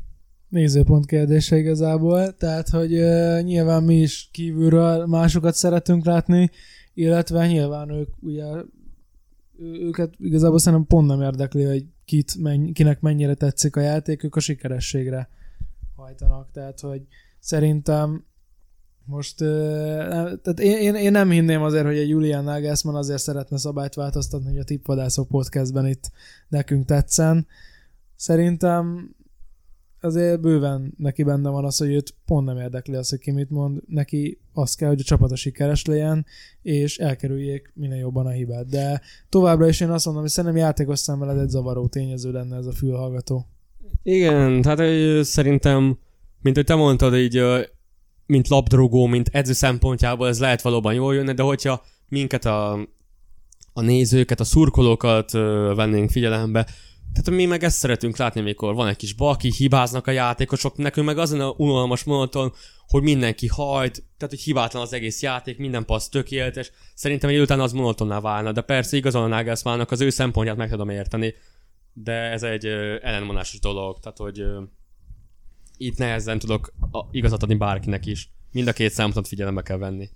Nézőpont 0.49 1.07
kérdése 1.07 1.57
igazából, 1.57 2.37
tehát, 2.37 2.69
hogy 2.69 2.95
uh, 2.95 3.41
nyilván 3.43 3.83
mi 3.83 4.01
is 4.01 4.29
kívülről 4.33 5.07
másokat 5.07 5.55
szeretünk 5.55 6.05
látni, 6.05 6.51
illetve 6.95 7.47
nyilván 7.47 7.91
ők 7.91 8.09
ugye 8.21 8.45
őket 9.61 10.15
igazából 10.19 10.59
szerintem 10.59 10.89
pont 10.89 11.09
nem 11.09 11.23
érdekli, 11.23 11.65
hogy 11.65 11.87
kit, 12.05 12.37
menny, 12.39 12.73
kinek 12.73 13.01
mennyire 13.01 13.35
tetszik 13.35 13.77
a 13.77 13.81
játék, 13.81 14.23
ők 14.25 14.37
a 14.37 14.41
sikerességre 14.41 15.29
hajtanak, 15.97 16.51
tehát 16.53 16.81
hogy 16.81 17.03
szerintem 17.39 18.25
most, 19.05 19.37
tehát 19.37 20.61
én, 20.61 20.77
én, 20.77 20.95
én, 20.95 21.11
nem 21.11 21.31
hinném 21.31 21.63
azért, 21.63 21.85
hogy 21.85 21.97
egy 21.97 22.09
Julian 22.09 22.45
Nagelsmann 22.45 22.95
azért 22.95 23.23
szeretne 23.23 23.59
szabályt 23.59 23.95
változtatni, 23.95 24.49
hogy 24.49 24.59
a 24.59 24.65
Tippvadászok 24.65 25.29
podcastben 25.29 25.87
itt 25.87 26.11
nekünk 26.49 26.85
tetszen. 26.85 27.47
Szerintem 28.17 29.16
azért 30.01 30.41
bőven 30.41 30.95
neki 30.99 31.23
benne 31.23 31.49
van 31.49 31.65
az, 31.65 31.77
hogy 31.77 31.93
őt 31.93 32.15
pont 32.25 32.47
nem 32.47 32.59
érdekli 32.59 32.95
az, 32.95 33.09
hogy 33.09 33.19
ki 33.19 33.31
mit 33.31 33.51
mond. 33.51 33.81
Neki 33.87 34.41
az 34.53 34.75
kell, 34.75 34.89
hogy 34.89 35.01
a 35.01 35.05
csapata 35.05 35.37
sikeres 35.37 35.85
legyen, 35.85 36.27
és 36.63 36.99
elkerüljék 36.99 37.73
minél 37.75 37.99
jobban 37.99 38.27
a 38.27 38.31
hibát. 38.31 38.69
De 38.69 39.01
továbbra 39.29 39.69
is 39.69 39.81
én 39.81 39.91
azt 39.91 40.05
mondom, 40.05 40.23
hogy 40.23 40.33
szerintem 40.33 40.61
játékos 40.61 40.99
szemmel 40.99 41.41
egy 41.41 41.49
zavaró 41.49 41.87
tényező 41.87 42.33
lenne 42.33 42.57
ez 42.57 42.67
a 42.67 42.73
fülhallgató. 42.73 43.47
Igen, 44.03 44.63
tehát 44.63 45.25
szerintem, 45.25 45.99
mint 46.41 46.57
hogy 46.57 46.65
te 46.65 46.75
mondtad, 46.75 47.17
így 47.17 47.43
mint 48.27 48.49
labdarúgó, 48.49 49.07
mint 49.07 49.29
edző 49.33 49.53
szempontjából 49.53 50.29
ez 50.29 50.41
lehet 50.41 50.63
valóban 50.63 50.95
jól 50.95 51.15
jönni, 51.15 51.33
de 51.33 51.43
hogyha 51.43 51.83
minket 52.09 52.45
a, 52.45 52.73
a 53.73 53.81
nézőket, 53.81 54.41
a 54.41 54.45
szurkolókat 54.45 55.31
vennénk 55.75 56.11
figyelembe, 56.11 56.67
tehát 57.13 57.41
mi 57.41 57.45
meg 57.45 57.65
ezt 57.65 57.79
szeretünk 57.79 58.17
látni, 58.17 58.41
amikor 58.41 58.75
van 58.75 58.89
egy 58.89 58.97
kis 58.97 59.13
baki, 59.13 59.53
hibáznak 59.57 60.07
a 60.07 60.11
játékosok, 60.11 60.77
nekünk 60.77 61.07
meg 61.07 61.19
azon 61.19 61.41
a 61.41 61.55
unalmas 61.57 62.05
monoton, 62.05 62.53
hogy 62.87 63.03
mindenki 63.03 63.47
hajt, 63.47 64.05
tehát 64.17 64.35
hogy 64.35 64.43
hibátlan 64.43 64.83
az 64.83 64.93
egész 64.93 65.23
játék, 65.23 65.59
minden 65.59 65.85
passz 65.85 66.09
tökéletes. 66.09 66.71
Szerintem 66.95 67.31
egy 67.31 67.39
után 67.41 67.61
az 67.61 67.73
monotonná 67.73 68.21
válna, 68.21 68.53
de 68.53 68.61
persze 68.61 68.97
igazán 68.97 69.23
a 69.23 69.27
Nagelsmannnak 69.27 69.91
az 69.91 70.01
ő 70.01 70.11
szempontját 70.11 70.57
meg 70.57 70.71
tudom 70.71 70.89
érteni, 70.89 71.35
de 71.93 72.13
ez 72.13 72.43
egy 72.43 72.67
ellenmonásos 73.03 73.61
dolog, 73.61 73.99
tehát 74.01 74.19
hogy 74.19 74.41
ö, 74.41 74.63
itt 75.77 75.99
nehezen 75.99 76.39
tudok 76.39 76.73
igazat 77.11 77.43
adni 77.43 77.55
bárkinek 77.55 78.07
is. 78.07 78.31
Mind 78.53 78.69
a 78.69 78.73
két 78.73 78.93
szempontot 78.93 79.29
figyelembe 79.29 79.63
kell 79.63 79.77
venni. 79.77 80.11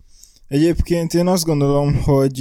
Egyébként 0.47 1.14
én 1.14 1.26
azt 1.26 1.45
gondolom, 1.45 2.03
hogy 2.03 2.41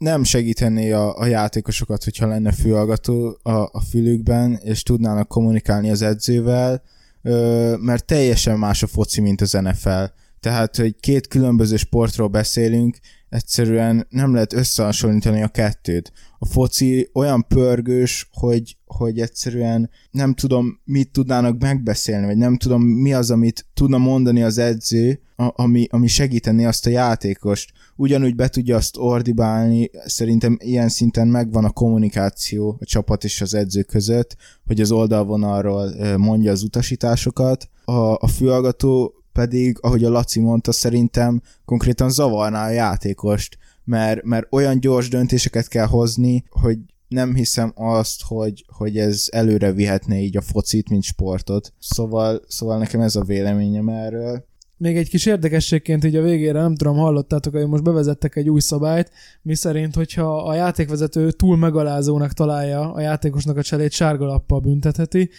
nem 0.00 0.24
segítené 0.24 0.92
a, 0.92 1.18
a 1.18 1.26
játékosokat, 1.26 2.04
hogyha 2.04 2.26
lenne 2.26 2.52
fülhallgató 2.52 3.38
a, 3.42 3.50
a 3.50 3.80
fülükben, 3.90 4.54
és 4.64 4.82
tudnának 4.82 5.28
kommunikálni 5.28 5.90
az 5.90 6.02
edzővel, 6.02 6.82
ö, 7.22 7.74
mert 7.80 8.04
teljesen 8.04 8.58
más 8.58 8.82
a 8.82 8.86
foci, 8.86 9.20
mint 9.20 9.40
az 9.40 9.52
NFL. 9.52 10.04
Tehát, 10.40 10.76
hogy 10.76 10.96
két 11.00 11.28
különböző 11.28 11.76
sportról 11.76 12.28
beszélünk, 12.28 12.96
egyszerűen 13.28 14.06
nem 14.10 14.34
lehet 14.34 14.52
összehasonlítani 14.52 15.42
a 15.42 15.48
kettőt. 15.48 16.12
A 16.42 16.46
foci 16.46 17.10
olyan 17.12 17.46
pörgős, 17.48 18.28
hogy, 18.32 18.76
hogy 18.86 19.20
egyszerűen 19.20 19.90
nem 20.10 20.34
tudom, 20.34 20.80
mit 20.84 21.10
tudnának 21.10 21.60
megbeszélni, 21.60 22.26
vagy 22.26 22.36
nem 22.36 22.56
tudom, 22.56 22.82
mi 22.82 23.12
az, 23.12 23.30
amit 23.30 23.66
tudna 23.74 23.98
mondani 23.98 24.42
az 24.42 24.58
edző, 24.58 25.20
ami, 25.36 25.86
ami 25.90 26.06
segíteni 26.06 26.64
azt 26.64 26.86
a 26.86 26.90
játékost. 26.90 27.72
Ugyanúgy 27.96 28.34
be 28.34 28.48
tudja 28.48 28.76
azt 28.76 28.96
ordibálni, 28.96 29.90
szerintem 30.04 30.56
ilyen 30.60 30.88
szinten 30.88 31.28
megvan 31.28 31.64
a 31.64 31.70
kommunikáció 31.70 32.76
a 32.80 32.84
csapat 32.84 33.24
és 33.24 33.40
az 33.40 33.54
edző 33.54 33.82
között, 33.82 34.36
hogy 34.66 34.80
az 34.80 34.90
oldalvonalról 34.90 36.16
mondja 36.16 36.50
az 36.50 36.62
utasításokat. 36.62 37.68
A, 37.84 37.92
a 38.12 38.26
fülhallgató 38.26 39.14
pedig, 39.32 39.78
ahogy 39.80 40.04
a 40.04 40.10
Laci 40.10 40.40
mondta, 40.40 40.72
szerintem 40.72 41.42
konkrétan 41.64 42.10
zavarná 42.10 42.66
a 42.66 42.70
játékost, 42.70 43.58
mert, 43.90 44.22
mert 44.22 44.46
olyan 44.50 44.80
gyors 44.80 45.08
döntéseket 45.08 45.68
kell 45.68 45.86
hozni, 45.86 46.44
hogy 46.48 46.78
nem 47.08 47.34
hiszem 47.34 47.72
azt, 47.74 48.22
hogy, 48.22 48.64
hogy 48.68 48.98
ez 48.98 49.26
előre 49.30 49.72
vihetné 49.72 50.22
így 50.22 50.36
a 50.36 50.40
focit, 50.40 50.88
mint 50.88 51.02
sportot. 51.02 51.72
Szóval, 51.78 52.40
szóval 52.48 52.78
nekem 52.78 53.00
ez 53.00 53.16
a 53.16 53.22
véleményem 53.22 53.88
erről. 53.88 54.44
Még 54.76 54.96
egy 54.96 55.08
kis 55.08 55.26
érdekességként 55.26 56.04
így 56.04 56.16
a 56.16 56.22
végére, 56.22 56.60
nem 56.60 56.74
tudom, 56.74 56.96
hallottátok, 56.96 57.54
hogy 57.54 57.66
most 57.66 57.82
bevezettek 57.82 58.36
egy 58.36 58.48
új 58.48 58.60
szabályt, 58.60 59.10
mi 59.42 59.54
szerint, 59.54 59.94
hogyha 59.94 60.42
a 60.42 60.54
játékvezető 60.54 61.30
túl 61.30 61.56
megalázónak 61.56 62.32
találja 62.32 62.92
a 62.92 63.00
játékosnak 63.00 63.56
a 63.56 63.62
cselét, 63.62 63.92
sárga 63.92 64.26
lappal 64.26 64.60
büntetheti. 64.60 65.30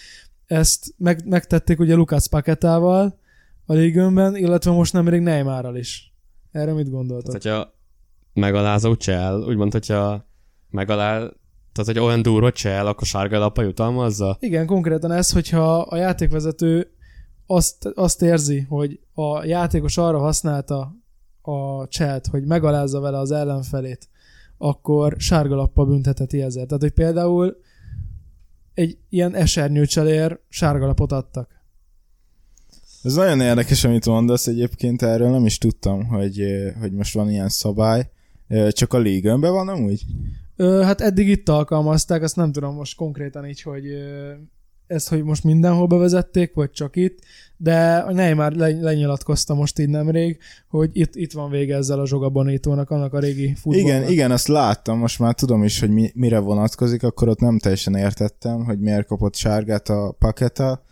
Ezt 0.46 0.94
meg, 0.98 1.28
megtették 1.28 1.80
ugye 1.80 1.96
Lukács 1.96 2.28
Paketával 2.28 3.20
a 3.66 3.74
légőnben, 3.74 4.36
illetve 4.36 4.72
most 4.72 4.94
nemrég 4.94 5.22
Neymarral 5.22 5.76
is. 5.76 6.14
Erre 6.52 6.74
mit 6.74 6.90
gondoltak? 6.90 7.40
Tehát, 7.40 7.62
hogyha 7.62 7.80
megalázó 8.34 8.96
csel, 8.96 9.42
úgymond, 9.42 9.72
hogyha 9.72 10.26
megaláz, 10.70 11.32
tehát, 11.72 11.92
hogy 11.92 12.00
olyan 12.00 12.22
durva 12.22 12.52
csel, 12.52 12.88
akkor 12.88 13.08
sárga 13.08 13.40
lappa 13.40 13.62
jutalmazza? 13.62 14.38
Igen, 14.40 14.66
konkrétan 14.66 15.12
ez, 15.12 15.32
hogyha 15.32 15.80
a 15.80 15.96
játékvezető 15.96 16.92
azt, 17.46 17.86
azt 17.86 18.22
érzi, 18.22 18.60
hogy 18.60 19.00
a 19.14 19.46
játékos 19.46 19.98
arra 19.98 20.20
használta 20.20 20.96
a 21.42 21.88
cselt, 21.88 22.28
hogy 22.28 22.46
megalázza 22.46 23.00
vele 23.00 23.18
az 23.18 23.32
ellenfelét, 23.32 24.10
akkor 24.58 25.16
sárga 25.18 25.56
lappal 25.56 25.86
bünteteti 25.86 26.42
ezért. 26.42 26.68
Tehát, 26.68 26.82
hogy 26.82 26.92
például 26.92 27.58
egy 28.74 28.98
ilyen 29.10 29.36
esernyőcselér 29.36 30.40
sárga 30.50 30.86
lapot 30.86 31.12
adtak. 31.12 31.50
Ez 33.04 33.14
nagyon 33.14 33.42
érdekes, 33.42 33.84
amit 33.84 34.06
mondasz 34.06 34.48
egyébként, 34.48 35.02
erről 35.02 35.30
nem 35.30 35.46
is 35.46 35.58
tudtam, 35.58 36.06
hogy, 36.06 36.42
hogy 36.80 36.92
most 36.92 37.14
van 37.14 37.30
ilyen 37.30 37.50
szabály. 37.50 38.10
Csak 38.70 38.94
a 38.94 38.98
légönben 38.98 39.52
van 39.52 39.68
amúgy? 39.68 40.06
Ö, 40.56 40.82
hát 40.82 41.02
eddig 41.02 41.28
itt 41.28 41.50
alkalmazták, 41.50 42.22
azt 42.22 42.36
nem 42.36 42.52
tudom 42.52 42.76
most 42.76 42.96
konkrétan 42.96 43.46
így, 43.46 43.62
hogy 43.62 43.86
ezt, 44.92 45.10
hogy 45.10 45.24
most 45.24 45.44
mindenhol 45.44 45.88
bevezették, 45.88 46.54
vagy 46.54 46.72
csak 46.72 46.96
itt, 46.96 47.20
de 47.58 47.96
a 47.98 48.14
Neymar 48.14 48.52
lenyilatkozta 48.54 49.54
most 49.54 49.80
így 49.80 49.90
nemrég, 49.90 50.38
hogy 50.68 50.90
itt, 50.94 51.16
itt 51.16 51.32
van 51.32 51.50
vége 51.50 51.76
ezzel 51.76 52.00
a 52.00 52.08
zsogabonítónak, 52.08 52.90
annak 52.90 53.14
a 53.14 53.20
régi 53.20 53.56
futballnak. 53.56 53.90
Igen, 53.90 54.12
igen, 54.12 54.32
azt 54.32 54.48
láttam, 54.48 54.98
most 54.98 55.20
már 55.20 55.34
tudom 55.34 55.64
is, 55.64 55.80
hogy 55.80 55.90
mi, 55.90 56.12
mire 56.14 56.40
vonatkozik, 56.40 57.04
akkor 57.04 57.28
ott 57.28 57.40
nem 57.40 57.60
teljesen 57.60 57.96
értettem, 57.96 58.64
hogy 58.64 58.80
miért 58.80 59.08
kapott 59.08 59.36
sárgát 59.36 59.90
a 59.90 60.16
paketa. 60.20 60.84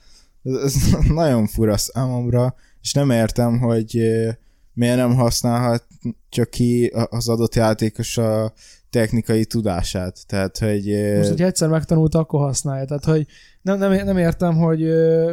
Ez, 0.44 0.54
ez 0.56 0.76
nagyon 1.14 1.48
fura 1.48 1.78
számomra, 1.78 2.56
és 2.82 2.94
nem 2.94 3.10
értem, 3.10 3.60
hogy 3.60 4.10
miért 4.80 4.96
nem 4.96 5.16
használhat 5.16 5.84
csak 6.30 6.50
ki 6.50 6.92
az 7.10 7.30
adott 7.30 7.56
játékos 7.56 8.18
a 8.18 8.54
technikai 8.90 9.46
tudását. 9.46 10.28
Tehát, 10.28 10.58
hogy... 10.58 11.14
Most, 11.18 11.30
hogy 11.30 11.42
egyszer 11.42 11.70
megtanulta, 11.70 12.20
akkor 12.20 12.40
használja. 12.40 12.86
Tehát, 12.86 13.06
hogy 13.06 13.26
nem, 13.62 13.78
nem, 13.78 14.06
nem 14.06 14.18
értem, 14.18 14.56
hogy 14.56 14.80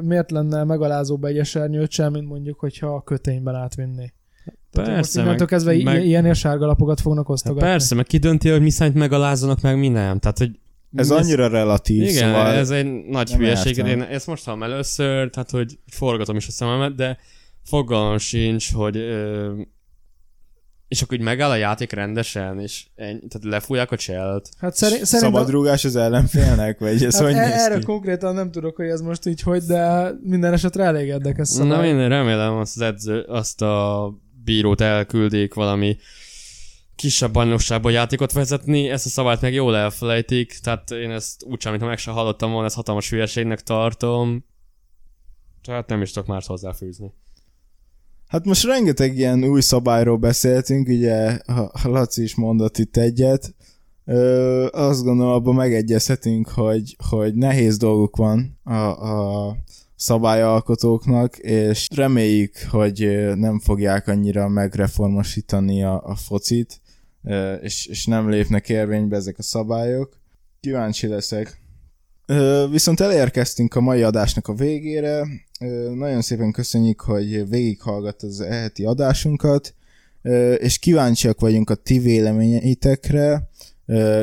miért 0.03 0.31
lenne 0.31 0.65
megalázóbb 0.65 1.25
egy 1.25 1.39
esernyőt 1.39 1.91
sem, 1.91 2.13
mint 2.13 2.29
mondjuk, 2.29 2.59
hogyha 2.59 2.95
a 2.95 3.03
kötényben 3.03 3.55
átvinni. 3.55 4.13
Persze, 4.71 5.23
meg, 5.23 5.37
kezdve 5.37 5.83
meg, 5.83 6.05
ilyen 6.05 6.35
sárga 6.35 6.67
lapokat 6.67 7.01
fognak 7.01 7.29
osztogatni. 7.29 7.63
Hát 7.63 7.77
persze, 7.77 7.95
meg 7.95 8.07
ki 8.07 8.19
dönti, 8.19 8.49
hogy 8.49 8.63
mi 8.63 8.71
szerint 8.71 8.97
megalázzanak, 8.97 9.61
meg 9.61 9.79
mi 9.79 9.89
nem. 9.89 10.19
Tehát, 10.19 10.39
hogy 10.39 10.59
ez 10.95 11.11
ez 11.11 11.19
annyira 11.19 11.49
relatív, 11.49 12.03
Igen, 12.03 12.13
szóval 12.13 12.47
ez 12.47 12.71
egy 12.71 13.05
nagy 13.09 13.35
hülyeség. 13.35 13.77
Én 13.77 14.03
ezt 14.03 14.27
most 14.27 14.45
hallom 14.45 14.63
először, 14.63 15.31
tehát 15.31 15.51
hogy 15.51 15.79
forgatom 15.87 16.37
is 16.37 16.47
a 16.47 16.51
szememet, 16.51 16.95
de 16.95 17.19
fogalmam 17.67 18.19
sincs, 18.19 18.73
hogy 18.73 18.97
ö, 18.97 19.53
és 20.89 21.03
akkor 21.03 21.19
úgy 21.19 21.25
megáll 21.25 21.51
a 21.51 21.57
játék 21.57 21.93
rendesen, 21.93 22.61
és 22.61 22.87
ennyi, 22.95 23.19
tehát 23.29 23.45
lefújják 23.45 23.91
a 23.91 23.97
cselt. 23.97 24.49
Hát 24.59 24.75
szerint, 24.75 25.05
Szabadrúgás 25.05 25.85
az 25.85 25.97
ellenfélnek, 25.97 26.79
vagy 26.79 27.05
ez 27.05 27.15
hát 27.15 27.25
hogy 27.25 27.33
e- 27.33 27.65
Erről 27.65 27.83
konkrétan 27.83 28.35
nem 28.35 28.51
tudok, 28.51 28.77
hogy 28.77 28.89
ez 28.89 29.01
most 29.01 29.27
így 29.27 29.41
hogy, 29.41 29.63
de 29.63 30.13
minden 30.23 30.53
esetre 30.53 30.85
elég 30.85 31.07
érdekes 31.07 31.49
szabály. 31.49 31.69
Na 31.69 32.03
én 32.03 32.09
remélem 32.09 32.57
azt 32.57 32.77
az 32.77 32.83
edző, 32.83 33.21
azt 33.21 33.63
a 33.63 34.11
bírót 34.45 34.81
elküldik 34.81 35.55
valami 35.55 35.97
kisebb 36.97 37.33
bajnokságban 37.33 37.93
játékot 37.93 38.33
vezetni, 38.33 38.89
ezt 38.89 39.07
a 39.07 39.09
szabályt 39.09 39.41
meg 39.41 39.55
jól 39.55 39.77
elfelejtik, 39.77 40.59
tehát 40.63 40.91
én 40.91 41.11
ezt 41.11 41.43
úgy 41.45 41.61
sem, 41.61 41.71
mintha 41.71 41.89
meg 41.89 41.99
sem 41.99 42.15
hallottam 42.15 42.51
volna, 42.51 42.67
ezt 42.67 42.75
hatalmas 42.75 43.11
hülyeségnek 43.11 43.61
tartom. 43.61 44.45
Tehát 45.63 45.89
nem 45.89 46.03
is 46.03 46.13
tudok 46.13 46.29
már 46.29 46.43
hozzáfűzni. 46.47 47.13
Hát 48.29 48.45
most 48.45 48.65
rengeteg 48.65 49.17
ilyen 49.17 49.45
új 49.45 49.61
szabályról 49.61 50.17
beszéltünk, 50.17 50.89
ugye 50.89 51.39
ha 51.47 51.71
Laci 51.83 52.23
is 52.23 52.35
mondott 52.35 52.79
itt 52.79 52.97
egyet. 52.97 53.55
Ö, 54.05 54.67
azt 54.73 55.03
gondolom, 55.03 55.33
abban 55.33 55.55
megegyezhetünk, 55.55 56.49
hogy, 56.49 56.97
hogy 57.09 57.35
nehéz 57.35 57.77
dolguk 57.77 58.17
van 58.17 58.59
a, 58.65 58.75
a 58.75 59.57
szabályalkotóknak, 59.97 61.39
és 61.39 61.89
reméljük, 61.95 62.57
hogy 62.71 63.31
nem 63.35 63.59
fogják 63.59 64.09
annyira 64.09 64.49
megreformosítani 64.49 65.85
a, 65.85 66.03
a 66.05 66.15
focit. 66.15 66.81
és, 67.61 67.87
és 67.87 68.07
nem 68.07 68.29
lépnek 68.29 68.69
érvénybe 68.69 69.17
ezek 69.17 69.39
a 69.39 69.43
szabályok. 69.43 70.21
Kíváncsi 70.61 71.07
leszek. 71.07 71.61
Viszont 72.71 73.01
elérkeztünk 73.01 73.75
a 73.75 73.81
mai 73.81 74.03
adásnak 74.03 74.49
a 74.49 74.55
végére. 74.55 75.27
Nagyon 75.95 76.23
szépen 76.23 76.53
köszönjük, 76.53 77.01
hogy 77.01 77.49
végighallgatt 77.49 78.23
az 78.23 78.41
eheti 78.41 78.85
adásunkat, 78.85 79.75
és 80.57 80.79
kíváncsiak 80.79 81.41
vagyunk 81.41 81.71
a 81.71 81.75
ti 81.75 81.99
véleményeitekre. 81.99 83.49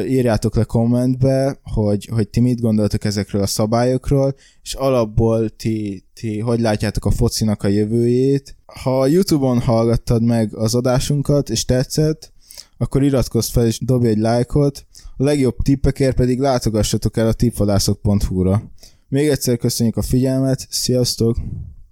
Írjátok 0.08 0.56
le 0.56 0.64
kommentbe, 0.64 1.60
hogy, 1.64 2.06
hogy 2.06 2.30
ti 2.30 2.40
mit 2.40 2.62
gondoltok 2.62 3.04
ezekről 3.04 3.42
a 3.42 3.48
szabályokról, 3.48 4.36
és 4.64 4.74
alapból 4.74 5.50
ti, 5.50 6.04
ti 6.14 6.40
hogy 6.40 6.60
látjátok 6.60 7.06
a 7.06 7.12
focinak 7.12 7.64
a 7.64 7.68
jövőjét. 7.68 8.56
Ha 8.66 9.08
Youtube-on 9.08 9.60
hallgattad 9.60 10.24
meg 10.24 10.56
az 10.56 10.76
adásunkat, 10.76 11.50
és 11.50 11.66
tetszett, 11.66 12.32
akkor 12.78 13.04
iratkozz 13.04 13.50
fel 13.50 13.66
és 13.66 13.80
dobj 13.80 14.08
egy 14.08 14.18
lájkot, 14.18 14.86
a 15.18 15.24
legjobb 15.24 15.56
tippekért 15.64 16.16
pedig 16.16 16.40
látogassatok 16.40 17.18
el 17.18 17.28
a 17.28 17.34
tipvadászok.hu-ra. 17.34 18.72
Még 19.08 19.28
egyszer 19.28 19.58
köszönjük 19.58 19.98
a 19.98 20.02
figyelmet, 20.02 20.68
sziasztok! 20.70 21.38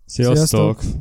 Sziasztok! 0.06 0.36
Sziasztok! 0.36 1.00